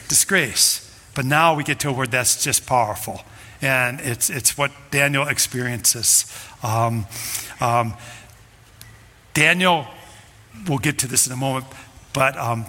disgrace. 0.08 0.82
But 1.16 1.26
now 1.26 1.56
we 1.56 1.64
get 1.64 1.80
to 1.82 1.90
a 1.90 1.94
word 1.94 2.12
that's 2.12 2.44
just 2.44 2.66
powerful. 2.66 3.22
And 3.62 4.02
it's, 4.02 4.30
it's 4.30 4.58
what 4.58 4.72
Daniel 4.92 5.28
experiences. 5.28 6.26
Um, 6.62 7.08
um, 7.60 7.94
Daniel, 9.34 9.88
we'll 10.68 10.78
get 10.78 11.00
to 11.00 11.08
this 11.08 11.26
in 11.26 11.34
a 11.34 11.38
moment, 11.38 11.66
but 12.14 12.38
um, 12.38 12.66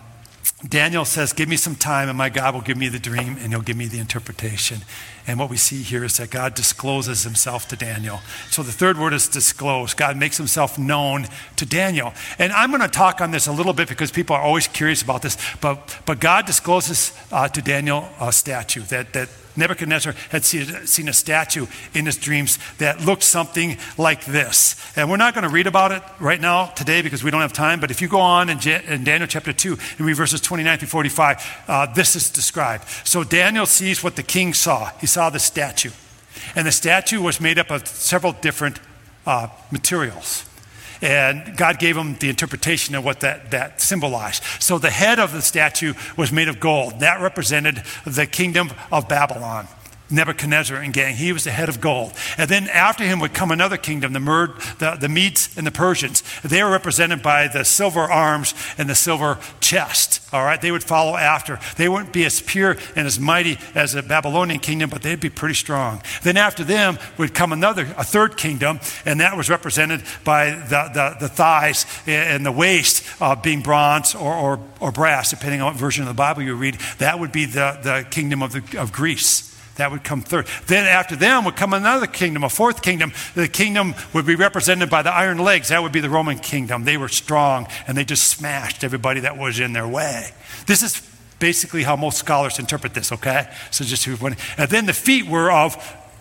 Daniel 0.68 1.05
says, 1.05 1.33
Give 1.33 1.48
me 1.48 1.57
some 1.57 1.74
time, 1.74 2.09
and 2.09 2.18
my 2.18 2.29
God 2.29 2.55
will 2.55 2.61
give 2.61 2.76
me 2.76 2.88
the 2.88 2.98
dream, 2.98 3.37
and 3.40 3.52
he'll 3.52 3.62
give 3.62 3.76
me 3.76 3.87
the 3.87 3.98
interpretation. 3.98 4.79
And 5.26 5.38
what 5.38 5.50
we 5.50 5.56
see 5.56 5.82
here 5.82 6.04
is 6.04 6.18
that 6.18 6.30
God 6.30 6.54
discloses 6.54 7.24
himself 7.24 7.66
to 7.68 7.76
Daniel. 7.76 8.20
So 8.50 8.62
the 8.62 8.72
third 8.72 8.98
word 8.98 9.12
is 9.12 9.28
disclose. 9.28 9.92
God 9.92 10.16
makes 10.16 10.36
himself 10.36 10.78
known 10.78 11.26
to 11.56 11.66
Daniel. 11.66 12.14
And 12.38 12.52
I'm 12.52 12.70
going 12.70 12.82
to 12.82 12.88
talk 12.88 13.20
on 13.20 13.32
this 13.32 13.46
a 13.46 13.52
little 13.52 13.72
bit 13.72 13.88
because 13.88 14.10
people 14.10 14.36
are 14.36 14.42
always 14.42 14.68
curious 14.68 15.02
about 15.02 15.22
this. 15.22 15.36
But, 15.60 15.98
but 16.06 16.20
God 16.20 16.46
discloses 16.46 17.12
uh, 17.32 17.48
to 17.48 17.60
Daniel 17.60 18.08
a 18.20 18.32
statue 18.32 18.82
that, 18.82 19.12
that 19.14 19.28
Nebuchadnezzar 19.56 20.14
had 20.30 20.44
seen 20.44 21.08
a 21.08 21.12
statue 21.12 21.66
in 21.94 22.06
his 22.06 22.16
dreams 22.16 22.58
that 22.78 23.00
looked 23.00 23.22
something 23.22 23.78
like 23.96 24.24
this. 24.26 24.76
And 24.96 25.10
we're 25.10 25.16
not 25.16 25.34
going 25.34 25.44
to 25.44 25.50
read 25.50 25.66
about 25.66 25.92
it 25.92 26.02
right 26.20 26.40
now 26.40 26.66
today 26.66 27.02
because 27.02 27.24
we 27.24 27.30
don't 27.30 27.40
have 27.40 27.52
time, 27.52 27.80
but 27.80 27.90
if 27.90 28.02
you 28.02 28.08
go 28.08 28.20
on 28.20 28.50
in, 28.50 28.58
Daniel 28.58 29.26
chapter 29.26 29.52
2 29.52 29.76
and 29.98 30.01
read 30.07 30.16
verses 30.16 30.40
29 30.40 30.78
through 30.78 30.88
45, 30.88 31.64
uh, 31.68 31.86
this 31.94 32.16
is 32.16 32.30
described. 32.30 32.84
So 33.05 33.24
Daniel 33.24 33.66
sees 33.66 34.03
what 34.03 34.16
the 34.16 34.22
king 34.22 34.55
saw. 34.55 34.90
He 35.01 35.07
saw 35.16 35.30
the 35.30 35.38
statue. 35.38 35.92
And 36.54 36.66
the 36.66 36.72
statue 36.72 37.22
was 37.22 37.40
made 37.40 37.58
up 37.58 37.70
of 37.70 37.88
several 37.88 38.32
different 38.32 38.78
uh, 39.26 39.48
materials. 39.70 40.44
And 41.00 41.56
God 41.56 41.78
gave 41.78 41.96
him 41.96 42.16
the 42.16 42.28
interpretation 42.28 42.94
of 42.94 43.02
what 43.02 43.20
that, 43.20 43.50
that 43.50 43.80
symbolized. 43.80 44.42
So 44.60 44.76
the 44.76 44.90
head 44.90 45.18
of 45.18 45.32
the 45.32 45.40
statue 45.40 45.94
was 46.18 46.30
made 46.32 46.48
of 46.48 46.60
gold. 46.60 47.00
That 47.00 47.22
represented 47.22 47.82
the 48.04 48.26
kingdom 48.26 48.70
of 48.92 49.08
Babylon. 49.08 49.68
Nebuchadnezzar 50.11 50.76
and 50.78 50.92
gang. 50.92 51.16
He 51.16 51.32
was 51.32 51.44
the 51.44 51.50
head 51.50 51.68
of 51.68 51.80
gold. 51.80 52.12
And 52.38 52.48
then 52.48 52.68
after 52.68 53.04
him 53.04 53.20
would 53.20 53.34
come 53.34 53.50
another 53.50 53.76
kingdom, 53.76 54.12
the, 54.12 54.20
Mer- 54.20 54.54
the, 54.78 54.96
the 55.00 55.09
Medes 55.09 55.57
and 55.57 55.66
the 55.66 55.70
Persians. 55.70 56.22
They 56.42 56.62
were 56.62 56.70
represented 56.70 57.22
by 57.22 57.48
the 57.48 57.64
silver 57.64 58.02
arms 58.02 58.54
and 58.78 58.88
the 58.88 58.94
silver 58.94 59.38
chest. 59.61 60.22
All 60.32 60.44
right, 60.44 60.61
they 60.61 60.70
would 60.70 60.84
follow 60.84 61.16
after. 61.16 61.59
They 61.76 61.88
wouldn't 61.88 62.12
be 62.12 62.24
as 62.24 62.40
pure 62.40 62.76
and 62.94 63.07
as 63.07 63.18
mighty 63.18 63.59
as 63.74 63.92
the 63.92 64.02
Babylonian 64.02 64.61
kingdom, 64.61 64.90
but 64.90 65.02
they'd 65.02 65.20
be 65.20 65.30
pretty 65.30 65.54
strong. 65.54 66.02
Then 66.22 66.36
after 66.36 66.64
them 66.64 66.98
would 67.18 67.34
come 67.34 67.52
another, 67.52 67.82
a 67.96 68.04
third 68.04 68.36
kingdom, 68.36 68.80
and 69.04 69.20
that 69.20 69.36
was 69.36 69.48
represented 69.48 70.02
by 70.24 70.50
the, 70.50 70.90
the, 70.92 71.16
the 71.20 71.28
thighs 71.28 71.86
and 72.07 72.44
the 72.44 72.52
waist 72.52 73.04
uh, 73.20 73.34
being 73.34 73.62
bronze 73.62 74.14
or, 74.14 74.34
or, 74.34 74.61
or 74.80 74.92
brass, 74.92 75.30
depending 75.30 75.61
on 75.61 75.72
what 75.72 75.76
version 75.76 76.02
of 76.02 76.09
the 76.09 76.14
Bible 76.14 76.42
you 76.42 76.54
read. 76.54 76.76
That 76.98 77.18
would 77.18 77.32
be 77.32 77.46
the, 77.46 77.78
the 77.82 78.07
kingdom 78.11 78.42
of, 78.42 78.52
the, 78.52 78.80
of 78.80 78.92
Greece. 78.92 79.55
That 79.77 79.91
would 79.91 80.05
come 80.05 80.22
third. 80.22 80.47
Then 80.66 80.87
after 80.87 81.16
them 81.16 81.45
would 81.45 81.57
come 81.57 81.72
another 81.72 82.07
kingdom, 82.07 82.45
a 82.45 82.49
fourth 82.49 82.83
kingdom. 82.83 83.12
The 83.35 83.49
kingdom 83.49 83.95
would 84.12 84.27
be 84.27 84.35
represented 84.35 84.91
by 84.91 85.03
the 85.03 85.12
iron 85.12 85.39
legs. 85.39 85.68
That 85.68 85.83
would 85.83 85.93
be 85.93 86.01
the 86.01 86.11
Roman 86.11 86.39
kingdom. 86.39 86.85
They 86.85 86.97
were 86.97 87.09
strong 87.09 87.68
and 87.87 87.97
they 87.97 88.05
just 88.05 88.29
smashed 88.29 88.85
everybody 88.85 89.20
that 89.20 89.37
was 89.37 89.61
in 89.61 89.72
their 89.72 89.87
way. 89.87 90.31
This 90.66 90.83
is 90.83 91.01
basically 91.39 91.83
how 91.83 91.97
most 91.97 92.18
scholars 92.18 92.59
interpret 92.59 92.95
this, 92.95 93.12
okay? 93.12 93.53
So 93.70 93.85
just 93.85 94.07
and 94.07 94.37
then 94.70 94.87
the 94.87 94.93
feet 94.93 95.27
were 95.27 95.51
of, 95.51 95.77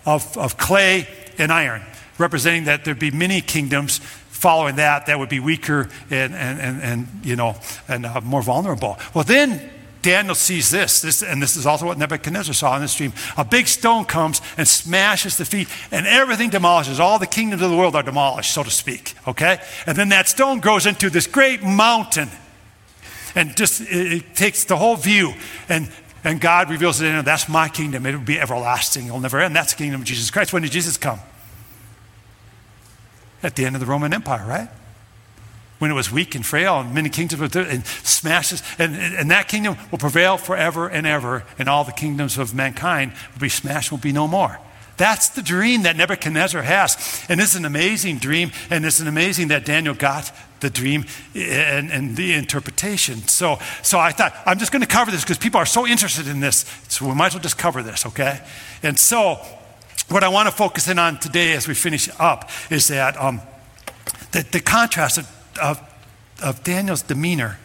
of, 0.05 0.37
of 0.37 0.57
clay 0.57 1.07
and 1.37 1.51
iron, 1.51 1.81
representing 2.17 2.65
that 2.65 2.83
there'd 2.83 2.99
be 2.99 3.11
many 3.11 3.41
kingdoms 3.41 3.99
following 3.99 4.75
that 4.75 5.05
that 5.05 5.17
would 5.17 5.29
be 5.29 5.39
weaker 5.39 5.89
and, 6.09 6.35
and, 6.35 6.59
and, 6.59 6.81
and 6.81 7.07
you 7.23 7.35
know, 7.35 7.55
and 7.87 8.05
uh, 8.05 8.19
more 8.21 8.41
vulnerable. 8.41 8.99
Well, 9.13 9.23
then 9.23 9.71
Daniel 10.05 10.35
sees 10.35 10.69
this, 10.69 11.01
this, 11.01 11.23
and 11.23 11.41
this 11.41 11.57
is 11.57 11.65
also 11.65 11.87
what 11.87 11.97
Nebuchadnezzar 11.97 12.53
saw 12.53 12.75
in 12.75 12.83
this 12.83 12.93
dream. 12.93 13.11
A 13.37 13.43
big 13.43 13.67
stone 13.67 14.05
comes 14.05 14.39
and 14.55 14.67
smashes 14.67 15.35
the 15.37 15.45
feet, 15.45 15.67
and 15.89 16.05
everything 16.05 16.51
demolishes. 16.51 16.99
All 16.99 17.17
the 17.17 17.25
kingdoms 17.25 17.63
of 17.63 17.71
the 17.71 17.75
world 17.75 17.95
are 17.95 18.03
demolished, 18.03 18.53
so 18.53 18.61
to 18.61 18.69
speak. 18.69 19.15
Okay? 19.27 19.59
And 19.87 19.97
then 19.97 20.09
that 20.09 20.29
stone 20.29 20.59
grows 20.59 20.85
into 20.85 21.09
this 21.09 21.25
great 21.25 21.63
mountain. 21.63 22.29
And 23.33 23.57
just 23.57 23.81
it, 23.81 24.13
it 24.13 24.35
takes 24.35 24.63
the 24.65 24.77
whole 24.77 24.95
view. 24.95 25.33
And 25.69 25.91
and 26.23 26.39
God 26.39 26.69
reveals 26.69 27.01
it 27.01 27.07
in 27.07 27.25
that's 27.25 27.49
my 27.49 27.67
kingdom. 27.67 28.05
It 28.05 28.13
will 28.13 28.21
be 28.21 28.39
everlasting. 28.39 29.07
It'll 29.07 29.19
never 29.19 29.39
end. 29.39 29.55
That's 29.55 29.73
the 29.73 29.77
kingdom 29.77 30.01
of 30.01 30.07
Jesus 30.07 30.29
Christ. 30.29 30.53
When 30.53 30.61
did 30.61 30.71
Jesus 30.71 30.97
come? 30.97 31.19
At 33.41 33.55
the 33.55 33.65
end 33.65 33.75
of 33.75 33.79
the 33.79 33.87
Roman 33.87 34.13
Empire, 34.13 34.45
right? 34.45 34.69
When 35.85 35.91
it 35.91 35.93
was 35.93 36.11
weak 36.11 36.33
and 36.33 36.43
frail, 36.43 36.79
and 36.79 36.95
many 36.95 37.09
kingdoms 37.09 37.39
were 37.39 37.47
there, 37.47 37.61
and 37.61 37.85
smashes, 37.85 38.63
and, 38.79 38.95
and 38.95 39.29
that 39.29 39.47
kingdom 39.47 39.77
will 39.91 39.99
prevail 39.99 40.35
forever 40.35 40.87
and 40.87 41.05
ever, 41.05 41.43
and 41.59 41.69
all 41.69 41.83
the 41.83 41.91
kingdoms 41.91 42.39
of 42.39 42.55
mankind 42.55 43.13
will 43.31 43.41
be 43.41 43.49
smashed, 43.49 43.91
will 43.91 43.99
be 43.99 44.11
no 44.11 44.27
more. 44.27 44.59
That's 44.97 45.29
the 45.29 45.43
dream 45.43 45.83
that 45.83 45.95
Nebuchadnezzar 45.95 46.63
has. 46.63 47.23
And 47.29 47.39
it's 47.39 47.53
an 47.53 47.65
amazing 47.65 48.17
dream, 48.17 48.49
and 48.71 48.83
it's 48.83 48.99
an 48.99 49.07
amazing 49.07 49.49
that 49.49 49.63
Daniel 49.63 49.93
got 49.93 50.31
the 50.59 50.71
dream 50.71 51.05
and, 51.35 51.91
and 51.91 52.17
the 52.17 52.33
interpretation. 52.33 53.19
So, 53.27 53.59
so 53.83 53.99
I 53.99 54.11
thought, 54.11 54.33
I'm 54.47 54.57
just 54.57 54.71
going 54.71 54.81
to 54.81 54.87
cover 54.87 55.11
this 55.11 55.21
because 55.21 55.37
people 55.37 55.59
are 55.59 55.67
so 55.67 55.85
interested 55.85 56.27
in 56.27 56.39
this, 56.39 56.65
so 56.87 57.07
we 57.07 57.13
might 57.13 57.27
as 57.27 57.33
well 57.35 57.43
just 57.43 57.59
cover 57.59 57.83
this, 57.83 58.07
okay? 58.07 58.41
And 58.81 58.97
so, 58.97 59.35
what 60.09 60.23
I 60.23 60.29
want 60.29 60.49
to 60.49 60.55
focus 60.55 60.87
in 60.87 60.97
on 60.97 61.19
today 61.19 61.53
as 61.53 61.67
we 61.67 61.75
finish 61.75 62.09
up 62.17 62.49
is 62.71 62.87
that 62.87 63.21
um, 63.21 63.39
the, 64.31 64.43
the 64.51 64.59
contrast 64.59 65.19
of 65.19 65.34
of, 65.59 65.81
of 66.43 66.63
Daniel's 66.63 67.01
demeanor 67.01 67.57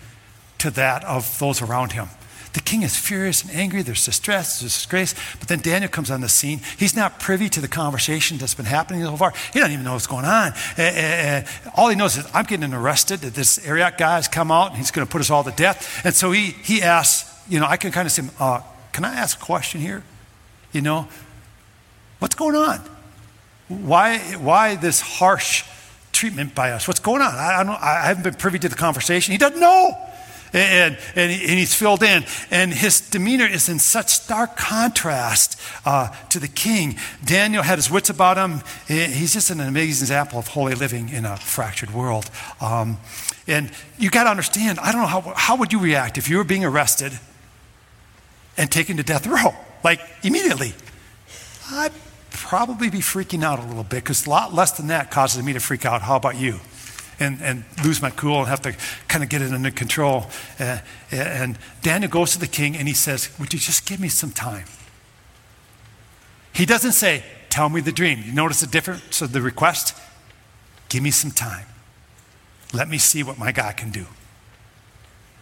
to 0.58 0.70
that 0.70 1.04
of 1.04 1.38
those 1.38 1.62
around 1.62 1.92
him. 1.92 2.08
The 2.52 2.60
king 2.60 2.82
is 2.82 2.96
furious 2.96 3.42
and 3.42 3.52
angry. 3.52 3.82
There's 3.82 4.04
distress, 4.04 4.60
there's 4.60 4.74
disgrace. 4.74 5.14
But 5.38 5.48
then 5.48 5.60
Daniel 5.60 5.88
comes 5.88 6.10
on 6.10 6.20
the 6.20 6.28
scene. 6.28 6.60
He's 6.78 6.96
not 6.96 7.20
privy 7.20 7.48
to 7.48 7.60
the 7.60 7.68
conversation 7.68 8.38
that's 8.38 8.54
been 8.54 8.66
happening 8.66 9.04
so 9.04 9.16
far. 9.16 9.32
He 9.52 9.60
doesn't 9.60 9.72
even 9.72 9.84
know 9.84 9.92
what's 9.92 10.08
going 10.08 10.24
on. 10.24 10.52
Uh, 10.76 10.82
uh, 10.82 11.42
all 11.76 11.88
he 11.88 11.96
knows 11.96 12.16
is, 12.16 12.26
I'm 12.34 12.44
getting 12.44 12.72
arrested. 12.74 13.20
That 13.20 13.34
this 13.34 13.64
Arioch 13.64 13.96
guy 13.98 14.16
has 14.16 14.26
come 14.26 14.50
out 14.50 14.70
and 14.70 14.78
he's 14.78 14.90
going 14.90 15.06
to 15.06 15.10
put 15.10 15.20
us 15.20 15.30
all 15.30 15.44
to 15.44 15.52
death. 15.52 16.04
And 16.04 16.12
so 16.12 16.32
he, 16.32 16.46
he 16.46 16.82
asks, 16.82 17.30
you 17.48 17.60
know, 17.60 17.66
I 17.66 17.76
can 17.76 17.92
kind 17.92 18.06
of 18.06 18.12
say, 18.12 18.24
uh, 18.40 18.62
Can 18.92 19.04
I 19.04 19.14
ask 19.14 19.40
a 19.40 19.44
question 19.44 19.80
here? 19.80 20.02
You 20.72 20.82
know, 20.82 21.06
what's 22.18 22.34
going 22.34 22.56
on? 22.56 22.80
Why, 23.68 24.18
why 24.18 24.74
this 24.74 25.00
harsh 25.00 25.62
treatment 26.20 26.54
by 26.54 26.72
us. 26.72 26.86
What's 26.86 27.00
going 27.00 27.22
on? 27.22 27.34
I, 27.34 27.62
I, 27.62 28.02
I 28.02 28.06
haven't 28.08 28.24
been 28.24 28.34
privy 28.34 28.58
to 28.58 28.68
the 28.68 28.76
conversation. 28.76 29.32
He 29.32 29.38
doesn't 29.38 29.58
know. 29.58 29.96
And, 30.52 30.98
and, 31.14 31.32
and, 31.32 31.58
he's 31.58 31.74
filled 31.74 32.02
in. 32.02 32.24
And 32.50 32.74
his 32.74 33.00
demeanor 33.00 33.46
is 33.46 33.70
in 33.70 33.78
such 33.78 34.10
stark 34.10 34.54
contrast 34.54 35.58
uh, 35.86 36.08
to 36.28 36.38
the 36.38 36.48
king. 36.48 36.98
Daniel 37.24 37.62
had 37.62 37.78
his 37.78 37.90
wits 37.90 38.10
about 38.10 38.36
him. 38.36 38.60
He's 38.86 39.32
just 39.32 39.48
an 39.48 39.60
amazing 39.60 40.04
example 40.04 40.38
of 40.38 40.48
holy 40.48 40.74
living 40.74 41.08
in 41.08 41.24
a 41.24 41.38
fractured 41.38 41.94
world. 41.94 42.30
Um, 42.60 42.98
and 43.46 43.70
you 43.98 44.10
got 44.10 44.24
to 44.24 44.30
understand, 44.30 44.78
I 44.78 44.92
don't 44.92 45.00
know, 45.00 45.06
how, 45.06 45.32
how 45.34 45.56
would 45.56 45.72
you 45.72 45.78
react 45.78 46.18
if 46.18 46.28
you 46.28 46.36
were 46.36 46.44
being 46.44 46.66
arrested 46.66 47.18
and 48.58 48.70
taken 48.70 48.98
to 48.98 49.02
death 49.02 49.26
row? 49.26 49.54
Like, 49.82 50.00
immediately. 50.22 50.74
I'd 51.70 51.92
probably 52.40 52.88
be 52.88 52.98
freaking 52.98 53.44
out 53.44 53.58
a 53.58 53.62
little 53.62 53.84
bit 53.84 54.02
because 54.02 54.26
a 54.26 54.30
lot 54.30 54.54
less 54.54 54.72
than 54.72 54.86
that 54.86 55.10
causes 55.10 55.44
me 55.44 55.52
to 55.52 55.60
freak 55.60 55.84
out. 55.84 56.02
How 56.02 56.16
about 56.16 56.36
you? 56.36 56.60
And, 57.18 57.40
and 57.42 57.64
lose 57.84 58.00
my 58.00 58.08
cool 58.08 58.38
and 58.38 58.48
have 58.48 58.62
to 58.62 58.74
kind 59.06 59.22
of 59.22 59.28
get 59.28 59.42
it 59.42 59.52
under 59.52 59.70
control. 59.70 60.26
Uh, 60.58 60.78
and 61.12 61.58
Daniel 61.82 62.10
goes 62.10 62.32
to 62.32 62.38
the 62.38 62.46
king 62.46 62.76
and 62.76 62.88
he 62.88 62.94
says, 62.94 63.28
Would 63.38 63.52
you 63.52 63.58
just 63.58 63.86
give 63.86 64.00
me 64.00 64.08
some 64.08 64.30
time? 64.30 64.64
He 66.54 66.64
doesn't 66.64 66.92
say, 66.92 67.22
Tell 67.50 67.68
me 67.68 67.82
the 67.82 67.92
dream. 67.92 68.22
You 68.24 68.32
notice 68.32 68.60
the 68.60 68.66
difference 68.66 69.20
of 69.20 69.32
the 69.32 69.42
request? 69.42 69.94
Give 70.88 71.02
me 71.02 71.10
some 71.10 71.30
time. 71.30 71.66
Let 72.72 72.88
me 72.88 72.96
see 72.96 73.22
what 73.22 73.38
my 73.38 73.52
God 73.52 73.76
can 73.76 73.90
do. 73.90 74.06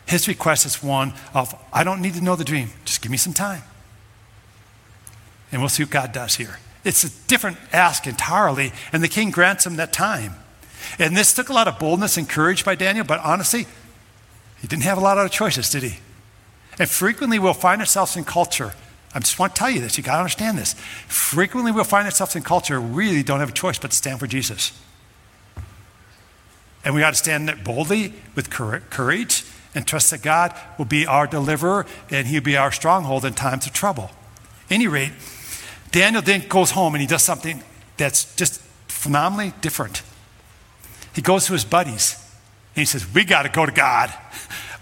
His 0.06 0.26
request 0.26 0.66
is 0.66 0.82
one 0.82 1.12
of, 1.34 1.54
I 1.72 1.84
don't 1.84 2.00
need 2.00 2.14
to 2.14 2.22
know 2.22 2.34
the 2.34 2.44
dream, 2.44 2.70
just 2.86 3.02
give 3.02 3.10
me 3.10 3.18
some 3.18 3.34
time. 3.34 3.62
And 5.52 5.60
we'll 5.60 5.68
see 5.68 5.84
what 5.84 5.90
God 5.90 6.12
does 6.12 6.36
here. 6.36 6.58
It's 6.88 7.04
a 7.04 7.10
different 7.26 7.58
ask 7.70 8.06
entirely, 8.06 8.72
and 8.94 9.02
the 9.02 9.08
king 9.08 9.30
grants 9.30 9.66
him 9.66 9.76
that 9.76 9.92
time. 9.92 10.36
And 10.98 11.14
this 11.14 11.34
took 11.34 11.50
a 11.50 11.52
lot 11.52 11.68
of 11.68 11.78
boldness 11.78 12.16
and 12.16 12.26
courage 12.26 12.64
by 12.64 12.76
Daniel, 12.76 13.04
but 13.04 13.20
honestly, 13.20 13.66
he 14.62 14.68
didn't 14.68 14.84
have 14.84 14.96
a 14.96 15.02
lot 15.02 15.18
of 15.18 15.30
choices, 15.30 15.68
did 15.68 15.82
he? 15.82 15.98
And 16.78 16.88
frequently 16.88 17.38
we'll 17.38 17.52
find 17.52 17.82
ourselves 17.82 18.16
in 18.16 18.24
culture. 18.24 18.72
I 19.14 19.18
just 19.18 19.38
want 19.38 19.54
to 19.54 19.58
tell 19.58 19.68
you 19.68 19.82
this, 19.82 19.98
you 19.98 20.02
got 20.02 20.14
to 20.14 20.20
understand 20.20 20.56
this. 20.56 20.72
Frequently 21.08 21.72
we'll 21.72 21.84
find 21.84 22.06
ourselves 22.06 22.34
in 22.34 22.42
culture 22.42 22.80
we 22.80 23.08
really 23.08 23.22
don't 23.22 23.40
have 23.40 23.50
a 23.50 23.52
choice 23.52 23.78
but 23.78 23.90
to 23.90 23.96
stand 23.96 24.18
for 24.18 24.26
Jesus. 24.26 24.72
And 26.86 26.94
we 26.94 27.02
got 27.02 27.10
to 27.10 27.16
stand 27.16 27.54
boldly 27.64 28.14
with 28.34 28.48
courage 28.48 29.44
and 29.74 29.86
trust 29.86 30.10
that 30.10 30.22
God 30.22 30.58
will 30.78 30.86
be 30.86 31.06
our 31.06 31.26
deliverer 31.26 31.84
and 32.10 32.26
he'll 32.26 32.40
be 32.40 32.56
our 32.56 32.72
stronghold 32.72 33.26
in 33.26 33.34
times 33.34 33.66
of 33.66 33.74
trouble. 33.74 34.10
At 34.70 34.72
any 34.76 34.88
rate, 34.88 35.12
Daniel 35.90 36.22
then 36.22 36.46
goes 36.48 36.70
home 36.70 36.94
and 36.94 37.00
he 37.00 37.06
does 37.06 37.22
something 37.22 37.62
that's 37.96 38.34
just 38.36 38.60
phenomenally 38.88 39.52
different. 39.60 40.02
He 41.14 41.22
goes 41.22 41.46
to 41.46 41.52
his 41.52 41.64
buddies 41.64 42.16
and 42.74 42.80
he 42.80 42.84
says, 42.84 43.12
We 43.12 43.24
got 43.24 43.42
to 43.42 43.48
go 43.48 43.66
to 43.66 43.72
God. 43.72 44.12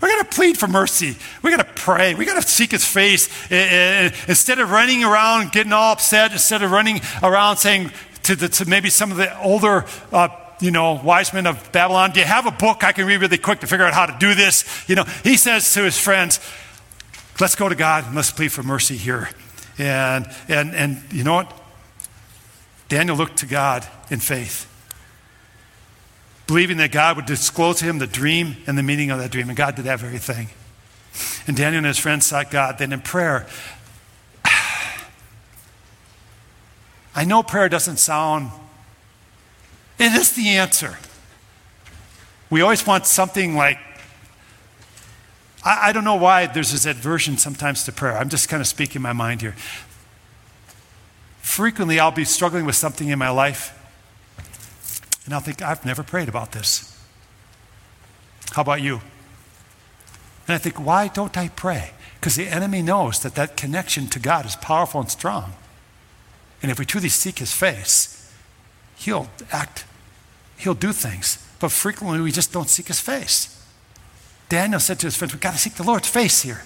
We're 0.00 0.08
going 0.08 0.24
to 0.24 0.30
plead 0.30 0.58
for 0.58 0.66
mercy. 0.66 1.16
We 1.42 1.50
got 1.50 1.66
to 1.66 1.72
pray. 1.82 2.14
We 2.14 2.26
got 2.26 2.40
to 2.40 2.46
seek 2.46 2.70
his 2.70 2.84
face. 2.84 3.28
Instead 3.50 4.58
of 4.58 4.70
running 4.70 5.02
around 5.02 5.52
getting 5.52 5.72
all 5.72 5.92
upset, 5.92 6.32
instead 6.32 6.62
of 6.62 6.70
running 6.70 7.00
around 7.22 7.56
saying 7.56 7.90
to, 8.24 8.36
the, 8.36 8.48
to 8.48 8.66
maybe 8.66 8.90
some 8.90 9.10
of 9.10 9.16
the 9.16 9.40
older 9.40 9.86
uh, 10.12 10.28
you 10.60 10.70
know, 10.70 11.00
wise 11.02 11.32
men 11.32 11.46
of 11.46 11.72
Babylon, 11.72 12.10
do 12.12 12.20
you 12.20 12.26
have 12.26 12.46
a 12.46 12.50
book 12.50 12.84
I 12.84 12.92
can 12.92 13.06
read 13.06 13.20
really 13.20 13.38
quick 13.38 13.60
to 13.60 13.66
figure 13.66 13.86
out 13.86 13.94
how 13.94 14.06
to 14.06 14.16
do 14.18 14.34
this? 14.34 14.64
You 14.86 14.96
know, 14.96 15.04
he 15.24 15.36
says 15.36 15.72
to 15.74 15.82
his 15.82 15.98
friends, 15.98 16.40
let's 17.40 17.54
go 17.54 17.68
to 17.68 17.74
God 17.74 18.06
and 18.06 18.14
let's 18.14 18.30
plead 18.30 18.52
for 18.52 18.62
mercy 18.62 18.96
here. 18.96 19.30
And, 19.78 20.26
and, 20.48 20.74
and 20.74 21.02
you 21.12 21.24
know 21.24 21.34
what? 21.34 21.52
Daniel 22.88 23.16
looked 23.16 23.38
to 23.38 23.46
God 23.46 23.86
in 24.10 24.20
faith, 24.20 24.72
believing 26.46 26.76
that 26.78 26.92
God 26.92 27.16
would 27.16 27.26
disclose 27.26 27.80
to 27.80 27.84
him 27.84 27.98
the 27.98 28.06
dream 28.06 28.56
and 28.66 28.78
the 28.78 28.82
meaning 28.82 29.10
of 29.10 29.18
that 29.18 29.30
dream. 29.30 29.48
And 29.48 29.56
God 29.56 29.74
did 29.74 29.86
that 29.86 30.00
very 30.00 30.18
thing. 30.18 30.48
And 31.46 31.56
Daniel 31.56 31.78
and 31.78 31.86
his 31.86 31.98
friends 31.98 32.26
sought 32.26 32.50
God. 32.50 32.78
Then 32.78 32.92
in 32.92 33.00
prayer, 33.00 33.46
I 37.14 37.24
know 37.24 37.42
prayer 37.42 37.68
doesn't 37.68 37.98
sound, 37.98 38.50
it 39.98 40.12
is 40.12 40.32
the 40.32 40.48
answer. 40.50 40.96
We 42.50 42.60
always 42.60 42.86
want 42.86 43.06
something 43.06 43.56
like 43.56 43.78
I, 45.66 45.88
I 45.88 45.92
don't 45.92 46.04
know 46.04 46.14
why 46.14 46.46
there's 46.46 46.72
this 46.72 46.86
aversion 46.86 47.36
sometimes 47.36 47.84
to 47.84 47.92
prayer. 47.92 48.16
I'm 48.16 48.30
just 48.30 48.48
kind 48.48 48.60
of 48.60 48.66
speaking 48.66 49.02
my 49.02 49.12
mind 49.12 49.42
here. 49.42 49.56
Frequently, 51.42 52.00
I'll 52.00 52.12
be 52.12 52.24
struggling 52.24 52.64
with 52.64 52.76
something 52.76 53.08
in 53.08 53.18
my 53.18 53.30
life, 53.30 53.72
and 55.24 55.34
I'll 55.34 55.40
think, 55.40 55.60
I've 55.60 55.84
never 55.84 56.02
prayed 56.02 56.28
about 56.28 56.52
this. 56.52 56.92
How 58.52 58.62
about 58.62 58.80
you? 58.80 59.00
And 60.46 60.54
I 60.54 60.58
think, 60.58 60.76
why 60.76 61.08
don't 61.08 61.36
I 61.36 61.48
pray? 61.48 61.90
Because 62.14 62.36
the 62.36 62.48
enemy 62.48 62.82
knows 62.82 63.20
that 63.20 63.34
that 63.34 63.56
connection 63.56 64.06
to 64.08 64.18
God 64.18 64.46
is 64.46 64.56
powerful 64.56 65.00
and 65.00 65.10
strong. 65.10 65.54
And 66.62 66.70
if 66.70 66.78
we 66.78 66.84
truly 66.84 67.08
seek 67.08 67.40
his 67.40 67.52
face, 67.52 68.32
he'll 68.96 69.28
act, 69.52 69.84
he'll 70.56 70.74
do 70.74 70.92
things. 70.92 71.44
But 71.58 71.72
frequently 71.72 72.20
we 72.20 72.32
just 72.32 72.52
don't 72.52 72.68
seek 72.68 72.88
his 72.88 73.00
face. 73.00 73.55
Daniel 74.48 74.80
said 74.80 74.98
to 75.00 75.06
his 75.06 75.16
friends, 75.16 75.32
We've 75.32 75.40
got 75.40 75.52
to 75.52 75.58
seek 75.58 75.74
the 75.74 75.82
Lord's 75.82 76.08
face 76.08 76.42
here. 76.42 76.62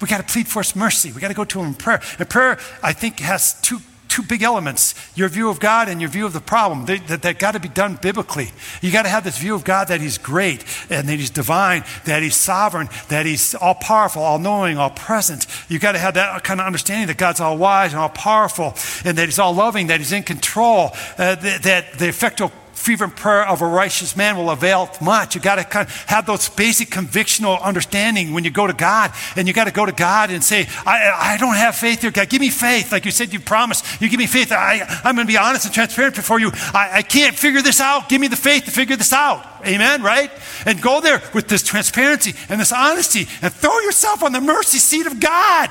We've 0.00 0.10
got 0.10 0.26
to 0.26 0.32
plead 0.32 0.48
for 0.48 0.62
his 0.62 0.74
mercy. 0.74 1.12
We've 1.12 1.20
got 1.20 1.28
to 1.28 1.34
go 1.34 1.44
to 1.44 1.60
him 1.60 1.68
in 1.68 1.74
prayer. 1.74 2.00
And 2.18 2.28
prayer, 2.28 2.58
I 2.82 2.92
think, 2.92 3.20
has 3.20 3.60
two, 3.60 3.78
two 4.08 4.22
big 4.22 4.42
elements 4.42 4.94
your 5.14 5.28
view 5.28 5.48
of 5.48 5.60
God 5.60 5.88
and 5.88 6.00
your 6.00 6.10
view 6.10 6.26
of 6.26 6.32
the 6.32 6.40
problem. 6.40 6.86
They, 6.86 6.98
that 6.98 7.22
that 7.22 7.38
got 7.38 7.52
to 7.52 7.60
be 7.60 7.68
done 7.68 8.00
biblically. 8.02 8.50
You 8.80 8.90
got 8.90 9.02
to 9.02 9.08
have 9.08 9.22
this 9.22 9.38
view 9.38 9.54
of 9.54 9.62
God 9.62 9.88
that 9.88 10.00
he's 10.00 10.18
great 10.18 10.64
and 10.90 11.08
that 11.08 11.18
he's 11.18 11.30
divine, 11.30 11.84
that 12.04 12.22
he's 12.22 12.34
sovereign, 12.34 12.88
that 13.08 13.26
he's 13.26 13.54
all 13.54 13.76
powerful, 13.76 14.22
all 14.22 14.40
knowing, 14.40 14.76
all 14.76 14.90
present. 14.90 15.46
You 15.68 15.78
got 15.78 15.92
to 15.92 15.98
have 15.98 16.14
that 16.14 16.42
kind 16.42 16.60
of 16.60 16.66
understanding 16.66 17.06
that 17.06 17.16
God's 17.16 17.40
all 17.40 17.56
wise 17.56 17.92
and 17.92 18.00
all 18.00 18.08
powerful 18.08 18.74
and 19.04 19.16
that 19.18 19.26
he's 19.26 19.38
all 19.38 19.54
loving, 19.54 19.86
that 19.86 20.00
he's 20.00 20.12
in 20.12 20.24
control, 20.24 20.90
uh, 21.16 21.36
that, 21.36 21.62
that 21.62 21.98
the 21.98 22.08
effectual 22.08 22.50
fervent 22.82 23.14
prayer 23.14 23.46
of 23.46 23.62
a 23.62 23.66
righteous 23.66 24.16
man 24.16 24.36
will 24.36 24.50
avail 24.50 24.90
much. 25.00 25.36
You 25.36 25.40
got 25.40 25.56
to 25.56 25.64
kind 25.64 25.88
of 25.88 25.94
have 26.06 26.26
those 26.26 26.48
basic 26.48 26.88
convictional 26.88 27.62
understanding 27.62 28.32
when 28.32 28.42
you 28.42 28.50
go 28.50 28.66
to 28.66 28.72
God. 28.72 29.12
And 29.36 29.46
you 29.46 29.54
got 29.54 29.64
to 29.64 29.72
go 29.72 29.86
to 29.86 29.92
God 29.92 30.30
and 30.30 30.42
say, 30.42 30.66
I, 30.84 31.34
I 31.34 31.36
don't 31.38 31.54
have 31.54 31.76
faith 31.76 32.02
here. 32.02 32.10
God, 32.10 32.28
give 32.28 32.40
me 32.40 32.50
faith. 32.50 32.90
Like 32.90 33.04
you 33.04 33.12
said, 33.12 33.32
you 33.32 33.38
promised. 33.38 33.84
You 34.00 34.08
give 34.08 34.18
me 34.18 34.26
faith. 34.26 34.50
I, 34.50 34.80
I'm 35.04 35.14
going 35.14 35.26
to 35.26 35.32
be 35.32 35.38
honest 35.38 35.64
and 35.64 35.72
transparent 35.72 36.16
before 36.16 36.40
you. 36.40 36.50
I, 36.74 36.90
I 36.94 37.02
can't 37.02 37.36
figure 37.36 37.62
this 37.62 37.80
out. 37.80 38.08
Give 38.08 38.20
me 38.20 38.26
the 38.26 38.36
faith 38.36 38.64
to 38.64 38.72
figure 38.72 38.96
this 38.96 39.12
out. 39.12 39.46
Amen, 39.64 40.02
right? 40.02 40.30
And 40.66 40.82
go 40.82 41.00
there 41.00 41.22
with 41.32 41.46
this 41.46 41.62
transparency 41.62 42.34
and 42.48 42.60
this 42.60 42.72
honesty 42.72 43.28
and 43.40 43.52
throw 43.52 43.78
yourself 43.80 44.24
on 44.24 44.32
the 44.32 44.40
mercy 44.40 44.78
seat 44.78 45.06
of 45.06 45.20
God. 45.20 45.70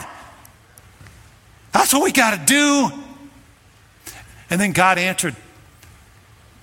That's 1.74 1.94
what 1.94 2.04
we 2.04 2.12
got 2.14 2.40
to 2.40 2.46
do. 2.46 2.90
And 4.50 4.60
then 4.60 4.72
God 4.72 4.98
answered 4.98 5.36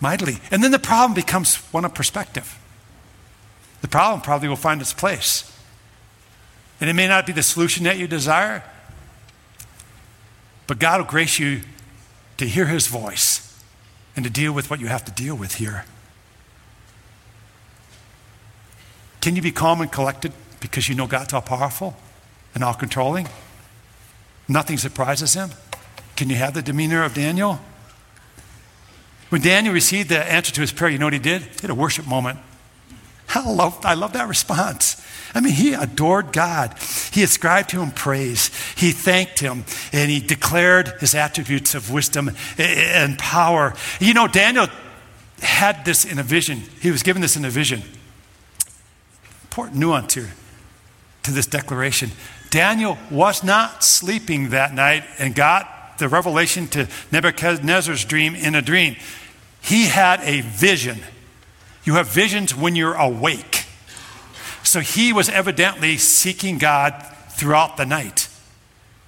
mightily. 0.00 0.38
And 0.50 0.62
then 0.62 0.70
the 0.70 0.78
problem 0.78 1.14
becomes 1.14 1.56
one 1.72 1.84
of 1.84 1.94
perspective. 1.94 2.58
The 3.80 3.88
problem 3.88 4.20
probably 4.20 4.48
will 4.48 4.56
find 4.56 4.80
its 4.80 4.92
place. 4.92 5.54
And 6.80 6.88
it 6.88 6.94
may 6.94 7.08
not 7.08 7.26
be 7.26 7.32
the 7.32 7.42
solution 7.42 7.84
that 7.84 7.98
you 7.98 8.06
desire, 8.06 8.62
but 10.66 10.78
God 10.78 11.00
will 11.00 11.08
grace 11.08 11.38
you 11.38 11.62
to 12.36 12.46
hear 12.46 12.66
His 12.66 12.86
voice 12.86 13.44
and 14.14 14.24
to 14.24 14.30
deal 14.30 14.52
with 14.52 14.70
what 14.70 14.80
you 14.80 14.86
have 14.86 15.04
to 15.04 15.12
deal 15.12 15.34
with 15.34 15.56
here. 15.56 15.84
Can 19.20 19.34
you 19.34 19.42
be 19.42 19.50
calm 19.50 19.80
and 19.80 19.90
collected 19.90 20.32
because 20.60 20.88
you 20.88 20.94
know 20.94 21.06
God's 21.06 21.32
all 21.32 21.42
powerful 21.42 21.96
and 22.54 22.62
all 22.62 22.74
controlling? 22.74 23.28
Nothing 24.46 24.78
surprises 24.78 25.34
Him? 25.34 25.50
Can 26.16 26.30
you 26.30 26.36
have 26.36 26.54
the 26.54 26.62
demeanor 26.62 27.02
of 27.02 27.14
Daniel? 27.14 27.60
When 29.28 29.42
Daniel 29.42 29.74
received 29.74 30.08
the 30.08 30.18
answer 30.18 30.52
to 30.52 30.60
his 30.60 30.72
prayer, 30.72 30.90
you 30.90 30.98
know 30.98 31.06
what 31.06 31.12
he 31.12 31.18
did? 31.18 31.42
He 31.42 31.60
had 31.62 31.70
a 31.70 31.74
worship 31.74 32.06
moment. 32.06 32.38
I 33.34 33.48
love, 33.48 33.84
I 33.84 33.94
love 33.94 34.14
that 34.14 34.26
response. 34.26 35.04
I 35.34 35.40
mean, 35.40 35.52
he 35.52 35.74
adored 35.74 36.32
God. 36.32 36.74
He 37.12 37.22
ascribed 37.22 37.70
to 37.70 37.80
him 37.82 37.90
praise. 37.90 38.50
He 38.74 38.92
thanked 38.92 39.40
him 39.40 39.64
and 39.92 40.10
he 40.10 40.20
declared 40.20 40.94
his 41.00 41.14
attributes 41.14 41.74
of 41.74 41.90
wisdom 41.90 42.30
and 42.56 43.18
power. 43.18 43.74
You 44.00 44.14
know, 44.14 44.26
Daniel 44.26 44.68
had 45.42 45.84
this 45.84 46.06
in 46.06 46.18
a 46.18 46.22
vision. 46.22 46.62
He 46.80 46.90
was 46.90 47.02
given 47.02 47.20
this 47.20 47.36
in 47.36 47.44
a 47.44 47.50
vision. 47.50 47.82
Important 49.44 49.78
nuance 49.78 50.14
here 50.14 50.32
to 51.24 51.30
this 51.30 51.46
declaration. 51.46 52.10
Daniel 52.50 52.96
was 53.10 53.44
not 53.44 53.84
sleeping 53.84 54.50
that 54.50 54.72
night 54.72 55.04
and 55.18 55.34
got 55.34 55.68
the 55.98 56.08
revelation 56.08 56.66
to 56.68 56.88
Nebuchadnezzar's 57.12 58.04
dream 58.04 58.34
in 58.34 58.54
a 58.54 58.62
dream. 58.62 58.96
He 59.60 59.86
had 59.86 60.20
a 60.22 60.40
vision. 60.40 61.00
You 61.84 61.94
have 61.94 62.08
visions 62.08 62.54
when 62.54 62.76
you're 62.76 62.94
awake. 62.94 63.66
So 64.62 64.80
he 64.80 65.12
was 65.12 65.28
evidently 65.28 65.96
seeking 65.96 66.58
God 66.58 66.92
throughout 67.30 67.76
the 67.76 67.86
night 67.86 68.28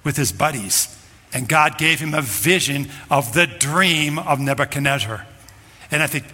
with 0.03 0.17
his 0.17 0.31
buddies. 0.31 0.97
And 1.33 1.47
God 1.47 1.77
gave 1.77 1.99
him 1.99 2.13
a 2.13 2.21
vision 2.21 2.89
of 3.09 3.33
the 3.33 3.47
dream 3.47 4.19
of 4.19 4.39
Nebuchadnezzar. 4.39 5.25
And 5.91 6.01
I 6.01 6.07
think 6.07 6.25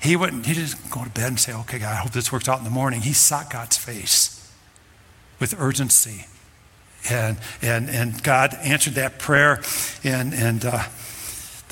he 0.00 0.16
wouldn't, 0.16 0.46
he 0.46 0.54
didn't 0.54 0.90
go 0.90 1.04
to 1.04 1.10
bed 1.10 1.28
and 1.28 1.40
say, 1.40 1.54
okay, 1.54 1.78
God, 1.78 1.92
I 1.92 1.96
hope 1.96 2.12
this 2.12 2.32
works 2.32 2.48
out 2.48 2.58
in 2.58 2.64
the 2.64 2.70
morning. 2.70 3.02
He 3.02 3.12
sought 3.12 3.50
God's 3.50 3.76
face 3.76 4.52
with 5.38 5.58
urgency. 5.58 6.26
And, 7.10 7.38
and, 7.60 7.90
and 7.90 8.22
God 8.22 8.54
answered 8.62 8.94
that 8.94 9.18
prayer. 9.18 9.60
And, 10.04 10.32
and 10.34 10.64
uh, 10.64 10.84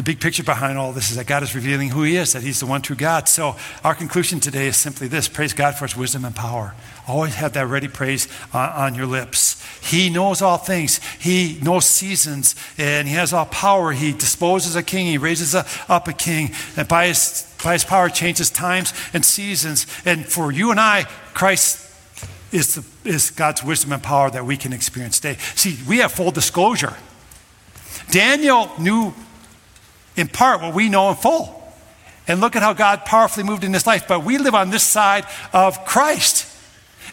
the 0.01 0.05
big 0.05 0.19
picture 0.19 0.43
behind 0.43 0.79
all 0.79 0.93
this 0.93 1.11
is 1.11 1.17
that 1.17 1.27
God 1.27 1.43
is 1.43 1.55
revealing 1.55 1.91
who 1.91 2.05
He 2.05 2.17
is, 2.17 2.33
that 2.33 2.43
He's 2.43 2.61
the 2.61 2.67
one 2.67 2.81
true 2.81 2.97
God. 2.97 3.29
So 3.29 3.57
our 3.85 3.95
conclusion 3.95 4.41
today 4.41 4.67
is 4.67 4.77
simply 4.79 5.09
this 5.09 5.29
praise 5.29 5.53
God 5.53 5.75
for 5.75 5.87
His 5.87 5.95
wisdom 5.95 6.25
and 6.25 6.35
power. 6.35 6.75
Always 7.07 7.35
have 7.35 7.53
that 7.53 7.67
ready 7.67 7.87
praise 7.87 8.27
uh, 8.55 8.73
on 8.77 8.95
your 8.95 9.05
lips. 9.05 9.63
He 9.83 10.09
knows 10.09 10.41
all 10.41 10.57
things, 10.57 11.01
He 11.19 11.59
knows 11.63 11.85
seasons, 11.85 12.55
and 12.79 13.07
He 13.07 13.15
has 13.15 13.35
all 13.35 13.45
power. 13.45 13.93
He 13.93 14.13
disposes 14.13 14.75
a 14.75 14.83
king, 14.83 15.07
He 15.07 15.19
raises 15.19 15.55
a, 15.55 15.67
up 15.87 16.09
a 16.09 16.15
king, 16.15 16.53
and 16.79 16.89
by 16.89 17.09
His, 17.09 17.47
by 17.63 17.75
his 17.75 17.85
power 17.85 18.09
changes 18.09 18.49
times 18.49 18.95
and 19.13 19.23
seasons. 19.23 19.87
And 20.07 20.25
for 20.25 20.51
you 20.51 20.71
and 20.71 20.81
I, 20.81 21.05
Christ 21.35 21.90
is, 22.53 22.75
the, 22.75 23.09
is 23.09 23.31
God's 23.31 23.63
wisdom 23.63 23.93
and 23.93 24.03
power 24.03 24.31
that 24.31 24.45
we 24.45 24.57
can 24.57 24.73
experience 24.73 25.21
today. 25.21 25.39
See, 25.55 25.79
we 25.89 25.99
have 25.99 26.13
full 26.13 26.31
disclosure. 26.31 26.97
Daniel 28.11 28.71
knew 28.79 29.15
in 30.17 30.29
part 30.29 30.61
what 30.61 30.75
we 30.75 30.89
know 30.89 31.11
in 31.11 31.17
full. 31.17 31.57
And 32.29 32.41
look 32.41 32.55
at 32.55 32.63
how 32.63 32.75
God 32.75 33.05
powerfully 33.05 33.45
moved 33.45 33.65
in 33.65 33.73
his 33.73 33.87
life. 33.87 34.07
But 34.07 34.25
we 34.25 34.39
live 34.39 34.55
on 34.55 34.71
this 34.71 34.85
side 34.85 35.25
of 35.53 35.85
Christ. 35.85 36.47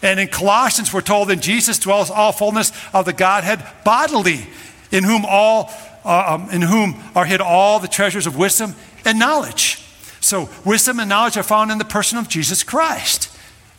And 0.02 0.20
in 0.20 0.28
Colossians, 0.28 0.92
we're 0.92 1.00
told 1.00 1.28
that 1.28 1.40
Jesus 1.40 1.78
dwells 1.78 2.10
all 2.10 2.30
fullness 2.30 2.70
of 2.92 3.04
the 3.04 3.12
Godhead 3.12 3.64
bodily, 3.84 4.46
in 4.92 5.02
whom 5.02 5.24
all 5.26 5.72
uh, 6.04 6.38
um, 6.38 6.50
in 6.50 6.62
whom 6.62 7.02
are 7.14 7.24
hid 7.24 7.40
all 7.40 7.80
the 7.80 7.88
treasures 7.88 8.26
of 8.26 8.36
wisdom 8.36 8.74
and 9.04 9.18
knowledge. 9.18 9.84
So 10.20 10.48
wisdom 10.64 11.00
and 11.00 11.08
knowledge 11.08 11.36
are 11.36 11.42
found 11.42 11.70
in 11.70 11.78
the 11.78 11.84
person 11.84 12.16
of 12.18 12.28
Jesus 12.28 12.62
Christ. 12.62 13.27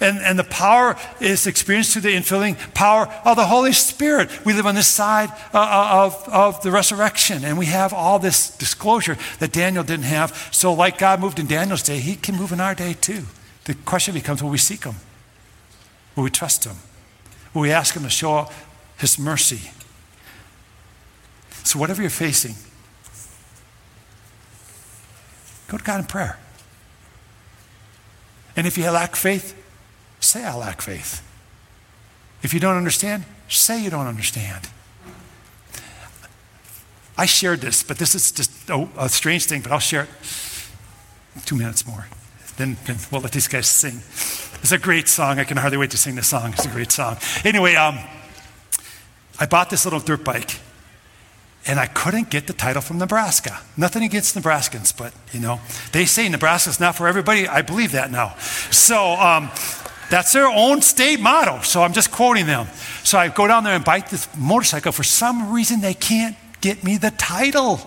And, 0.01 0.19
and 0.19 0.39
the 0.39 0.45
power 0.45 0.95
is 1.19 1.45
experienced 1.45 1.91
through 1.91 2.03
the 2.03 2.15
infilling 2.15 2.55
power 2.73 3.07
of 3.25 3.35
the 3.35 3.45
Holy 3.45 3.73
Spirit. 3.73 4.45
We 4.45 4.53
live 4.53 4.65
on 4.65 4.75
this 4.75 4.87
side 4.87 5.29
uh, 5.53 5.57
uh, 5.57 6.05
of, 6.05 6.29
of 6.29 6.61
the 6.61 6.71
resurrection, 6.71 7.43
and 7.43 7.57
we 7.57 7.65
have 7.65 7.93
all 7.93 8.17
this 8.17 8.49
disclosure 8.49 9.17
that 9.39 9.51
Daniel 9.51 9.83
didn't 9.83 10.05
have. 10.05 10.49
So, 10.53 10.73
like 10.73 10.97
God 10.97 11.19
moved 11.19 11.37
in 11.37 11.47
Daniel's 11.47 11.83
day, 11.83 11.99
he 11.99 12.15
can 12.15 12.35
move 12.35 12.53
in 12.53 12.61
our 12.61 12.73
day 12.73 12.93
too. 12.93 13.23
The 13.65 13.73
question 13.73 14.13
becomes 14.13 14.41
will 14.41 14.49
we 14.49 14.57
seek 14.57 14.85
him? 14.85 14.95
Will 16.15 16.23
we 16.23 16.29
trust 16.29 16.63
him? 16.63 16.77
Will 17.53 17.63
we 17.63 17.71
ask 17.71 17.93
him 17.93 18.03
to 18.03 18.09
show 18.09 18.49
his 18.97 19.19
mercy? 19.19 19.71
So, 21.63 21.77
whatever 21.77 22.01
you're 22.01 22.09
facing, 22.09 22.55
go 25.67 25.77
to 25.77 25.83
God 25.83 25.99
in 25.99 26.05
prayer. 26.05 26.39
And 28.55 28.65
if 28.65 28.77
you 28.77 28.89
lack 28.89 29.17
faith, 29.17 29.59
Say, 30.20 30.43
I 30.43 30.55
lack 30.55 30.82
faith. 30.82 31.26
If 32.43 32.53
you 32.53 32.59
don't 32.59 32.78
understand, 32.78 33.26
say 33.47 33.82
you 33.82 33.89
don't 33.89 34.07
understand. 34.07 34.70
I 37.17 37.26
shared 37.26 37.59
this, 37.59 37.84
but 37.84 37.97
this 37.97 38.15
is 38.15 38.32
just 38.32 38.70
a, 38.70 38.88
a 38.97 39.09
strange 39.09 39.45
thing, 39.45 39.61
but 39.61 39.72
I'll 39.72 39.80
share 39.80 40.03
it. 40.03 40.09
Two 41.45 41.55
minutes 41.55 41.86
more. 41.86 42.07
Then, 42.57 42.78
then, 42.86 42.97
we'll 43.11 43.22
let 43.22 43.32
these 43.32 43.47
guys 43.47 43.67
sing. 43.67 43.97
It's 44.61 44.72
a 44.72 44.78
great 44.78 45.07
song. 45.07 45.39
I 45.39 45.43
can 45.43 45.57
hardly 45.57 45.78
wait 45.78 45.91
to 45.91 45.97
sing 45.97 46.15
this 46.15 46.28
song. 46.28 46.53
It's 46.53 46.65
a 46.65 46.70
great 46.70 46.91
song. 46.91 47.17
Anyway, 47.45 47.76
um, 47.76 47.99
I 49.39 49.45
bought 49.45 49.70
this 49.70 49.86
little 49.86 49.99
dirt 49.99 50.24
bike 50.24 50.59
and 51.65 51.80
I 51.80 51.88
couldn't 51.88 52.30
get 52.30 52.47
the 52.47 52.53
title 52.53 52.82
from 52.82 52.97
Nebraska. 52.97 53.59
Nothing 53.78 54.03
against 54.03 54.36
Nebraskans, 54.36 54.95
but 54.95 55.13
you 55.32 55.39
know, 55.39 55.59
they 55.91 56.05
say 56.05 56.28
Nebraska's 56.28 56.80
not 56.80 56.95
for 56.95 57.07
everybody. 57.07 57.47
I 57.47 57.61
believe 57.61 57.91
that 57.91 58.11
now. 58.11 58.36
So 58.72 59.13
um, 59.13 59.51
that's 60.10 60.34
their 60.34 60.47
own 60.47 60.82
state 60.82 61.20
motto. 61.20 61.62
So 61.62 61.84
I'm 61.84 61.93
just 61.93 62.12
quoting 62.12 62.45
them. 62.45 62.68
So 63.03 63.18
I 63.18 63.30
go 63.30 63.47
down 63.47 63.64
there 63.64 63.76
and 63.76 63.86
bite 63.86 64.10
this 64.10 64.28
motorcycle. 64.38 64.91
For 64.91 65.03
some 65.03 65.51
reason, 65.51 65.82
they 65.82 65.93
can't 65.93 66.36
get 66.62 66.84
me 66.84 66.97
the 66.97 67.12
title, 67.12 67.80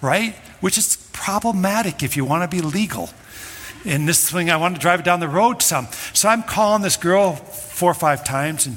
right? 0.00 0.34
Which 0.60 0.78
is 0.78 1.08
problematic 1.12 2.02
if 2.02 2.16
you 2.16 2.24
want 2.24 2.48
to 2.48 2.56
be 2.56 2.62
legal. 2.62 3.10
In 3.84 4.06
this 4.06 4.30
thing, 4.30 4.50
I 4.50 4.56
want 4.56 4.74
to 4.74 4.80
drive 4.80 5.00
it 5.00 5.04
down 5.04 5.20
the 5.20 5.28
road 5.28 5.62
some. 5.62 5.88
So 6.12 6.28
I'm 6.28 6.42
calling 6.42 6.82
this 6.82 6.96
girl 6.96 7.32
four 7.32 7.90
or 7.90 7.94
five 7.94 8.24
times 8.24 8.66
and 8.66 8.76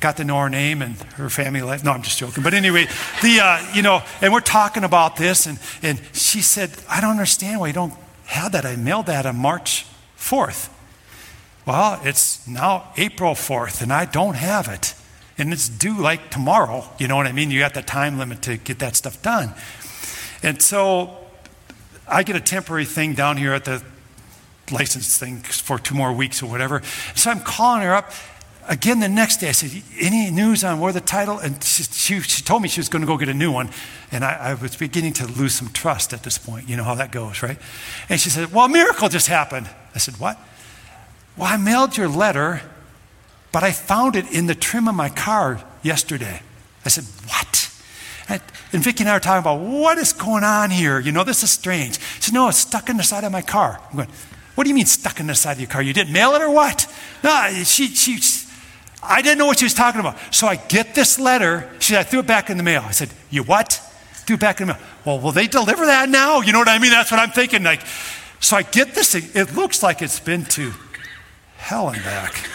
got 0.00 0.16
to 0.18 0.24
know 0.24 0.38
her 0.40 0.50
name 0.50 0.82
and 0.82 0.96
her 1.14 1.30
family 1.30 1.62
life. 1.62 1.84
No, 1.84 1.92
I'm 1.92 2.02
just 2.02 2.18
joking. 2.18 2.42
But 2.42 2.52
anyway, 2.52 2.86
the 3.22 3.40
uh, 3.40 3.72
you 3.72 3.82
know, 3.82 4.02
and 4.20 4.32
we're 4.32 4.40
talking 4.40 4.84
about 4.84 5.16
this, 5.16 5.46
and 5.46 5.58
and 5.82 6.00
she 6.12 6.42
said, 6.42 6.70
I 6.90 7.00
don't 7.00 7.12
understand 7.12 7.60
why 7.60 7.68
you 7.68 7.72
don't 7.72 7.94
have 8.26 8.52
that. 8.52 8.66
I 8.66 8.76
mailed 8.76 9.06
that 9.06 9.26
on 9.26 9.36
March 9.36 9.86
4th. 10.18 10.75
Well, 11.66 12.00
it's 12.04 12.46
now 12.46 12.92
April 12.96 13.34
4th 13.34 13.82
and 13.82 13.92
I 13.92 14.04
don't 14.04 14.34
have 14.34 14.68
it. 14.68 14.94
And 15.36 15.52
it's 15.52 15.68
due 15.68 16.00
like 16.00 16.30
tomorrow. 16.30 16.88
You 16.98 17.08
know 17.08 17.16
what 17.16 17.26
I 17.26 17.32
mean? 17.32 17.50
You 17.50 17.58
got 17.58 17.74
the 17.74 17.82
time 17.82 18.18
limit 18.18 18.40
to 18.42 18.56
get 18.56 18.78
that 18.78 18.96
stuff 18.96 19.20
done. 19.20 19.52
And 20.42 20.62
so 20.62 21.18
I 22.08 22.22
get 22.22 22.36
a 22.36 22.40
temporary 22.40 22.84
thing 22.84 23.14
down 23.14 23.36
here 23.36 23.52
at 23.52 23.64
the 23.64 23.82
license 24.70 25.18
thing 25.18 25.38
for 25.38 25.78
two 25.78 25.94
more 25.94 26.12
weeks 26.12 26.42
or 26.42 26.46
whatever. 26.46 26.82
So 27.14 27.30
I'm 27.30 27.40
calling 27.40 27.82
her 27.82 27.94
up 27.94 28.12
again 28.68 29.00
the 29.00 29.08
next 29.08 29.38
day. 29.38 29.48
I 29.48 29.52
said, 29.52 29.82
Any 29.98 30.30
news 30.30 30.64
on 30.64 30.80
where 30.80 30.92
the 30.92 31.00
title? 31.00 31.38
And 31.38 31.62
she, 31.62 31.82
she, 31.82 32.20
she 32.20 32.42
told 32.42 32.62
me 32.62 32.68
she 32.68 32.80
was 32.80 32.88
going 32.88 33.02
to 33.02 33.06
go 33.06 33.16
get 33.16 33.28
a 33.28 33.34
new 33.34 33.52
one. 33.52 33.70
And 34.10 34.24
I, 34.24 34.50
I, 34.50 34.54
was 34.54 34.76
beginning 34.76 35.12
to 35.14 35.26
lose 35.26 35.54
some 35.54 35.68
trust 35.68 36.12
at 36.12 36.22
this 36.22 36.38
point. 36.38 36.68
You 36.68 36.76
know 36.76 36.84
how 36.84 36.94
that 36.94 37.12
goes, 37.12 37.42
right? 37.42 37.58
And 38.08 38.20
she 38.20 38.30
said, 38.30 38.52
Well, 38.52 38.66
a 38.66 38.68
miracle 38.68 39.08
just 39.08 39.26
happened. 39.26 39.68
I 39.94 39.98
said, 39.98 40.18
What? 40.18 40.38
Well, 41.36 41.46
I 41.46 41.56
mailed 41.56 41.96
your 41.96 42.08
letter, 42.08 42.62
but 43.52 43.62
I 43.62 43.72
found 43.72 44.16
it 44.16 44.30
in 44.32 44.46
the 44.46 44.54
trim 44.54 44.88
of 44.88 44.94
my 44.94 45.08
car 45.08 45.62
yesterday. 45.82 46.42
I 46.84 46.88
said, 46.88 47.04
What? 47.28 47.72
And, 48.28 48.82
Vicki 48.82 49.04
and 49.04 49.08
I 49.08 49.14
were 49.14 49.20
talking 49.20 49.40
about 49.40 49.60
what 49.60 49.98
is 49.98 50.12
going 50.12 50.44
on 50.44 50.70
here. 50.70 50.98
You 50.98 51.12
know, 51.12 51.24
this 51.24 51.42
is 51.42 51.50
strange. 51.50 51.98
She 52.16 52.22
said, 52.22 52.34
No, 52.34 52.48
it's 52.48 52.58
stuck 52.58 52.88
in 52.88 52.96
the 52.96 53.02
side 53.02 53.24
of 53.24 53.32
my 53.32 53.42
car. 53.42 53.80
I'm 53.90 53.96
going, 53.96 54.08
What 54.54 54.64
do 54.64 54.70
you 54.70 54.74
mean 54.74 54.86
stuck 54.86 55.20
in 55.20 55.26
the 55.26 55.34
side 55.34 55.52
of 55.52 55.60
your 55.60 55.68
car? 55.68 55.82
You 55.82 55.92
didn't 55.92 56.12
mail 56.12 56.34
it 56.34 56.42
or 56.42 56.50
what? 56.50 56.92
No, 57.22 57.48
she, 57.64 57.88
she, 57.88 58.18
I 59.02 59.22
didn't 59.22 59.38
know 59.38 59.46
what 59.46 59.58
she 59.58 59.64
was 59.64 59.74
talking 59.74 60.00
about. 60.00 60.16
So 60.34 60.46
I 60.46 60.56
get 60.56 60.94
this 60.94 61.18
letter. 61.18 61.70
She 61.80 61.92
said, 61.92 62.00
I 62.00 62.02
threw 62.02 62.20
it 62.20 62.26
back 62.26 62.50
in 62.50 62.56
the 62.56 62.62
mail. 62.62 62.82
I 62.84 62.92
said, 62.92 63.10
You 63.30 63.42
what? 63.42 63.80
Threw 64.12 64.34
it 64.34 64.40
back 64.40 64.60
in 64.60 64.66
the 64.66 64.74
mail. 64.74 64.82
Well, 65.04 65.20
will 65.20 65.32
they 65.32 65.46
deliver 65.46 65.86
that 65.86 66.08
now? 66.08 66.40
You 66.40 66.52
know 66.52 66.58
what 66.58 66.68
I 66.68 66.78
mean? 66.78 66.90
That's 66.90 67.10
what 67.10 67.20
I'm 67.20 67.30
thinking. 67.30 67.62
Like, 67.62 67.82
so 68.40 68.56
I 68.56 68.62
get 68.62 68.94
this 68.94 69.12
thing. 69.12 69.24
It 69.34 69.54
looks 69.54 69.82
like 69.82 70.02
it's 70.02 70.20
been 70.20 70.44
to 70.46 70.72
hell 71.66 71.88
and 71.88 72.00
back. 72.04 72.48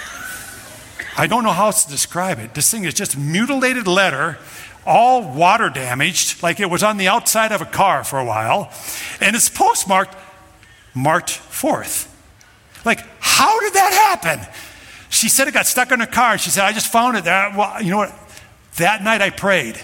I 1.18 1.28
don't 1.28 1.44
know 1.44 1.52
how 1.52 1.66
else 1.66 1.84
to 1.84 1.92
describe 1.92 2.40
it. 2.40 2.54
This 2.54 2.72
thing 2.72 2.86
is 2.86 2.94
just 2.94 3.18
mutilated 3.18 3.86
letter, 3.86 4.38
all 4.86 5.22
water 5.22 5.70
damaged, 5.70 6.42
like 6.42 6.62
it 6.62 6.70
was 6.70 6.82
on 6.82 6.96
the 6.96 7.10
outside 7.10 7.52
of 7.52 7.62
a 7.62 7.66
car 7.66 8.06
for 8.06 8.20
a 8.20 8.24
while. 8.24 8.72
And 9.20 9.36
it's 9.36 9.50
postmarked 9.50 10.16
March 10.94 11.40
4th. 11.40 12.08
Like, 12.86 13.02
how 13.20 13.60
did 13.60 13.74
that 13.74 13.92
happen? 13.92 14.48
She 15.10 15.28
said 15.28 15.50
it 15.50 15.54
got 15.54 15.66
stuck 15.66 15.92
in 15.92 16.00
her 16.00 16.06
car. 16.06 16.38
She 16.38 16.50
said, 16.50 16.64
I 16.64 16.72
just 16.72 16.90
found 16.90 17.18
it. 17.18 17.26
That, 17.26 17.58
well, 17.58 17.84
you 17.84 17.92
know 17.92 17.98
what? 17.98 18.16
That 18.78 19.04
night 19.04 19.22
I 19.22 19.30
prayed. 19.30 19.78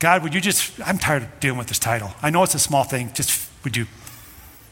God, 0.00 0.22
would 0.22 0.34
you 0.34 0.40
just, 0.40 0.86
I'm 0.86 0.98
tired 0.98 1.22
of 1.22 1.40
dealing 1.40 1.56
with 1.56 1.68
this 1.68 1.78
title. 1.78 2.10
I 2.20 2.28
know 2.28 2.42
it's 2.42 2.54
a 2.54 2.58
small 2.58 2.84
thing. 2.84 3.10
Just, 3.14 3.48
would 3.64 3.74
you, 3.74 3.86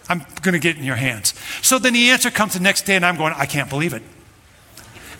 I'm 0.08 0.24
going 0.42 0.54
to 0.54 0.58
get 0.58 0.76
in 0.76 0.84
your 0.84 0.96
hands. 0.96 1.34
So 1.62 1.78
then 1.78 1.92
the 1.92 2.10
answer 2.10 2.30
comes 2.30 2.54
the 2.54 2.60
next 2.60 2.82
day, 2.86 2.96
and 2.96 3.04
I'm 3.04 3.16
going, 3.16 3.34
I 3.36 3.46
can't 3.46 3.68
believe 3.68 3.92
it. 3.92 4.02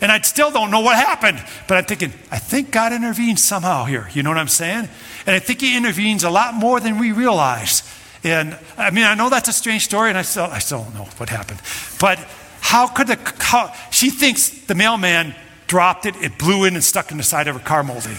And 0.01 0.11
I 0.11 0.21
still 0.21 0.49
don't 0.49 0.71
know 0.71 0.79
what 0.79 0.95
happened. 0.95 1.43
But 1.67 1.77
I'm 1.77 1.85
thinking, 1.85 2.13
I 2.31 2.39
think 2.39 2.71
God 2.71 2.93
intervened 2.93 3.39
somehow 3.39 3.85
here. 3.85 4.09
You 4.13 4.23
know 4.23 4.29
what 4.29 4.37
I'm 4.37 4.47
saying? 4.47 4.87
And 5.25 5.35
I 5.35 5.39
think 5.39 5.61
He 5.61 5.75
intervenes 5.75 6.23
a 6.23 6.29
lot 6.29 6.53
more 6.53 6.79
than 6.79 6.99
we 6.99 7.11
realize. 7.11 7.83
And 8.23 8.57
I 8.77 8.91
mean, 8.91 9.05
I 9.05 9.15
know 9.15 9.29
that's 9.29 9.49
a 9.49 9.53
strange 9.53 9.83
story, 9.83 10.09
and 10.09 10.17
I 10.17 10.23
still, 10.23 10.45
I 10.45 10.59
still 10.59 10.83
don't 10.83 10.95
know 10.95 11.07
what 11.17 11.29
happened. 11.29 11.61
But 11.99 12.19
how 12.61 12.87
could 12.87 13.07
the, 13.07 13.19
how, 13.39 13.73
she 13.91 14.09
thinks 14.09 14.49
the 14.49 14.75
mailman 14.75 15.35
dropped 15.69 16.05
it, 16.05 16.15
it 16.17 16.37
blew 16.37 16.65
in 16.65 16.75
and 16.75 16.83
stuck 16.83 17.11
in 17.11 17.17
the 17.17 17.23
side 17.23 17.47
of 17.47 17.55
her 17.55 17.61
car 17.61 17.83
molding. 17.83 18.17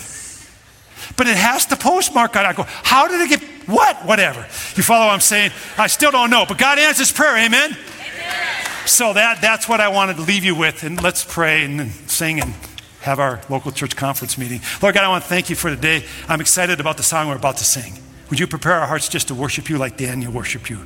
But 1.16 1.26
it 1.26 1.36
has 1.36 1.66
the 1.66 1.76
postmark 1.76 2.36
on 2.36 2.44
it. 2.44 2.48
I 2.48 2.52
go, 2.52 2.62
how 2.66 3.08
did 3.08 3.20
it 3.20 3.40
get, 3.40 3.49
what? 3.66 4.04
Whatever. 4.04 4.40
You 4.74 4.82
follow 4.82 5.06
what 5.06 5.12
I'm 5.12 5.20
saying? 5.20 5.52
I 5.78 5.86
still 5.86 6.10
don't 6.10 6.30
know. 6.30 6.44
But 6.46 6.58
God 6.58 6.78
answers 6.78 7.12
prayer, 7.12 7.36
amen? 7.36 7.70
amen. 7.70 8.86
So 8.86 9.12
that, 9.12 9.40
that's 9.40 9.68
what 9.68 9.80
I 9.80 9.88
wanted 9.88 10.16
to 10.16 10.22
leave 10.22 10.44
you 10.44 10.54
with. 10.54 10.82
And 10.82 11.00
let's 11.02 11.24
pray 11.24 11.64
and 11.64 11.90
sing 12.10 12.40
and 12.40 12.54
have 13.02 13.18
our 13.18 13.40
local 13.48 13.72
church 13.72 13.96
conference 13.96 14.36
meeting. 14.36 14.60
Lord 14.82 14.94
God, 14.94 15.04
I 15.04 15.08
want 15.08 15.22
to 15.22 15.28
thank 15.28 15.50
you 15.50 15.56
for 15.56 15.70
today. 15.70 16.04
I'm 16.28 16.40
excited 16.40 16.80
about 16.80 16.96
the 16.96 17.02
song 17.02 17.28
we're 17.28 17.36
about 17.36 17.56
to 17.58 17.64
sing. 17.64 17.94
Would 18.30 18.38
you 18.38 18.46
prepare 18.46 18.74
our 18.74 18.86
hearts 18.86 19.08
just 19.08 19.28
to 19.28 19.34
worship 19.34 19.68
you 19.68 19.78
like 19.78 19.96
Daniel 19.96 20.32
worshiped 20.32 20.70
you? 20.70 20.84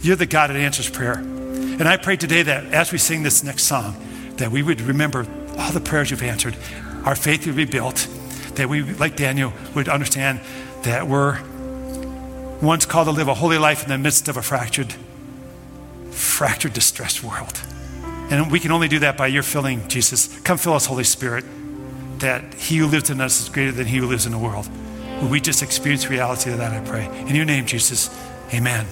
You're 0.00 0.16
the 0.16 0.26
God 0.26 0.50
that 0.50 0.56
answers 0.56 0.88
prayer. 0.88 1.14
And 1.14 1.88
I 1.88 1.96
pray 1.96 2.16
today 2.16 2.42
that 2.42 2.66
as 2.66 2.92
we 2.92 2.98
sing 2.98 3.22
this 3.22 3.42
next 3.42 3.64
song, 3.64 3.96
that 4.36 4.50
we 4.50 4.62
would 4.62 4.80
remember 4.80 5.26
all 5.58 5.72
the 5.72 5.80
prayers 5.80 6.10
you've 6.10 6.22
answered, 6.22 6.56
our 7.04 7.16
faith 7.16 7.46
would 7.46 7.56
be 7.56 7.64
built, 7.64 8.06
that 8.54 8.68
we, 8.68 8.82
like 8.82 9.16
Daniel, 9.16 9.52
would 9.74 9.88
understand 9.88 10.40
that 10.82 11.08
we're 11.08 11.40
once 12.60 12.86
called 12.86 13.06
to 13.06 13.12
live 13.12 13.28
a 13.28 13.34
holy 13.34 13.58
life 13.58 13.82
in 13.82 13.88
the 13.88 13.98
midst 13.98 14.28
of 14.28 14.36
a 14.36 14.42
fractured, 14.42 14.94
fractured, 16.10 16.72
distressed 16.72 17.22
world. 17.22 17.60
And 18.30 18.50
we 18.50 18.60
can 18.60 18.72
only 18.72 18.88
do 18.88 18.98
that 18.98 19.16
by 19.16 19.28
your 19.28 19.42
filling, 19.42 19.88
Jesus. 19.88 20.38
Come 20.40 20.58
fill 20.58 20.74
us, 20.74 20.86
Holy 20.86 21.04
Spirit, 21.04 21.44
that 22.18 22.54
He 22.54 22.78
who 22.78 22.86
lives 22.86 23.10
in 23.10 23.20
us 23.20 23.40
is 23.40 23.48
greater 23.48 23.72
than 23.72 23.86
He 23.86 23.98
who 23.98 24.06
lives 24.06 24.26
in 24.26 24.32
the 24.32 24.38
world. 24.38 24.68
Will 25.20 25.28
we 25.28 25.40
just 25.40 25.62
experience 25.62 26.08
reality 26.08 26.52
of 26.52 26.58
that, 26.58 26.72
I 26.72 26.86
pray. 26.86 27.06
In 27.28 27.34
your 27.34 27.44
name, 27.44 27.66
Jesus, 27.66 28.10
amen. 28.52 28.86